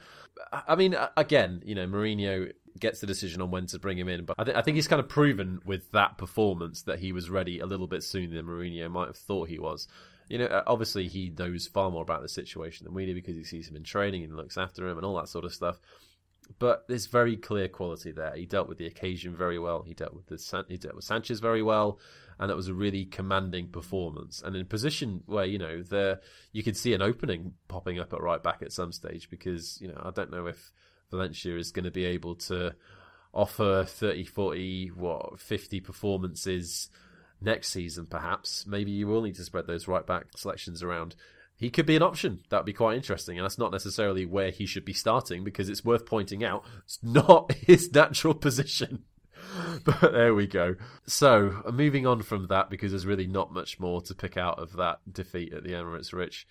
I 0.51 0.75
mean, 0.75 0.95
again, 1.17 1.63
you 1.65 1.73
know, 1.73 1.87
Mourinho 1.87 2.51
gets 2.79 2.99
the 2.99 3.07
decision 3.07 3.41
on 3.41 3.51
when 3.51 3.65
to 3.67 3.79
bring 3.79 3.97
him 3.97 4.09
in. 4.09 4.25
But 4.25 4.35
I, 4.37 4.43
th- 4.43 4.57
I, 4.57 4.61
think 4.61 4.75
he's 4.75 4.87
kind 4.87 4.99
of 4.99 5.09
proven 5.09 5.59
with 5.65 5.91
that 5.91 6.17
performance 6.17 6.83
that 6.83 6.99
he 6.99 7.11
was 7.11 7.29
ready 7.29 7.59
a 7.59 7.65
little 7.65 7.87
bit 7.87 8.03
sooner 8.03 8.35
than 8.35 8.45
Mourinho 8.45 8.89
might 8.89 9.07
have 9.07 9.17
thought 9.17 9.49
he 9.49 9.59
was. 9.59 9.87
You 10.29 10.37
know, 10.37 10.63
obviously 10.67 11.07
he 11.07 11.33
knows 11.37 11.67
far 11.67 11.89
more 11.89 12.03
about 12.03 12.21
the 12.21 12.29
situation 12.29 12.85
than 12.85 12.93
we 12.93 13.05
do 13.05 13.15
because 13.15 13.35
he 13.35 13.43
sees 13.43 13.67
him 13.67 13.75
in 13.75 13.83
training 13.83 14.23
and 14.23 14.35
looks 14.35 14.57
after 14.57 14.87
him 14.87 14.97
and 14.97 15.05
all 15.05 15.15
that 15.15 15.29
sort 15.29 15.45
of 15.45 15.53
stuff. 15.53 15.79
But 16.57 16.87
there's 16.87 17.05
very 17.05 17.37
clear 17.37 17.67
quality 17.67 18.11
there. 18.11 18.33
He 18.35 18.45
dealt 18.45 18.67
with 18.67 18.79
the 18.79 18.87
occasion 18.87 19.35
very 19.35 19.59
well. 19.59 19.83
He 19.83 19.93
dealt 19.93 20.15
with 20.15 20.27
the 20.27 20.37
San- 20.37 20.65
he 20.67 20.77
dealt 20.77 20.95
with 20.95 21.05
Sanchez 21.05 21.39
very 21.39 21.61
well, 21.61 21.99
and 22.39 22.49
it 22.49 22.55
was 22.55 22.67
a 22.67 22.73
really 22.73 23.05
commanding 23.05 23.67
performance. 23.67 24.41
And 24.41 24.55
in 24.55 24.63
a 24.63 24.65
position 24.65 25.21
where 25.27 25.45
you 25.45 25.59
know 25.59 25.83
there 25.83 26.21
you 26.51 26.63
could 26.63 26.75
see 26.75 26.93
an 26.93 27.03
opening 27.03 27.53
popping 27.67 27.99
up 27.99 28.13
at 28.13 28.21
right 28.21 28.41
back 28.41 28.63
at 28.63 28.71
some 28.71 28.91
stage 28.91 29.29
because 29.29 29.77
you 29.79 29.89
know 29.89 30.01
I 30.03 30.09
don't 30.09 30.31
know 30.31 30.47
if 30.47 30.71
Valencia 31.11 31.57
is 31.57 31.71
going 31.71 31.85
to 31.85 31.91
be 31.91 32.05
able 32.05 32.35
to 32.35 32.75
offer 33.33 33.85
30, 33.87 34.25
40, 34.25 34.87
what, 34.95 35.39
50 35.39 35.79
performances 35.81 36.89
next 37.41 37.69
season, 37.69 38.05
perhaps. 38.05 38.65
Maybe 38.67 38.91
you 38.91 39.07
will 39.07 39.21
need 39.21 39.35
to 39.35 39.43
spread 39.43 39.67
those 39.67 39.87
right 39.87 40.05
back 40.05 40.25
selections 40.35 40.83
around. 40.83 41.15
He 41.55 41.69
could 41.69 41.85
be 41.85 41.95
an 41.95 42.01
option. 42.01 42.41
That 42.49 42.57
would 42.57 42.65
be 42.65 42.73
quite 42.73 42.95
interesting. 42.95 43.37
And 43.37 43.43
that's 43.43 43.57
not 43.57 43.71
necessarily 43.71 44.25
where 44.25 44.49
he 44.49 44.65
should 44.65 44.85
be 44.85 44.93
starting 44.93 45.43
because 45.43 45.69
it's 45.69 45.83
worth 45.83 46.05
pointing 46.05 46.43
out 46.43 46.63
it's 46.85 46.99
not 47.03 47.51
his 47.67 47.93
natural 47.93 48.33
position. 48.33 49.03
but 49.83 50.11
there 50.13 50.33
we 50.33 50.47
go. 50.47 50.75
So, 51.05 51.63
moving 51.71 52.05
on 52.05 52.21
from 52.23 52.47
that, 52.47 52.69
because 52.69 52.91
there's 52.91 53.05
really 53.05 53.27
not 53.27 53.53
much 53.53 53.79
more 53.79 54.01
to 54.01 54.15
pick 54.15 54.37
out 54.37 54.59
of 54.59 54.73
that 54.73 54.99
defeat 55.11 55.53
at 55.53 55.63
the 55.63 55.71
Emirates, 55.71 56.13
Rich 56.13 56.47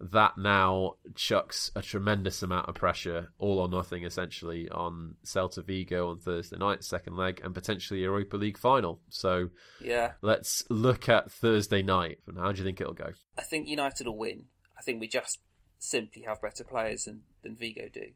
that 0.00 0.38
now 0.38 0.94
chucks 1.14 1.70
a 1.76 1.82
tremendous 1.82 2.42
amount 2.42 2.68
of 2.68 2.74
pressure, 2.74 3.32
all 3.38 3.58
or 3.58 3.68
nothing, 3.68 4.04
essentially, 4.04 4.68
on 4.70 5.16
Celta 5.24 5.64
Vigo 5.64 6.08
on 6.08 6.18
Thursday 6.18 6.56
night, 6.56 6.82
second 6.82 7.16
leg, 7.16 7.40
and 7.44 7.54
potentially 7.54 8.00
Europa 8.00 8.36
League 8.36 8.58
final. 8.58 9.00
So, 9.10 9.50
yeah, 9.80 10.12
let's 10.22 10.64
look 10.70 11.08
at 11.08 11.30
Thursday 11.30 11.82
night. 11.82 12.18
And 12.26 12.38
how 12.38 12.52
do 12.52 12.58
you 12.58 12.64
think 12.64 12.80
it'll 12.80 12.94
go? 12.94 13.12
I 13.38 13.42
think 13.42 13.68
United 13.68 14.06
will 14.06 14.16
win. 14.16 14.46
I 14.78 14.82
think 14.82 15.00
we 15.00 15.08
just 15.08 15.38
simply 15.78 16.22
have 16.22 16.40
better 16.40 16.64
players 16.64 17.04
than, 17.04 17.22
than 17.42 17.56
Vigo 17.56 17.88
do. 17.92 18.12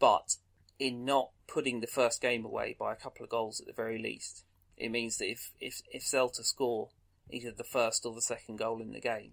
But 0.00 0.36
in 0.78 1.04
not 1.04 1.30
putting 1.46 1.80
the 1.80 1.86
first 1.86 2.20
game 2.20 2.44
away 2.44 2.76
by 2.78 2.92
a 2.92 2.96
couple 2.96 3.24
of 3.24 3.30
goals 3.30 3.60
at 3.60 3.66
the 3.66 3.72
very 3.72 4.02
least, 4.02 4.44
it 4.76 4.90
means 4.90 5.18
that 5.18 5.30
if, 5.30 5.52
if, 5.60 5.80
if 5.92 6.02
Celta 6.02 6.42
score 6.42 6.88
either 7.30 7.52
the 7.52 7.64
first 7.64 8.04
or 8.04 8.14
the 8.14 8.20
second 8.20 8.56
goal 8.56 8.80
in 8.80 8.92
the 8.92 9.00
game, 9.00 9.32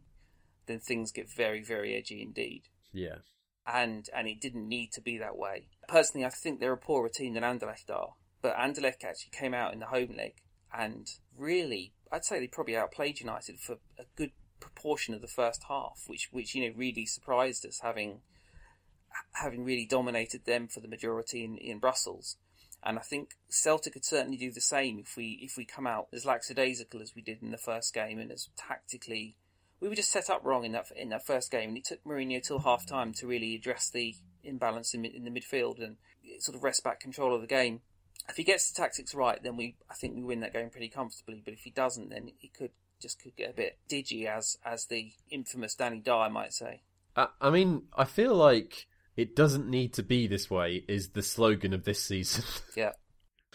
then 0.67 0.79
things 0.79 1.11
get 1.11 1.31
very, 1.31 1.63
very 1.63 1.95
edgy 1.95 2.21
indeed. 2.21 2.63
Yeah. 2.93 3.17
And 3.65 4.09
and 4.15 4.27
it 4.27 4.41
didn't 4.41 4.67
need 4.67 4.91
to 4.93 5.01
be 5.01 5.17
that 5.19 5.37
way. 5.37 5.67
Personally, 5.87 6.25
I 6.25 6.29
think 6.29 6.59
they're 6.59 6.73
a 6.73 6.77
poorer 6.77 7.09
team 7.09 7.33
than 7.33 7.43
Anderlecht 7.43 7.89
are. 7.89 8.13
But 8.41 8.57
Anderlecht 8.57 9.03
actually 9.03 9.31
came 9.31 9.53
out 9.53 9.73
in 9.73 9.79
the 9.79 9.85
home 9.85 10.15
leg 10.17 10.33
and 10.73 11.07
really, 11.37 11.93
I'd 12.11 12.25
say 12.25 12.39
they 12.39 12.47
probably 12.47 12.77
outplayed 12.77 13.19
United 13.19 13.59
for 13.59 13.77
a 13.99 14.05
good 14.15 14.31
proportion 14.59 15.13
of 15.13 15.21
the 15.21 15.27
first 15.27 15.63
half, 15.67 16.03
which 16.07 16.29
which 16.31 16.55
you 16.55 16.67
know 16.67 16.75
really 16.75 17.05
surprised 17.05 17.65
us, 17.65 17.79
having 17.81 18.21
having 19.33 19.65
really 19.65 19.85
dominated 19.85 20.45
them 20.45 20.67
for 20.67 20.79
the 20.79 20.87
majority 20.87 21.43
in, 21.43 21.57
in 21.57 21.79
Brussels. 21.79 22.37
And 22.83 22.97
I 22.97 23.01
think 23.01 23.31
Celta 23.51 23.91
could 23.91 24.05
certainly 24.05 24.37
do 24.37 24.51
the 24.51 24.61
same 24.61 24.99
if 24.99 25.15
we 25.17 25.39
if 25.41 25.57
we 25.57 25.65
come 25.65 25.85
out 25.85 26.07
as 26.13 26.25
lackadaisical 26.25 27.01
as 27.01 27.13
we 27.15 27.21
did 27.21 27.41
in 27.41 27.51
the 27.51 27.57
first 27.57 27.93
game 27.93 28.17
and 28.17 28.31
as 28.31 28.49
tactically 28.55 29.35
we 29.81 29.89
were 29.89 29.95
just 29.95 30.11
set 30.11 30.29
up 30.29 30.41
wrong 30.43 30.63
in 30.63 30.71
that 30.73 30.91
in 30.95 31.09
that 31.09 31.25
first 31.25 31.51
game, 31.51 31.69
and 31.69 31.77
it 31.77 31.85
took 31.85 32.03
Mourinho 32.03 32.41
till 32.41 32.59
half 32.59 32.85
time 32.85 33.13
to 33.13 33.27
really 33.27 33.55
address 33.55 33.89
the 33.89 34.15
imbalance 34.43 34.93
in, 34.93 35.03
in 35.05 35.23
the 35.23 35.31
midfield 35.31 35.83
and 35.83 35.97
sort 36.39 36.55
of 36.55 36.63
wrest 36.63 36.83
back 36.83 36.99
control 36.99 37.35
of 37.35 37.41
the 37.41 37.47
game. 37.47 37.81
If 38.29 38.37
he 38.37 38.43
gets 38.43 38.71
the 38.71 38.79
tactics 38.79 39.15
right, 39.15 39.41
then 39.41 39.57
we 39.57 39.75
I 39.89 39.95
think 39.95 40.15
we 40.15 40.23
win 40.23 40.39
that 40.41 40.53
game 40.53 40.69
pretty 40.69 40.89
comfortably. 40.89 41.41
But 41.43 41.55
if 41.55 41.61
he 41.61 41.71
doesn't, 41.71 42.09
then 42.09 42.31
he 42.37 42.47
could 42.47 42.71
just 43.01 43.21
could 43.21 43.35
get 43.35 43.49
a 43.49 43.53
bit 43.53 43.79
digi, 43.89 44.25
as 44.25 44.57
as 44.63 44.85
the 44.85 45.11
infamous 45.29 45.75
Danny 45.75 45.99
Dyer 45.99 46.29
might 46.29 46.53
say. 46.53 46.83
I 47.15 47.49
mean, 47.49 47.83
I 47.93 48.05
feel 48.05 48.33
like 48.33 48.87
it 49.17 49.35
doesn't 49.35 49.69
need 49.69 49.93
to 49.93 50.03
be 50.03 50.27
this 50.27 50.49
way. 50.49 50.85
Is 50.87 51.09
the 51.09 51.23
slogan 51.23 51.73
of 51.73 51.83
this 51.83 52.01
season? 52.01 52.45
Yeah. 52.75 52.91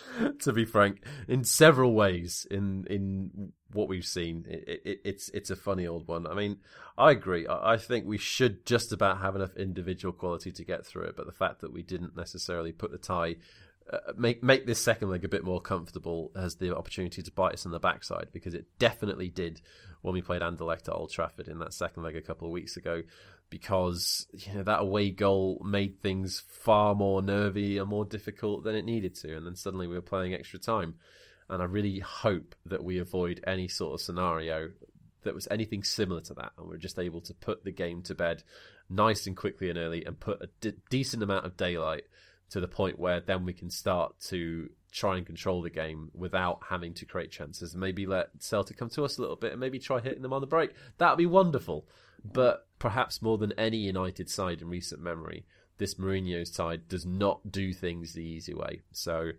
to 0.41 0.53
be 0.53 0.65
frank, 0.65 1.03
in 1.29 1.45
several 1.45 1.95
ways, 1.95 2.47
in 2.51 2.87
in 2.89 3.53
what 3.73 3.89
we've 3.89 4.07
seen, 4.07 4.47
it, 4.49 4.83
it, 4.85 5.01
it's 5.05 5.29
it's 5.31 5.51
a 5.51 5.57
funny 5.57 5.87
old 5.87 6.07
one. 6.07 6.27
I 6.27 6.35
mean, 6.35 6.59
I 6.97 7.11
agree. 7.11 7.47
I, 7.47 7.75
I, 7.75 7.77
think 7.77 8.07
we 8.07 8.19
should 8.19 8.67
just 8.67 8.93
about 8.93 9.21
have 9.21 9.37
enough 9.37 9.57
individual 9.57 10.13
quality 10.13 10.53
to 10.53 10.65
get 10.65 10.87
through 10.87 11.05
it, 11.05 11.17
but 11.17 11.27
the 11.27 11.33
fact 11.33 11.61
that 11.61 11.73
we 11.73 11.83
didn't 11.83 12.17
necessarily 12.17 12.73
put 12.73 12.91
the 12.91 12.99
tie. 12.99 13.37
Uh, 13.89 13.99
make 14.17 14.43
make 14.43 14.67
this 14.67 14.83
second 14.83 15.11
leg 15.11 15.25
a 15.25 15.29
bit 15.29 15.45
more 15.45 15.61
comfortable 15.61 16.33
has 16.35 16.57
the 16.57 16.77
opportunity 16.77 17.23
to 17.23 17.31
bite 17.31 17.55
us 17.55 17.65
in 17.65 17.71
the 17.71 17.79
backside 17.79 18.27
because 18.33 18.53
it 18.53 18.67
definitely 18.81 19.29
did 19.29 19.61
when 20.03 20.13
we 20.13 20.21
played 20.21 20.43
Anderlecht 20.43 20.89
at 20.89 20.95
Old 20.95 21.13
Trafford 21.13 21.47
in 21.47 21.61
that 21.61 21.73
second 21.73 22.03
leg 22.03 22.17
a 22.17 22.21
couple 22.21 22.49
of 22.49 22.53
weeks 22.53 22.77
ago 22.77 23.05
because 23.51 24.27
you 24.33 24.55
know 24.55 24.63
that 24.63 24.81
away 24.81 25.11
goal 25.11 25.63
made 25.65 26.03
things 26.03 26.43
far 26.49 26.95
more 26.95 27.23
nervy 27.23 27.79
and 27.79 27.89
more 27.89 28.05
difficult 28.05 28.65
than 28.65 28.75
it 28.75 28.85
needed 28.85 29.15
to, 29.17 29.37
and 29.37 29.47
then 29.47 29.57
suddenly 29.57 29.87
we 29.87 29.95
were 29.95 30.03
playing 30.03 30.35
extra 30.35 30.59
time. 30.59 30.95
And 31.49 31.63
I 31.63 31.67
really 31.67 32.01
hope 32.01 32.57
that 32.67 32.83
we 32.83 32.99
avoid 32.99 33.43
any 33.47 33.69
sort 33.69 33.95
of 33.95 34.01
scenario 34.01 34.71
that 35.23 35.35
was 35.35 35.47
anything 35.51 35.85
similar 35.85 36.21
to 36.23 36.35
that, 36.35 36.53
and 36.59 36.69
we're 36.69 36.77
just 36.77 36.99
able 36.99 37.21
to 37.23 37.35
put 37.35 37.65
the 37.65 37.73
game 37.73 38.03
to 38.03 38.15
bed 38.15 38.43
nice 38.89 39.27
and 39.27 39.37
quickly 39.37 39.69
and 39.69 39.79
early, 39.79 40.05
and 40.05 40.19
put 40.19 40.43
a 40.43 40.49
d- 40.61 40.75
decent 40.91 41.23
amount 41.23 41.47
of 41.47 41.57
daylight 41.57 42.05
to 42.51 42.61
the 42.61 42.69
point 42.69 42.99
where 42.99 43.21
then 43.21 43.45
we 43.45 43.53
can 43.53 43.71
start 43.71 44.19
to 44.21 44.71
try 44.93 45.17
and 45.17 45.27
control 45.27 45.63
the 45.63 45.71
game 45.71 46.11
without 46.15 46.61
having 46.69 46.95
to 46.95 47.05
create 47.05 47.31
chances. 47.31 47.77
Maybe 47.77 48.07
let 48.07 48.29
Celtic 48.39 48.79
come 48.79 48.89
to 48.91 49.05
us 49.05 49.19
a 49.19 49.21
little 49.21 49.37
bit, 49.37 49.53
and 49.53 49.61
maybe 49.61 49.79
try 49.79 50.01
hitting 50.01 50.23
them 50.23 50.33
on 50.33 50.41
the 50.41 50.47
break. 50.47 50.71
That'd 50.99 51.19
be 51.19 51.27
wonderful. 51.27 51.87
But 52.25 52.66
perhaps 52.79 53.23
more 53.23 53.39
than 53.39 53.53
any 53.53 53.79
United 53.79 54.29
side 54.29 54.63
in 54.63 54.69
recent 54.69 55.01
memory, 55.01 55.45
this 55.79 55.95
Mourinho 55.95 56.47
side 56.47 56.89
does 56.89 57.05
not 57.05 57.51
do 57.51 57.73
things 57.73 58.13
the 58.13 58.25
easy 58.25 58.55
way. 58.55 58.83
So 58.93 59.33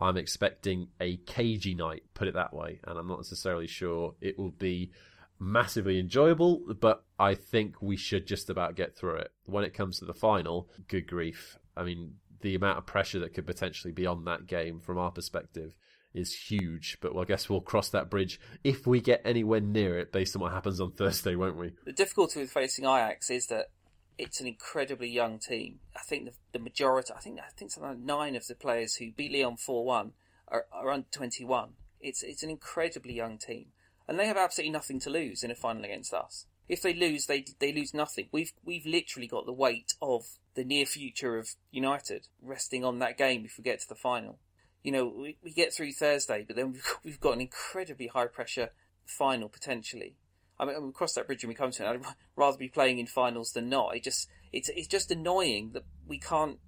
I'm 0.00 0.16
expecting 0.16 0.88
a 1.00 1.16
cagey 1.18 1.74
night, 1.74 2.04
put 2.14 2.28
it 2.28 2.34
that 2.34 2.54
way, 2.54 2.80
and 2.84 2.98
I'm 2.98 3.08
not 3.08 3.18
necessarily 3.18 3.66
sure 3.66 4.14
it 4.20 4.38
will 4.38 4.50
be 4.50 4.90
massively 5.38 5.98
enjoyable, 5.98 6.62
but 6.80 7.04
I 7.18 7.34
think 7.34 7.80
we 7.80 7.96
should 7.96 8.26
just 8.26 8.50
about 8.50 8.76
get 8.76 8.96
through 8.96 9.16
it. 9.16 9.32
When 9.44 9.64
it 9.64 9.74
comes 9.74 9.98
to 9.98 10.04
the 10.04 10.14
final, 10.14 10.68
good 10.88 11.06
grief. 11.06 11.58
I 11.76 11.84
mean, 11.84 12.14
the 12.40 12.54
amount 12.54 12.78
of 12.78 12.86
pressure 12.86 13.20
that 13.20 13.34
could 13.34 13.46
potentially 13.46 13.92
be 13.92 14.06
on 14.06 14.24
that 14.24 14.46
game 14.46 14.80
from 14.80 14.98
our 14.98 15.10
perspective 15.10 15.76
is 16.14 16.34
huge. 16.34 16.98
But 17.00 17.16
I 17.16 17.24
guess 17.24 17.48
we'll 17.48 17.60
cross 17.60 17.88
that 17.90 18.10
bridge 18.10 18.40
if 18.62 18.86
we 18.86 19.00
get 19.00 19.22
anywhere 19.24 19.60
near 19.60 19.98
it, 19.98 20.12
based 20.12 20.36
on 20.36 20.42
what 20.42 20.52
happens 20.52 20.80
on 20.80 20.92
Thursday, 20.92 21.34
won't 21.34 21.56
we? 21.56 21.72
The 21.84 21.92
difficulty 21.92 22.40
with 22.40 22.50
facing 22.50 22.84
Ajax 22.84 23.30
is 23.30 23.46
that 23.48 23.70
it's 24.16 24.40
an 24.40 24.46
incredibly 24.46 25.08
young 25.08 25.38
team. 25.38 25.80
I 25.96 26.00
think 26.00 26.26
the, 26.26 26.32
the 26.52 26.58
majority, 26.58 27.12
I 27.14 27.20
think, 27.20 27.40
I 27.40 27.50
think 27.56 27.72
something 27.72 27.90
like 27.90 27.98
nine 27.98 28.36
of 28.36 28.46
the 28.46 28.54
players 28.54 28.96
who 28.96 29.12
beat 29.12 29.32
Lyon 29.32 29.56
four 29.56 29.84
one 29.84 30.12
are, 30.48 30.66
are 30.72 30.90
under 30.90 31.08
twenty 31.10 31.44
one. 31.44 31.70
It's 32.00 32.22
it's 32.22 32.42
an 32.42 32.50
incredibly 32.50 33.14
young 33.14 33.38
team, 33.38 33.66
and 34.06 34.18
they 34.18 34.26
have 34.26 34.36
absolutely 34.36 34.72
nothing 34.72 35.00
to 35.00 35.10
lose 35.10 35.42
in 35.42 35.50
a 35.50 35.56
final 35.56 35.84
against 35.84 36.14
us. 36.14 36.46
If 36.68 36.80
they 36.80 36.94
lose, 36.94 37.26
they 37.26 37.44
they 37.58 37.72
lose 37.72 37.92
nothing. 37.92 38.28
We've 38.30 38.52
we've 38.64 38.86
literally 38.86 39.26
got 39.26 39.46
the 39.46 39.52
weight 39.52 39.94
of 40.00 40.24
the 40.54 40.64
near 40.64 40.86
future 40.86 41.36
of 41.36 41.48
United 41.72 42.28
resting 42.40 42.84
on 42.84 43.00
that 43.00 43.18
game 43.18 43.44
if 43.44 43.58
we 43.58 43.64
get 43.64 43.80
to 43.80 43.88
the 43.88 43.94
final 43.94 44.38
you 44.84 44.92
know, 44.92 45.06
we, 45.06 45.36
we 45.42 45.50
get 45.50 45.74
through 45.74 45.92
Thursday, 45.92 46.44
but 46.46 46.54
then 46.54 46.72
we've 46.72 46.84
got, 46.84 46.98
we've 47.04 47.20
got 47.20 47.34
an 47.34 47.40
incredibly 47.40 48.06
high 48.06 48.26
pressure 48.26 48.70
final 49.04 49.48
potentially. 49.48 50.14
I 50.60 50.66
mean, 50.66 50.86
we 50.86 50.92
cross 50.92 51.14
that 51.14 51.26
bridge 51.26 51.42
when 51.42 51.48
we 51.48 51.56
come 51.56 51.72
to 51.72 51.84
it. 51.84 51.88
I'd 51.88 52.00
rather 52.36 52.56
be 52.56 52.68
playing 52.68 53.00
in 53.00 53.06
finals 53.06 53.50
than 53.52 53.68
not. 53.68 53.96
It 53.96 54.04
just 54.04 54.28
it's 54.52 54.68
it's 54.68 54.86
just 54.86 55.10
annoying 55.10 55.70
that 55.72 55.84
we 56.06 56.20
can't 56.20 56.58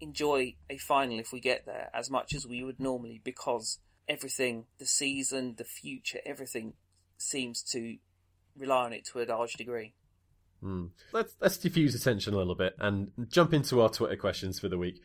enjoy 0.00 0.54
a 0.70 0.78
final 0.78 1.18
if 1.18 1.32
we 1.32 1.40
get 1.40 1.66
there 1.66 1.90
as 1.92 2.10
much 2.10 2.34
as 2.34 2.46
we 2.46 2.62
would 2.62 2.80
normally 2.80 3.20
because 3.22 3.80
everything, 4.08 4.64
the 4.78 4.86
season, 4.86 5.54
the 5.56 5.64
future, 5.64 6.20
everything 6.24 6.74
seems 7.18 7.62
to 7.62 7.96
rely 8.56 8.84
on 8.84 8.92
it 8.92 9.04
to 9.06 9.20
a 9.20 9.24
large 9.24 9.54
degree. 9.54 9.94
Mm. 10.62 10.90
Let's 11.12 11.34
let's 11.40 11.58
diffuse 11.58 11.94
attention 11.94 12.34
a 12.34 12.38
little 12.38 12.54
bit 12.54 12.74
and 12.78 13.10
jump 13.28 13.52
into 13.52 13.82
our 13.82 13.90
Twitter 13.90 14.16
questions 14.16 14.58
for 14.58 14.68
the 14.68 14.78
week. 14.78 15.00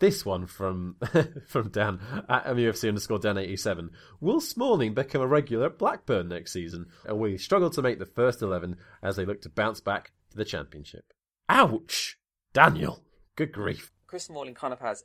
This 0.00 0.24
one 0.24 0.46
from 0.46 0.96
from 1.46 1.68
Dan 1.68 2.00
at 2.28 2.46
MUFC 2.46 2.88
underscore 2.88 3.18
Dan 3.18 3.36
eighty 3.36 3.56
seven. 3.56 3.90
Will 4.18 4.40
Smalling 4.40 4.94
become 4.94 5.20
a 5.20 5.26
regular 5.26 5.66
at 5.66 5.78
Blackburn 5.78 6.28
next 6.28 6.52
season? 6.52 6.86
Will 7.06 7.30
he 7.30 7.36
struggle 7.36 7.68
to 7.70 7.82
make 7.82 7.98
the 7.98 8.06
first 8.06 8.40
eleven 8.40 8.76
as 9.02 9.16
they 9.16 9.26
look 9.26 9.42
to 9.42 9.50
bounce 9.50 9.80
back 9.80 10.12
to 10.30 10.38
the 10.38 10.44
championship? 10.44 11.12
Ouch! 11.50 12.18
Daniel, 12.54 13.04
good 13.36 13.52
grief. 13.52 13.92
Chris 14.06 14.24
Smalling 14.24 14.54
kind 14.54 14.72
of 14.72 14.80
has 14.80 15.04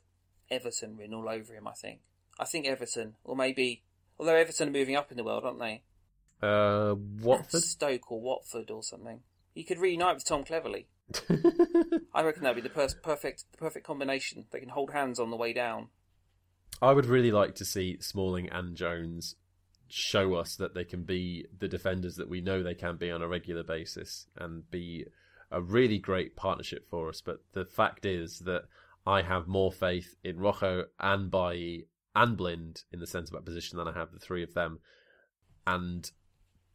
Everton 0.50 0.96
written 0.96 1.14
all 1.14 1.28
over 1.28 1.54
him. 1.54 1.68
I 1.68 1.72
think. 1.72 2.00
I 2.40 2.46
think 2.46 2.66
Everton, 2.66 3.16
or 3.22 3.36
maybe, 3.36 3.82
although 4.18 4.34
Everton 4.34 4.68
are 4.68 4.72
moving 4.72 4.96
up 4.96 5.10
in 5.10 5.18
the 5.18 5.24
world, 5.24 5.44
aren't 5.44 5.58
they? 5.58 5.82
Uh, 6.42 6.94
Watford, 7.20 7.62
Stoke, 7.62 8.10
or 8.10 8.20
Watford, 8.20 8.70
or 8.70 8.82
something. 8.82 9.20
He 9.54 9.62
could 9.62 9.78
reunite 9.78 10.16
with 10.16 10.24
Tom 10.24 10.44
Cleverley. 10.44 10.86
I 12.14 12.22
reckon 12.22 12.42
that'd 12.42 12.56
be 12.56 12.68
the 12.68 12.74
per- 12.74 12.88
perfect 13.02 13.44
the 13.52 13.58
perfect 13.58 13.86
combination. 13.86 14.46
They 14.50 14.60
can 14.60 14.70
hold 14.70 14.92
hands 14.92 15.20
on 15.20 15.30
the 15.30 15.36
way 15.36 15.52
down. 15.52 15.88
I 16.82 16.92
would 16.92 17.06
really 17.06 17.30
like 17.30 17.54
to 17.56 17.64
see 17.64 17.98
Smalling 18.00 18.48
and 18.50 18.76
Jones 18.76 19.36
show 19.88 20.34
us 20.34 20.56
that 20.56 20.74
they 20.74 20.84
can 20.84 21.04
be 21.04 21.46
the 21.58 21.68
defenders 21.68 22.16
that 22.16 22.28
we 22.28 22.40
know 22.40 22.62
they 22.62 22.74
can 22.74 22.96
be 22.96 23.10
on 23.10 23.22
a 23.22 23.28
regular 23.28 23.62
basis 23.62 24.26
and 24.36 24.68
be 24.70 25.06
a 25.50 25.62
really 25.62 25.98
great 25.98 26.36
partnership 26.36 26.88
for 26.90 27.08
us. 27.08 27.20
But 27.20 27.40
the 27.52 27.64
fact 27.64 28.04
is 28.04 28.40
that 28.40 28.64
I 29.06 29.22
have 29.22 29.46
more 29.46 29.72
faith 29.72 30.16
in 30.24 30.38
Rojo 30.38 30.86
and 30.98 31.30
Bailly 31.30 31.86
and 32.14 32.36
Blind 32.36 32.82
in 32.92 32.98
the 32.98 33.06
centre 33.06 33.32
back 33.32 33.44
position 33.44 33.78
than 33.78 33.88
I 33.88 33.92
have 33.92 34.12
the 34.12 34.18
three 34.18 34.42
of 34.42 34.54
them. 34.54 34.80
And 35.66 36.10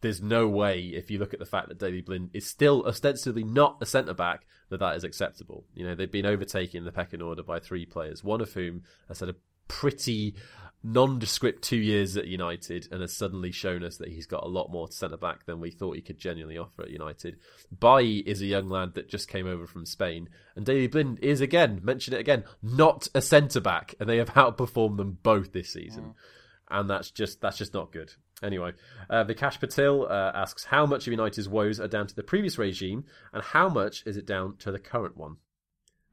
there's 0.02 0.22
no 0.22 0.48
way, 0.48 0.80
if 0.80 1.10
you 1.10 1.20
look 1.20 1.34
at 1.34 1.40
the 1.40 1.46
fact 1.46 1.70
that 1.70 1.80
Daley 1.80 2.02
Blind 2.02 2.32
is 2.34 2.46
still 2.46 2.86
ostensibly 2.86 3.44
not 3.44 3.78
a 3.82 3.86
centre 3.86 4.14
back, 4.14 4.46
that 4.70 4.80
that 4.80 4.96
is 4.96 5.04
acceptable. 5.04 5.66
You 5.74 5.86
know, 5.86 5.96
they've 5.96 6.12
been 6.12 6.26
overtaken 6.26 6.80
in 6.80 6.86
the 6.86 6.92
pecking 6.92 7.22
order 7.22 7.44
by 7.44 7.60
three 7.60 7.86
players, 7.86 8.24
one 8.24 8.42
of 8.42 8.54
whom 8.54 8.84
has 9.08 9.20
had 9.20 9.30
a 9.30 9.36
pretty 9.68 10.36
nondescript 10.84 11.62
two 11.62 11.78
years 11.78 12.18
at 12.18 12.28
United 12.28 12.88
and 12.92 13.02
has 13.02 13.16
suddenly 13.16 13.52
shown 13.52 13.84
us 13.84 13.98
that 13.98 14.10
he's 14.10 14.26
got 14.26 14.44
a 14.44 14.48
lot 14.48 14.72
more 14.72 14.88
to 14.88 14.94
centre 14.94 15.18
back 15.18 15.46
than 15.46 15.60
we 15.60 15.70
thought 15.70 15.96
he 15.96 16.02
could 16.02 16.18
genuinely 16.18 16.58
offer 16.58 16.82
at 16.82 16.90
United. 16.90 17.38
Bailly 17.80 18.18
is 18.18 18.42
a 18.42 18.48
young 18.48 18.68
lad 18.68 18.96
that 18.96 19.10
just 19.10 19.28
came 19.28 19.48
over 19.48 19.68
from 19.68 19.86
Spain, 19.86 20.30
and 20.56 20.66
Daley 20.66 20.88
Blind 20.88 21.20
is 21.22 21.40
again, 21.40 21.80
mention 21.84 22.14
it 22.14 22.20
again, 22.20 22.44
not 22.64 23.08
a 23.14 23.22
centre 23.22 23.62
back, 23.62 23.94
and 24.00 24.10
they 24.10 24.18
have 24.18 24.34
outperformed 24.34 24.98
them 24.98 25.20
both 25.22 25.54
this 25.54 25.72
season. 25.72 26.04
Mm. 26.04 26.14
And 26.72 26.90
that's 26.90 27.12
just 27.12 27.42
that's 27.42 27.58
just 27.58 27.74
not 27.74 27.92
good. 27.92 28.14
Anyway, 28.44 28.74
uh, 29.10 29.24
Vikash 29.24 29.60
Patil 29.60 30.10
uh, 30.10 30.32
asks 30.34 30.66
how 30.66 30.86
much 30.86 31.08
of 31.08 31.12
United's 31.12 31.48
woes 31.48 31.80
are 31.80 31.88
down 31.88 32.08
to 32.08 32.16
the 32.16 32.24
previous 32.24 32.58
regime 32.58 33.06
and 33.34 33.44
how 33.44 33.70
much 33.70 34.04
is 34.06 34.18
it 34.18 34.26
down 34.26 34.58
to 34.58 34.72
the 34.72 34.80
current 34.80 35.16
one? 35.16 35.38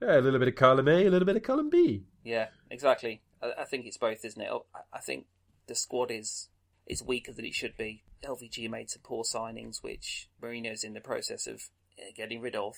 Yeah, 0.02 0.18
a 0.18 0.20
little 0.20 0.38
bit 0.38 0.48
of 0.48 0.54
column 0.54 0.88
A, 0.88 1.06
a 1.06 1.10
little 1.10 1.26
bit 1.26 1.36
of 1.36 1.42
column 1.42 1.70
B. 1.70 2.04
Yeah, 2.22 2.48
exactly. 2.70 3.22
I, 3.42 3.62
I 3.62 3.64
think 3.64 3.86
it's 3.86 3.96
both, 3.96 4.24
isn't 4.24 4.40
it? 4.40 4.50
I 4.92 5.00
think 5.00 5.26
the 5.66 5.74
squad 5.74 6.10
is 6.10 6.48
is 6.86 7.02
weaker 7.02 7.32
than 7.32 7.44
it 7.44 7.54
should 7.54 7.76
be. 7.76 8.02
LVG 8.24 8.68
made 8.70 8.90
some 8.90 9.02
poor 9.02 9.22
signings, 9.22 9.82
which 9.82 10.28
Mourinho's 10.42 10.84
in 10.84 10.94
the 10.94 11.00
process 11.00 11.46
of 11.46 11.62
uh, 11.98 12.10
getting 12.16 12.40
rid 12.40 12.56
of. 12.56 12.74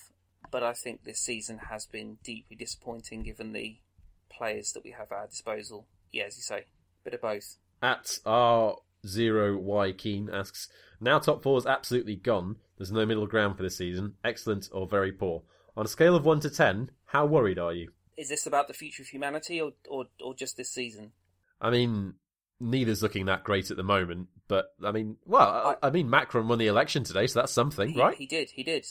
But 0.51 0.63
I 0.63 0.73
think 0.73 1.05
this 1.05 1.21
season 1.21 1.59
has 1.71 1.87
been 1.87 2.19
deeply 2.25 2.57
disappointing 2.57 3.23
given 3.23 3.53
the 3.53 3.79
players 4.31 4.73
that 4.73 4.85
we 4.85 4.91
have 4.93 5.13
at 5.13 5.19
our 5.19 5.27
disposal. 5.27 5.87
Yeah, 6.13 6.25
as 6.25 6.37
you 6.37 6.43
say, 6.43 6.65
bit 7.05 7.15
of 7.15 7.21
both. 7.21 7.57
At 7.83 8.19
our 8.27 8.79
Zero 9.07 9.57
Y 9.57 9.93
Keen 9.93 10.29
asks, 10.33 10.69
now 11.01 11.19
top 11.19 11.43
four 11.43 11.59
is 11.59 11.67
absolutely 11.67 12.17
gone. 12.17 12.57
There's 12.77 12.93
no 12.93 13.07
middle 13.07 13.27
ground 13.27 13.57
for 13.57 13.63
this 13.63 13.77
season. 13.77 14.15
Excellent 14.25 14.69
or 14.73 14.87
very 14.87 15.13
poor. 15.13 15.43
On 15.77 15.85
a 15.85 15.89
scale 15.89 16.15
of 16.15 16.25
one 16.25 16.41
to 16.41 16.51
ten, 16.51 16.91
how 17.07 17.27
worried 17.27 17.59
are 17.59 17.73
you? 17.73 17.91
Is 18.17 18.29
this 18.29 18.47
about 18.47 18.69
the 18.69 18.75
future 18.75 19.03
of 19.03 19.09
humanity 19.09 19.61
or 19.61 19.73
or, 19.89 20.07
or 20.23 20.35
just 20.35 20.57
this 20.57 20.71
season? 20.71 21.13
I 21.61 21.71
mean, 21.71 22.15
neither's 22.59 23.03
looking 23.03 23.27
that 23.27 23.45
great 23.45 23.71
at 23.71 23.77
the 23.77 23.83
moment. 23.83 24.29
But 24.49 24.75
I 24.85 24.93
mean, 24.93 25.17
well, 25.25 25.77
I, 25.83 25.87
I 25.87 25.91
mean, 25.91 26.11
Macron 26.11 26.49
won 26.49 26.59
the 26.59 26.67
election 26.67 27.05
today, 27.05 27.27
so 27.27 27.41
that's 27.41 27.53
something, 27.53 27.91
he, 27.91 28.01
right? 28.01 28.17
He 28.17 28.27
did, 28.27 28.51
he 28.51 28.63
did. 28.63 28.87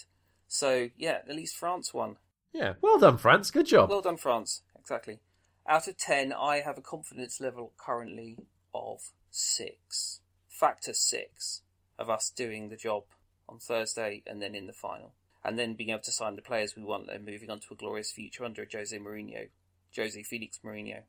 So 0.48 0.90
yeah, 0.98 1.20
at 1.28 1.36
least 1.36 1.56
France 1.56 1.94
won. 1.94 2.18
Yeah, 2.54 2.74
well 2.82 2.98
done, 2.98 3.18
France. 3.18 3.52
Good 3.52 3.68
job. 3.68 3.90
Well 3.90 4.02
done, 4.02 4.18
France. 4.18 4.62
Exactly. 4.80 5.20
Out 5.68 5.88
of 5.88 5.98
ten, 5.98 6.34
I 6.34 6.62
have 6.62 6.78
a 6.80 6.82
confidence 6.82 7.40
level 7.40 7.74
currently 7.78 8.38
of 8.74 9.12
six, 9.32 10.22
factor 10.48 10.94
six 10.94 11.62
of 11.98 12.10
us 12.10 12.32
doing 12.36 12.70
the 12.70 12.76
job 12.76 13.04
on 13.48 13.60
Thursday 13.60 14.24
and 14.26 14.42
then 14.42 14.56
in 14.56 14.68
the 14.68 14.74
final. 14.74 15.14
And 15.44 15.58
then 15.58 15.74
being 15.74 15.90
able 15.90 16.02
to 16.02 16.12
sign 16.12 16.36
the 16.36 16.42
players 16.42 16.76
we 16.76 16.84
want 16.84 17.10
and 17.10 17.26
moving 17.26 17.50
on 17.50 17.60
to 17.62 17.74
a 17.74 17.76
glorious 17.76 18.12
future 18.12 18.44
under 18.44 18.68
Jose 18.72 18.98
Mourinho, 18.98 19.48
Jose 19.96 20.22
Felix 20.24 20.60
Mourinho. 20.64 21.02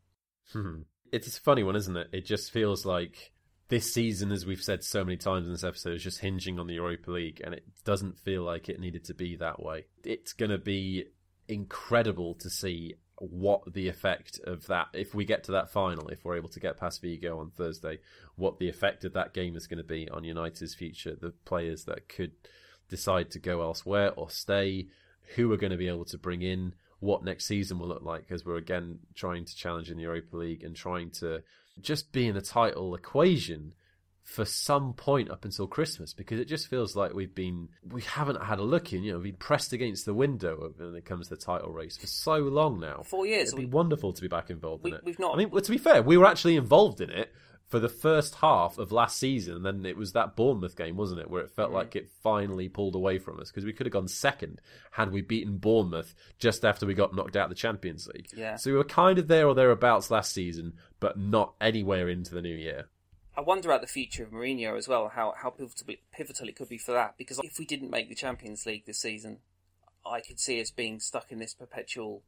Hmm. 0.53 0.83
It's 1.12 1.37
a 1.37 1.41
funny 1.41 1.62
one, 1.62 1.77
isn't 1.77 1.97
it? 1.97 2.09
It 2.12 2.27
just 2.27 2.53
feels 2.53 2.87
like 2.87 3.33
this 3.68 3.93
season, 3.93 4.31
as 4.31 4.47
we've 4.47 4.62
said 4.62 4.85
so 4.85 5.05
many 5.05 5.16
times 5.16 5.47
in 5.47 5.53
this 5.53 5.64
episode, 5.64 5.95
is 5.95 6.03
just 6.03 6.21
hinging 6.21 6.59
on 6.59 6.66
the 6.66 6.75
Europa 6.75 7.11
League, 7.11 7.41
and 7.45 7.55
it 7.55 7.64
doesn't 7.85 8.18
feel 8.18 8.43
like 8.43 8.68
it 8.68 8.79
needed 8.79 9.05
to 9.07 9.14
be 9.14 9.37
that 9.37 9.62
way. 9.62 9.87
It's 10.05 10.33
going 10.33 10.51
to 10.51 10.59
be 10.59 11.07
incredible 11.49 12.35
to 12.35 12.51
see 12.51 12.95
what 13.21 13.75
the 13.75 13.87
effect 13.87 14.41
of 14.45 14.66
that, 14.66 14.89
if 14.95 15.14
we 15.14 15.25
get 15.25 15.45
to 15.45 15.53
that 15.53 15.71
final, 15.71 16.09
if 16.09 16.25
we're 16.25 16.37
able 16.37 16.49
to 16.49 16.61
get 16.61 16.79
past 16.79 17.03
Vigo 17.03 17.39
on 17.39 17.51
Thursday, 17.51 17.99
what 18.37 18.59
the 18.59 18.68
effect 18.68 19.05
of 19.05 19.12
that 19.12 19.35
game 19.35 19.57
is 19.57 19.66
going 19.66 19.79
to 19.79 19.85
be 19.85 20.09
on 20.09 20.25
United's 20.25 20.75
future, 20.75 21.14
the 21.14 21.31
players 21.45 21.85
that 21.85 22.09
could 22.09 22.33
decide 22.89 23.31
to 23.31 23.39
go 23.39 23.61
elsewhere 23.61 24.12
or 24.16 24.31
stay, 24.31 24.89
who 25.37 25.49
we're 25.49 25.57
going 25.57 25.71
to 25.71 25.77
be 25.77 25.89
able 25.89 26.07
to 26.07 26.16
bring 26.16 26.41
in, 26.41 26.75
what 26.99 27.23
next 27.23 27.45
season 27.45 27.79
will 27.79 27.89
look 27.89 28.03
like, 28.03 28.25
as 28.31 28.45
we're 28.45 28.57
again 28.57 28.99
trying 29.14 29.45
to 29.45 29.55
challenge 29.55 29.91
in 29.91 29.99
the 29.99 30.05
Europa 30.05 30.37
League 30.37 30.64
and 30.64 30.75
trying 30.75 31.11
to 31.11 31.43
just 31.81 32.12
be 32.12 32.27
in 32.27 32.35
the 32.35 32.41
title 32.41 32.95
equation 32.95 33.75
for 34.25 34.45
some 34.45 34.93
point 34.93 35.31
up 35.31 35.45
until 35.45 35.66
Christmas 35.66 36.12
because 36.12 36.39
it 36.39 36.47
just 36.47 36.68
feels 36.68 36.95
like 36.95 37.14
we've 37.14 37.35
been 37.35 37.68
we 37.91 38.03
haven't 38.03 38.43
had 38.43 38.59
a 38.59 38.62
look 38.62 38.93
in 38.93 39.03
you 39.03 39.12
know 39.12 39.18
we've 39.18 39.33
been 39.33 39.39
pressed 39.39 39.73
against 39.73 40.05
the 40.05 40.14
window 40.14 40.73
when 40.77 40.95
it 40.95 41.05
comes 41.05 41.29
to 41.29 41.35
the 41.35 41.41
title 41.41 41.71
race 41.71 41.97
for 41.97 42.07
so 42.07 42.37
long 42.37 42.79
now. 42.79 43.03
Four 43.03 43.27
years 43.27 43.49
it'd 43.49 43.59
be 43.59 43.64
we, 43.64 43.71
wonderful 43.71 44.12
to 44.12 44.23
be 44.23 44.29
back 44.29 44.51
involved 44.51 44.85
we, 44.85 44.91
in 44.91 44.97
it. 44.99 45.05
we've 45.05 45.18
not 45.18 45.35
I 45.35 45.39
mean 45.39 45.51
well, 45.51 45.62
to 45.62 45.71
be 45.71 45.79
fair 45.79 46.03
we 46.03 46.16
were 46.16 46.27
actually 46.27 46.57
involved 46.57 47.01
in 47.01 47.11
it 47.11 47.33
for 47.66 47.79
the 47.79 47.89
first 47.89 48.37
half 48.37 48.79
of 48.79 48.93
last 48.93 49.16
season 49.16 49.55
and 49.57 49.64
then 49.64 49.87
it 49.87 49.97
was 49.97 50.12
that 50.12 50.37
Bournemouth 50.37 50.77
game 50.77 50.97
wasn't 50.97 51.21
it 51.21 51.31
where 51.31 51.43
it 51.43 51.51
felt 51.51 51.68
mm-hmm. 51.68 51.79
like 51.79 51.97
it 51.97 52.11
finally 52.23 52.68
pulled 52.68 52.95
away 52.95 53.18
from 53.18 53.41
us 53.41 53.51
because 53.51 53.64
we 53.64 53.73
could 53.73 53.87
have 53.87 53.93
gone 53.93 54.09
second 54.09 54.61
had 54.93 55.11
we 55.11 55.23
beaten 55.23 55.57
Bournemouth 55.57 56.14
just 56.39 56.64
after 56.64 56.87
we 56.87 56.95
got 56.95 57.14
knocked 57.14 57.37
out 57.37 57.45
of 57.45 57.51
the 57.51 57.55
Champions 57.55 58.09
League. 58.09 58.29
Yeah. 58.37 58.57
So 58.57 58.71
we 58.71 58.77
were 58.77 58.85
kind 58.85 59.18
of 59.18 59.29
there 59.29 59.47
or 59.49 59.55
thereabouts 59.55 60.11
last 60.11 60.33
season 60.33 60.75
but 61.01 61.18
not 61.18 61.55
anywhere 61.61 62.09
into 62.09 62.35
the 62.35 62.43
new 62.43 62.55
year 62.55 62.87
I 63.41 63.43
wonder 63.43 63.70
about 63.70 63.80
the 63.80 63.86
future 63.86 64.22
of 64.22 64.32
Mourinho 64.32 64.76
as 64.76 64.86
well, 64.86 65.09
how, 65.09 65.32
how 65.34 65.49
pivotal, 65.49 65.95
pivotal 66.12 66.49
it 66.49 66.57
could 66.57 66.68
be 66.68 66.76
for 66.76 66.93
that. 66.93 67.14
Because 67.16 67.41
if 67.43 67.59
we 67.59 67.64
didn't 67.64 67.91
make 67.91 68.11
the 68.11 68.14
Champions 68.14 68.66
League 68.66 68.84
this 68.84 68.99
season, 68.99 69.38
I 70.05 70.20
could 70.20 70.38
see 70.38 70.61
us 70.61 70.70
being 70.70 71.01
stuck 71.01 71.32
in 71.32 71.38
this 71.38 71.55
perpetual 71.55 72.22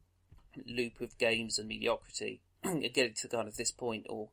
loop 0.67 1.01
of 1.01 1.15
games 1.19 1.59
and 1.59 1.67
mediocrity, 1.67 2.41
getting 2.63 3.13
to 3.13 3.27
kind 3.27 3.47
of 3.47 3.57
this 3.57 3.71
point, 3.71 4.07
or 4.09 4.29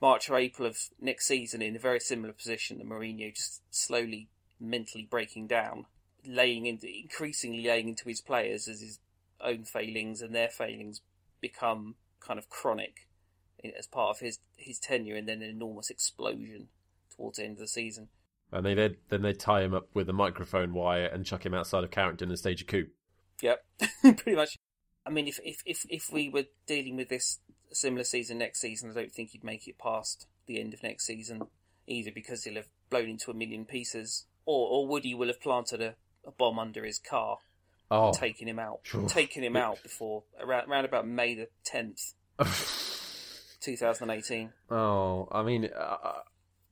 March 0.00 0.28
or 0.28 0.38
April 0.38 0.66
of 0.66 0.76
next 1.00 1.28
season 1.28 1.62
in 1.62 1.76
a 1.76 1.78
very 1.78 2.00
similar 2.00 2.32
position 2.32 2.80
to 2.80 2.84
Mourinho, 2.84 3.32
just 3.32 3.62
slowly 3.70 4.28
mentally 4.58 5.06
breaking 5.08 5.46
down, 5.46 5.86
laying 6.26 6.66
into 6.66 6.88
increasingly 6.92 7.62
laying 7.62 7.88
into 7.88 8.08
his 8.08 8.20
players 8.20 8.66
as 8.66 8.80
his 8.80 8.98
own 9.40 9.62
failings 9.62 10.20
and 10.20 10.34
their 10.34 10.48
failings 10.48 11.00
become 11.40 11.94
kind 12.18 12.40
of 12.40 12.48
chronic 12.48 13.06
as 13.78 13.86
part 13.86 14.16
of 14.16 14.20
his 14.20 14.38
his 14.56 14.78
tenure, 14.78 15.16
and 15.16 15.28
then 15.28 15.42
an 15.42 15.50
enormous 15.50 15.90
explosion 15.90 16.68
towards 17.14 17.38
the 17.38 17.44
end 17.44 17.52
of 17.52 17.58
the 17.58 17.68
season. 17.68 18.08
And 18.50 18.66
they 18.66 18.74
then 18.74 18.96
then 19.08 19.22
they 19.22 19.32
tie 19.32 19.62
him 19.62 19.74
up 19.74 19.88
with 19.94 20.08
a 20.08 20.12
microphone 20.12 20.74
wire 20.74 21.06
and 21.06 21.24
chuck 21.24 21.46
him 21.46 21.54
outside 21.54 21.84
of 21.84 21.90
Carrington 21.90 22.28
and 22.28 22.38
stage 22.38 22.62
a 22.62 22.64
coup. 22.64 22.86
Yep, 23.40 23.64
pretty 24.02 24.34
much. 24.34 24.58
I 25.06 25.10
mean, 25.10 25.26
if 25.26 25.40
if 25.42 25.62
if 25.64 25.86
if 25.88 26.10
we 26.12 26.28
were 26.28 26.44
dealing 26.66 26.96
with 26.96 27.08
this 27.08 27.40
similar 27.72 28.04
season 28.04 28.38
next 28.38 28.60
season, 28.60 28.90
I 28.90 28.94
don't 28.94 29.12
think 29.12 29.30
he'd 29.30 29.44
make 29.44 29.66
it 29.66 29.78
past 29.78 30.26
the 30.46 30.60
end 30.60 30.74
of 30.74 30.82
next 30.82 31.06
season, 31.06 31.42
either 31.86 32.10
because 32.14 32.44
he'll 32.44 32.56
have 32.56 32.68
blown 32.90 33.08
into 33.08 33.30
a 33.30 33.34
million 33.34 33.64
pieces, 33.64 34.26
or 34.44 34.68
or 34.68 34.86
Woody 34.86 35.14
will 35.14 35.28
have 35.28 35.40
planted 35.40 35.80
a, 35.80 35.94
a 36.26 36.30
bomb 36.30 36.58
under 36.58 36.84
his 36.84 36.98
car, 36.98 37.38
oh. 37.90 38.12
taking 38.12 38.48
him 38.48 38.58
out, 38.58 38.80
taking 39.08 39.42
him 39.42 39.56
out 39.56 39.82
before 39.82 40.24
around 40.38 40.70
around 40.70 40.84
about 40.84 41.08
May 41.08 41.34
the 41.34 41.48
tenth. 41.64 42.12
2018. 43.62 44.52
Oh, 44.70 45.28
I 45.30 45.42
mean, 45.42 45.68
uh, 45.76 45.96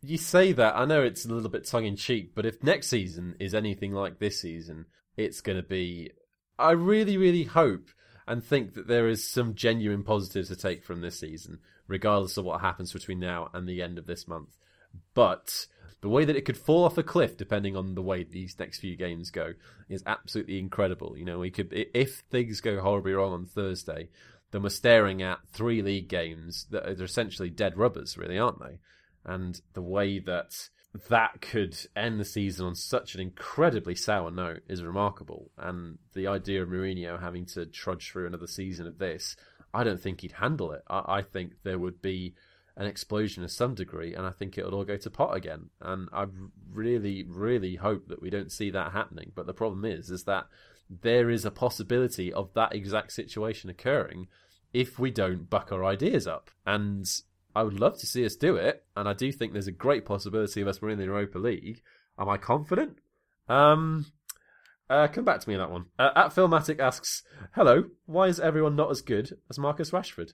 you 0.03 0.19
say 0.19 0.53
that. 0.53 0.77
I 0.77 0.85
know 0.85 1.03
it's 1.03 1.25
a 1.25 1.33
little 1.33 1.51
bit 1.51 1.67
tongue 1.67 1.87
in 1.87 1.97
cheek, 1.97 2.35
but 2.35 2.47
if 2.47 2.63
next 2.63 2.89
season 2.89 3.37
is 3.39 3.55
anything 3.55 3.93
like 3.93 4.19
this 4.19 4.41
season, 4.41 4.87
it's 5.17 5.41
going 5.41 5.57
to 5.57 5.67
be. 5.67 6.11
I 6.59 6.73
really, 6.73 7.17
really 7.17 7.45
hope 7.45 7.89
and 8.27 8.45
think 8.45 8.75
that 8.75 8.87
there 8.87 9.09
is 9.09 9.29
some 9.29 9.55
genuine 9.55 10.03
positives 10.03 10.49
to 10.49 10.57
take 10.57 10.85
from 10.85 11.01
this 11.01 11.19
season, 11.19 11.59
regardless 11.89 12.37
of 12.37 12.45
what 12.45 12.61
happens 12.61 12.93
between 12.93 13.19
now 13.19 13.51
and 13.53 13.69
the 13.69 13.83
end 13.83 13.99
of 13.99 14.07
this 14.07 14.29
month. 14.29 14.57
But 15.15 15.67
the 16.01 16.09
way 16.09 16.25
that 16.25 16.37
it 16.37 16.45
could 16.45 16.57
fall 16.57 16.85
off 16.85 16.99
a 16.99 17.03
cliff, 17.03 17.37
depending 17.37 17.77
on 17.77 17.95
the 17.95 18.03
way 18.03 18.23
these 18.23 18.59
next 18.59 18.79
few 18.79 18.97
games 18.97 19.31
go, 19.31 19.55
is 19.89 20.03
absolutely 20.07 20.59
incredible. 20.59 21.17
You 21.17 21.25
know, 21.25 21.39
we 21.39 21.51
could 21.51 21.69
if 21.73 22.23
things 22.31 22.61
go 22.61 22.81
horribly 22.81 23.13
wrong 23.13 23.33
on 23.33 23.47
Thursday, 23.47 24.09
then 24.51 24.63
we're 24.63 24.69
staring 24.71 25.23
at 25.23 25.39
three 25.53 25.83
league 25.83 26.09
games 26.09 26.67
that 26.71 26.87
are 26.87 27.05
essentially 27.05 27.51
dead 27.51 27.77
rubbers, 27.77 28.19
really, 28.19 28.39
aren't 28.39 28.61
they? 28.61 28.79
And 29.25 29.61
the 29.75 29.83
way 29.83 30.19
that 30.19 30.69
that 31.09 31.41
could 31.41 31.77
end 31.95 32.19
the 32.19 32.25
season 32.25 32.67
on 32.67 32.75
such 32.75 33.15
an 33.15 33.21
incredibly 33.21 33.95
sour 33.95 34.31
note 34.31 34.63
is 34.69 34.83
remarkable. 34.83 35.51
And 35.57 35.99
the 36.15 36.27
idea 36.27 36.63
of 36.63 36.69
Mourinho 36.69 37.21
having 37.21 37.47
to 37.47 37.67
trudge 37.67 38.11
through 38.11 38.27
another 38.27 38.49
season 38.49 38.87
of 38.87 38.99
this, 38.99 39.37
I 39.73 39.85
don't 39.85 40.01
think 40.01 40.21
he'd 40.21 40.33
handle 40.33 40.73
it. 40.73 40.83
I, 40.89 41.19
I 41.19 41.23
think 41.23 41.53
there 41.63 41.79
would 41.79 42.03
be 42.03 42.35
an 42.77 42.87
explosion 42.87 43.45
of 43.45 43.53
some 43.53 43.75
degree, 43.75 44.15
and 44.15 44.27
I 44.27 44.31
think 44.31 44.57
it 44.57 44.65
would 44.65 44.75
all 44.75 44.85
go 44.85 44.97
to 44.97 45.11
pot 45.11 45.37
again. 45.37 45.71
And 45.81 46.09
I 46.13 46.27
really, 46.73 47.25
really 47.29 47.77
hope 47.77 48.09
that 48.09 48.23
we 48.23 48.31
don't 48.31 48.51
see 48.51 48.71
that 48.71 48.93
happening. 48.93 49.31
But 49.35 49.47
the 49.47 49.55
problem 49.55 49.85
is, 49.85 50.11
is 50.11 50.25
that 50.25 50.47
there 50.91 51.31
is 51.31 51.45
a 51.45 51.51
possibility 51.51 52.33
of 52.33 52.53
that 52.55 52.75
exact 52.75 53.13
situation 53.13 53.71
occurring 53.71 54.27
if 54.73 54.99
we 54.99 55.11
don't 55.11 55.49
buck 55.49 55.73
our 55.73 55.85
ideas 55.85 56.27
up. 56.27 56.51
And 56.67 57.07
I 57.55 57.63
would 57.63 57.81
love 57.81 57.99
to 57.99 58.07
see 58.07 58.25
us 58.25 58.37
do 58.37 58.57
it, 58.57 58.85
and 58.97 59.09
I 59.09 59.13
do 59.13 59.33
think 59.33 59.53
there's 59.53 59.67
a 59.67 59.73
great 59.73 60.05
possibility 60.05 60.61
of 60.61 60.69
us 60.69 60.81
winning 60.81 60.99
the 60.99 61.05
Europa 61.05 61.39
League. 61.39 61.83
Am 62.19 62.29
I 62.29 62.37
confident? 62.37 62.99
Um, 63.49 64.07
uh, 64.89 65.09
come 65.09 65.25
back 65.25 65.41
to 65.41 65.49
me 65.49 65.55
on 65.57 65.61
that 65.61 65.71
one. 65.71 65.87
Uh, 65.99 66.11
at 66.15 66.35
Philmatic 66.35 66.79
asks, 66.79 67.23
"Hello, 67.55 67.85
why 68.07 68.27
is 68.27 68.39
everyone 68.39 68.77
not 68.77 68.91
as 68.91 69.03
good 69.03 69.39
as 69.49 69.59
Marcus 69.59 69.91
Rashford?" 69.91 70.33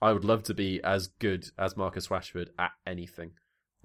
I 0.00 0.12
would 0.12 0.24
love 0.24 0.42
to 0.44 0.54
be 0.54 0.80
as 0.82 1.06
good 1.06 1.50
as 1.58 1.76
Marcus 1.76 2.08
Rashford 2.08 2.48
at 2.58 2.72
anything, 2.86 3.32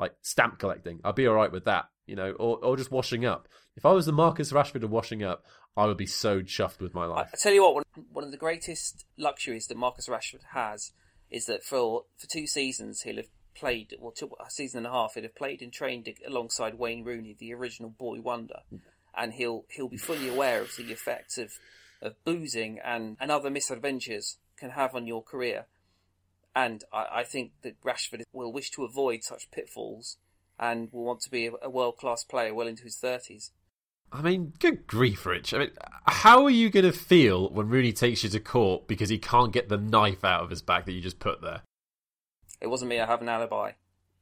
like 0.01 0.15
stamp 0.21 0.59
collecting. 0.59 0.99
I'd 1.03 1.15
be 1.15 1.27
all 1.27 1.35
right 1.35 1.51
with 1.51 1.65
that, 1.65 1.85
you 2.07 2.15
know, 2.15 2.31
or 2.31 2.57
or 2.57 2.75
just 2.75 2.91
washing 2.91 3.25
up. 3.25 3.47
If 3.77 3.85
I 3.85 3.91
was 3.91 4.05
the 4.05 4.11
Marcus 4.11 4.51
Rashford 4.51 4.83
of 4.83 4.89
washing 4.89 5.23
up, 5.23 5.45
I 5.77 5.85
would 5.85 5.97
be 5.97 6.07
so 6.07 6.41
chuffed 6.41 6.81
with 6.81 6.93
my 6.93 7.05
life. 7.05 7.29
I, 7.33 7.37
tell 7.37 7.53
you 7.53 7.63
what, 7.63 7.75
one, 7.75 7.83
one 8.11 8.23
of 8.25 8.31
the 8.31 8.37
greatest 8.37 9.05
luxuries 9.17 9.67
that 9.67 9.77
Marcus 9.77 10.09
Rashford 10.09 10.43
has 10.53 10.91
is 11.29 11.45
that 11.45 11.63
for 11.63 12.05
for 12.17 12.27
two 12.27 12.47
seasons 12.47 13.03
he'll 13.03 13.17
have 13.17 13.29
played, 13.55 13.95
well, 13.99 14.11
two, 14.11 14.29
a 14.45 14.49
season 14.49 14.79
and 14.79 14.87
a 14.87 14.91
half, 14.91 15.13
he'll 15.13 15.23
have 15.23 15.35
played 15.35 15.61
and 15.61 15.71
trained 15.71 16.09
alongside 16.27 16.77
Wayne 16.77 17.03
Rooney, 17.03 17.35
the 17.39 17.53
original 17.53 17.91
boy 17.91 18.19
wonder, 18.19 18.61
and 19.15 19.33
he'll 19.33 19.65
he'll 19.69 19.87
be 19.87 19.97
fully 19.97 20.27
aware 20.27 20.61
of 20.61 20.75
the 20.75 20.91
effects 20.91 21.37
of 21.37 21.53
of 22.01 22.15
boozing 22.25 22.79
and, 22.83 23.15
and 23.19 23.29
other 23.29 23.51
misadventures 23.51 24.37
can 24.57 24.71
have 24.71 24.95
on 24.95 25.05
your 25.05 25.21
career. 25.21 25.67
And 26.55 26.83
I, 26.91 27.07
I 27.19 27.23
think 27.23 27.51
that 27.63 27.81
Rashford 27.81 28.23
will 28.33 28.51
wish 28.51 28.71
to 28.71 28.83
avoid 28.83 29.23
such 29.23 29.51
pitfalls 29.51 30.17
and 30.59 30.89
will 30.91 31.03
want 31.03 31.21
to 31.21 31.31
be 31.31 31.49
a, 31.61 31.69
world 31.69 31.97
class 31.97 32.23
player 32.23 32.53
well 32.53 32.67
into 32.67 32.83
his 32.83 32.97
30s. 32.97 33.51
I 34.11 34.21
mean, 34.21 34.53
good 34.59 34.87
grief, 34.87 35.25
Rich. 35.25 35.53
I 35.53 35.59
mean, 35.59 35.71
how 36.05 36.43
are 36.43 36.49
you 36.49 36.69
going 36.69 36.85
to 36.85 36.91
feel 36.91 37.49
when 37.49 37.69
Rooney 37.69 37.93
takes 37.93 38.23
you 38.23 38.29
to 38.29 38.39
court 38.39 38.87
because 38.87 39.09
he 39.09 39.17
can't 39.17 39.53
get 39.53 39.69
the 39.69 39.77
knife 39.77 40.25
out 40.25 40.43
of 40.43 40.49
his 40.49 40.61
back 40.61 40.85
that 40.85 40.91
you 40.91 41.01
just 41.01 41.19
put 41.19 41.41
there? 41.41 41.61
It 42.59 42.67
wasn't 42.67 42.89
me. 42.89 42.99
I 42.99 43.05
have 43.05 43.21
an 43.21 43.29
alibi. 43.29 43.71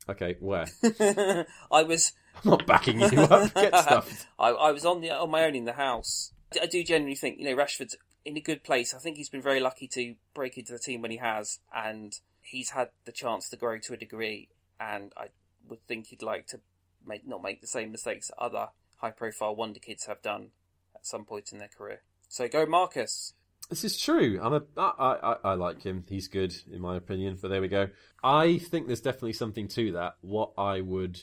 Okay, 0.08 0.38
where? 0.40 0.66
I 1.72 1.84
was. 1.84 2.14
I'm 2.44 2.52
not 2.52 2.66
backing 2.66 3.02
you 3.02 3.22
up. 3.22 3.54
Get 3.56 3.76
stuffed. 3.76 4.28
I, 4.40 4.50
I 4.50 4.72
was 4.72 4.86
on 4.86 5.02
the 5.02 5.12
on 5.12 5.30
my 5.30 5.44
own 5.44 5.56
in 5.56 5.66
the 5.66 5.74
house. 5.74 6.32
I 6.60 6.66
do 6.66 6.84
genuinely 6.84 7.16
think 7.16 7.38
you 7.38 7.46
know 7.46 7.56
Rashford's 7.56 7.96
in 8.26 8.38
a 8.38 8.42
good 8.42 8.64
place. 8.64 8.94
I 8.94 9.00
think 9.00 9.18
he's 9.18 9.30
been 9.30 9.42
very 9.42 9.60
lucky 9.60 9.88
to 9.90 10.16
break 10.34 10.58
into 10.58 10.74
the 10.74 10.80
team 10.80 11.02
when 11.02 11.12
he 11.12 11.18
has, 11.18 11.60
and 11.74 12.14
he's 12.42 12.72
had 12.72 12.90
the 13.06 13.12
chance 13.12 13.50
to 13.50 13.58
grow 13.58 13.80
to 13.80 13.94
a 13.94 13.98
degree. 13.98 14.50
And 14.80 15.14
I 15.18 15.28
would 15.68 15.86
think 15.88 16.08
he'd 16.08 16.22
like 16.22 16.48
to 16.48 16.60
make 17.06 17.28
not 17.28 17.42
make 17.42 17.62
the 17.62 17.68
same 17.68 17.92
mistakes 17.92 18.32
other 18.38 18.70
high 18.98 19.12
profile 19.12 19.56
wonder 19.56 19.80
kids 19.80 20.06
have 20.06 20.22
done 20.22 20.50
at 20.96 21.06
some 21.06 21.26
point 21.26 21.52
in 21.52 21.60
their 21.60 21.70
career. 21.70 22.02
So 22.28 22.48
go 22.48 22.66
Marcus. 22.66 23.34
This 23.70 23.84
is 23.84 23.98
true. 23.98 24.40
I'm 24.42 24.54
a, 24.54 24.64
I, 24.78 24.92
I, 25.22 25.36
I 25.52 25.54
like 25.54 25.84
him. 25.84 26.04
He's 26.10 26.28
good 26.28 26.56
in 26.72 26.82
my 26.82 26.98
opinion. 26.98 27.38
But 27.40 27.50
there 27.50 27.62
we 27.62 27.68
go. 27.68 27.90
I 28.24 28.58
think 28.58 28.88
there's 28.88 29.02
definitely 29.02 29.34
something 29.34 29.68
to 29.70 29.92
that. 29.94 30.16
What 30.22 30.54
I 30.58 30.82
would 30.82 31.22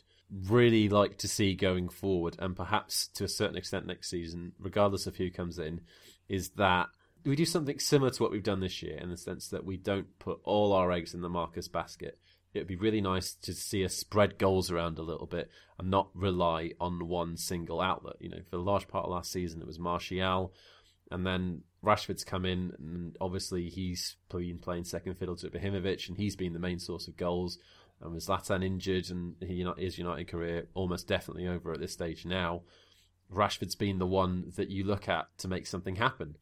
really 0.49 0.89
like 0.89 1.19
to 1.19 1.29
see 1.29 1.55
going 1.55 1.89
forward, 1.89 2.37
and 2.39 2.57
perhaps 2.57 3.09
to 3.09 3.25
a 3.25 3.29
certain 3.29 3.57
extent 3.57 3.87
next 3.87 4.11
season, 4.11 4.53
regardless 4.59 5.07
of 5.07 5.17
who 5.17 5.31
comes 5.31 5.59
in, 5.59 5.81
is 6.29 6.51
that 6.51 6.89
we 7.25 7.37
do 7.37 7.45
something 7.45 7.79
similar 7.79 8.11
to 8.11 8.23
what 8.23 8.31
we've 8.31 8.43
done 8.43 8.61
this 8.61 8.83
year 8.83 8.99
in 8.99 9.11
the 9.11 9.17
sense 9.17 9.49
that 9.49 9.65
we 9.65 9.77
don't 9.77 10.19
put 10.19 10.39
all 10.45 10.73
our 10.73 10.93
eggs 10.93 11.13
in 11.13 11.23
the 11.23 11.29
Marcus 11.29 11.69
basket 11.69 12.19
it'd 12.57 12.69
be 12.69 12.77
really 12.77 13.01
nice 13.01 13.35
to 13.35 13.55
see 13.55 13.85
us 13.85 13.95
spread 13.95 14.39
goals 14.39 14.71
around 14.71 14.99
a 14.99 15.03
little 15.03 15.27
bit 15.27 15.51
and 15.79 15.91
not 15.91 16.09
rely 16.15 16.73
on 16.81 17.09
one 17.09 17.37
single 17.37 17.81
outlet. 17.81 18.17
You 18.21 18.31
know, 18.31 18.41
for 18.49 18.57
a 18.57 18.63
large 18.63 18.89
part 18.89 19.05
of 19.05 19.11
last 19.11 19.31
season, 19.31 19.61
it 19.61 19.67
was 19.67 19.79
Martial, 19.79 20.53
and 21.11 21.27
then 21.27 21.63
Rashford's 21.85 22.25
come 22.25 22.45
in, 22.45 22.73
and 22.79 23.17
obviously 23.21 23.69
he's 23.69 24.17
been 24.31 24.59
playing 24.59 24.85
second 24.85 25.15
fiddle 25.15 25.37
to 25.37 25.49
Ibrahimovic, 25.49 26.09
and 26.09 26.17
he's 26.17 26.37
been 26.37 26.53
the 26.53 26.59
main 26.59 26.79
source 26.79 27.09
of 27.09 27.17
goals. 27.17 27.59
And 28.01 28.13
with 28.13 28.27
Zlatan 28.27 28.65
injured, 28.65 29.11
and 29.11 29.37
his 29.41 29.99
United 29.99 30.29
career 30.29 30.67
almost 30.75 31.09
definitely 31.09 31.47
over 31.47 31.73
at 31.73 31.81
this 31.81 31.93
stage 31.93 32.27
now, 32.27 32.63
Rashford's 33.31 33.75
been 33.75 33.99
the 33.99 34.07
one 34.07 34.53
that 34.57 34.71
you 34.71 34.85
look 34.85 35.09
at 35.09 35.27
to 35.39 35.49
make 35.49 35.67
something 35.67 35.97
happen. 35.97 36.37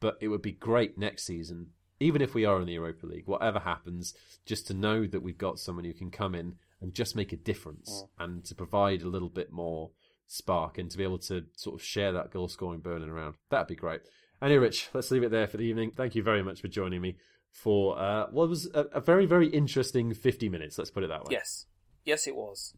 But 0.00 0.18
it 0.20 0.28
would 0.28 0.42
be 0.42 0.52
great 0.52 0.98
next 0.98 1.24
season 1.24 1.68
even 2.02 2.20
if 2.20 2.34
we 2.34 2.44
are 2.44 2.60
in 2.60 2.66
the 2.66 2.72
Europa 2.72 3.06
League, 3.06 3.26
whatever 3.26 3.60
happens, 3.60 4.14
just 4.44 4.66
to 4.66 4.74
know 4.74 5.06
that 5.06 5.22
we've 5.22 5.38
got 5.38 5.58
someone 5.58 5.84
who 5.84 5.92
can 5.92 6.10
come 6.10 6.34
in 6.34 6.56
and 6.80 6.92
just 6.92 7.14
make 7.14 7.32
a 7.32 7.36
difference 7.36 8.02
Mm. 8.02 8.24
and 8.24 8.44
to 8.44 8.54
provide 8.54 9.02
a 9.02 9.08
little 9.08 9.28
bit 9.28 9.52
more 9.52 9.92
spark 10.26 10.78
and 10.78 10.90
to 10.90 10.98
be 10.98 11.04
able 11.04 11.18
to 11.18 11.46
sort 11.54 11.74
of 11.74 11.82
share 11.82 12.12
that 12.12 12.30
goal 12.30 12.48
scoring 12.48 12.80
burning 12.80 13.08
around. 13.08 13.36
That'd 13.50 13.68
be 13.68 13.76
great. 13.76 14.00
Anyway, 14.40 14.58
Rich, 14.58 14.88
let's 14.92 15.10
leave 15.10 15.22
it 15.22 15.30
there 15.30 15.46
for 15.46 15.58
the 15.58 15.64
evening. 15.64 15.92
Thank 15.92 16.14
you 16.16 16.22
very 16.22 16.42
much 16.42 16.60
for 16.60 16.68
joining 16.68 17.00
me 17.00 17.16
for 17.50 17.96
uh, 17.98 18.26
what 18.30 18.48
was 18.48 18.66
a, 18.74 18.86
a 18.92 19.00
very, 19.00 19.26
very 19.26 19.46
interesting 19.48 20.12
50 20.12 20.48
minutes. 20.48 20.78
Let's 20.78 20.90
put 20.90 21.04
it 21.04 21.08
that 21.08 21.24
way. 21.24 21.32
Yes. 21.32 21.66
Yes, 22.04 22.26
it 22.26 22.34
was. 22.34 22.74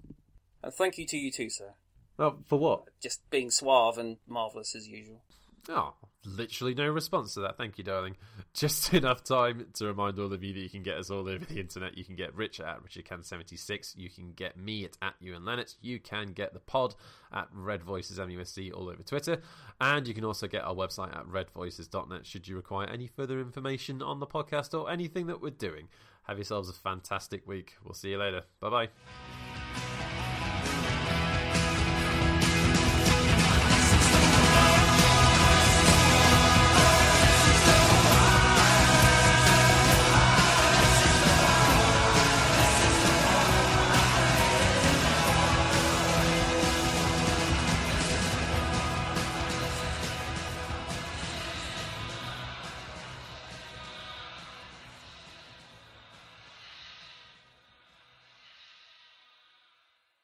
And 0.62 0.74
thank 0.74 0.98
you 0.98 1.06
to 1.06 1.16
you 1.16 1.30
too, 1.32 1.48
sir. 1.48 1.74
Well, 2.16 2.38
for 2.46 2.58
what? 2.58 2.84
Just 3.00 3.28
being 3.30 3.50
suave 3.50 3.98
and 3.98 4.18
marvellous 4.26 4.74
as 4.74 4.86
usual. 4.86 5.22
Oh, 5.68 5.94
literally 6.24 6.74
no 6.74 6.88
response 6.88 7.34
to 7.34 7.40
that. 7.40 7.56
Thank 7.56 7.78
you, 7.78 7.84
darling. 7.84 8.16
Just 8.54 8.92
enough 8.94 9.24
time 9.24 9.66
to 9.74 9.86
remind 9.86 10.18
all 10.18 10.32
of 10.32 10.44
you 10.44 10.52
that 10.52 10.60
you 10.60 10.70
can 10.70 10.82
get 10.82 10.96
us 10.96 11.10
all 11.10 11.28
over 11.28 11.44
the 11.44 11.58
internet. 11.58 11.96
You 11.96 12.04
can 12.04 12.16
get 12.16 12.34
Rich 12.34 12.60
at 12.60 12.84
RichardCan76. 12.84 13.96
You 13.96 14.10
can 14.10 14.32
get 14.32 14.56
me 14.56 14.84
at, 14.84 14.96
at 15.02 15.14
Ewan 15.20 15.44
Lennox. 15.44 15.76
You 15.80 15.98
can 15.98 16.28
get 16.28 16.52
the 16.52 16.60
pod 16.60 16.94
at 17.32 17.48
Red 17.52 17.82
Voices 17.82 18.18
MUFC 18.18 18.72
all 18.72 18.88
over 18.88 19.02
Twitter. 19.02 19.40
And 19.80 20.06
you 20.06 20.14
can 20.14 20.24
also 20.24 20.46
get 20.46 20.64
our 20.64 20.74
website 20.74 21.16
at 21.16 21.26
redvoices.net 21.26 22.26
should 22.26 22.46
you 22.46 22.56
require 22.56 22.88
any 22.88 23.06
further 23.06 23.40
information 23.40 24.02
on 24.02 24.20
the 24.20 24.26
podcast 24.26 24.78
or 24.78 24.90
anything 24.90 25.26
that 25.26 25.40
we're 25.40 25.50
doing. 25.50 25.88
Have 26.24 26.38
yourselves 26.38 26.68
a 26.70 26.74
fantastic 26.74 27.46
week. 27.46 27.74
We'll 27.84 27.94
see 27.94 28.10
you 28.10 28.18
later. 28.18 28.42
Bye 28.60 28.70
bye. 28.70 29.93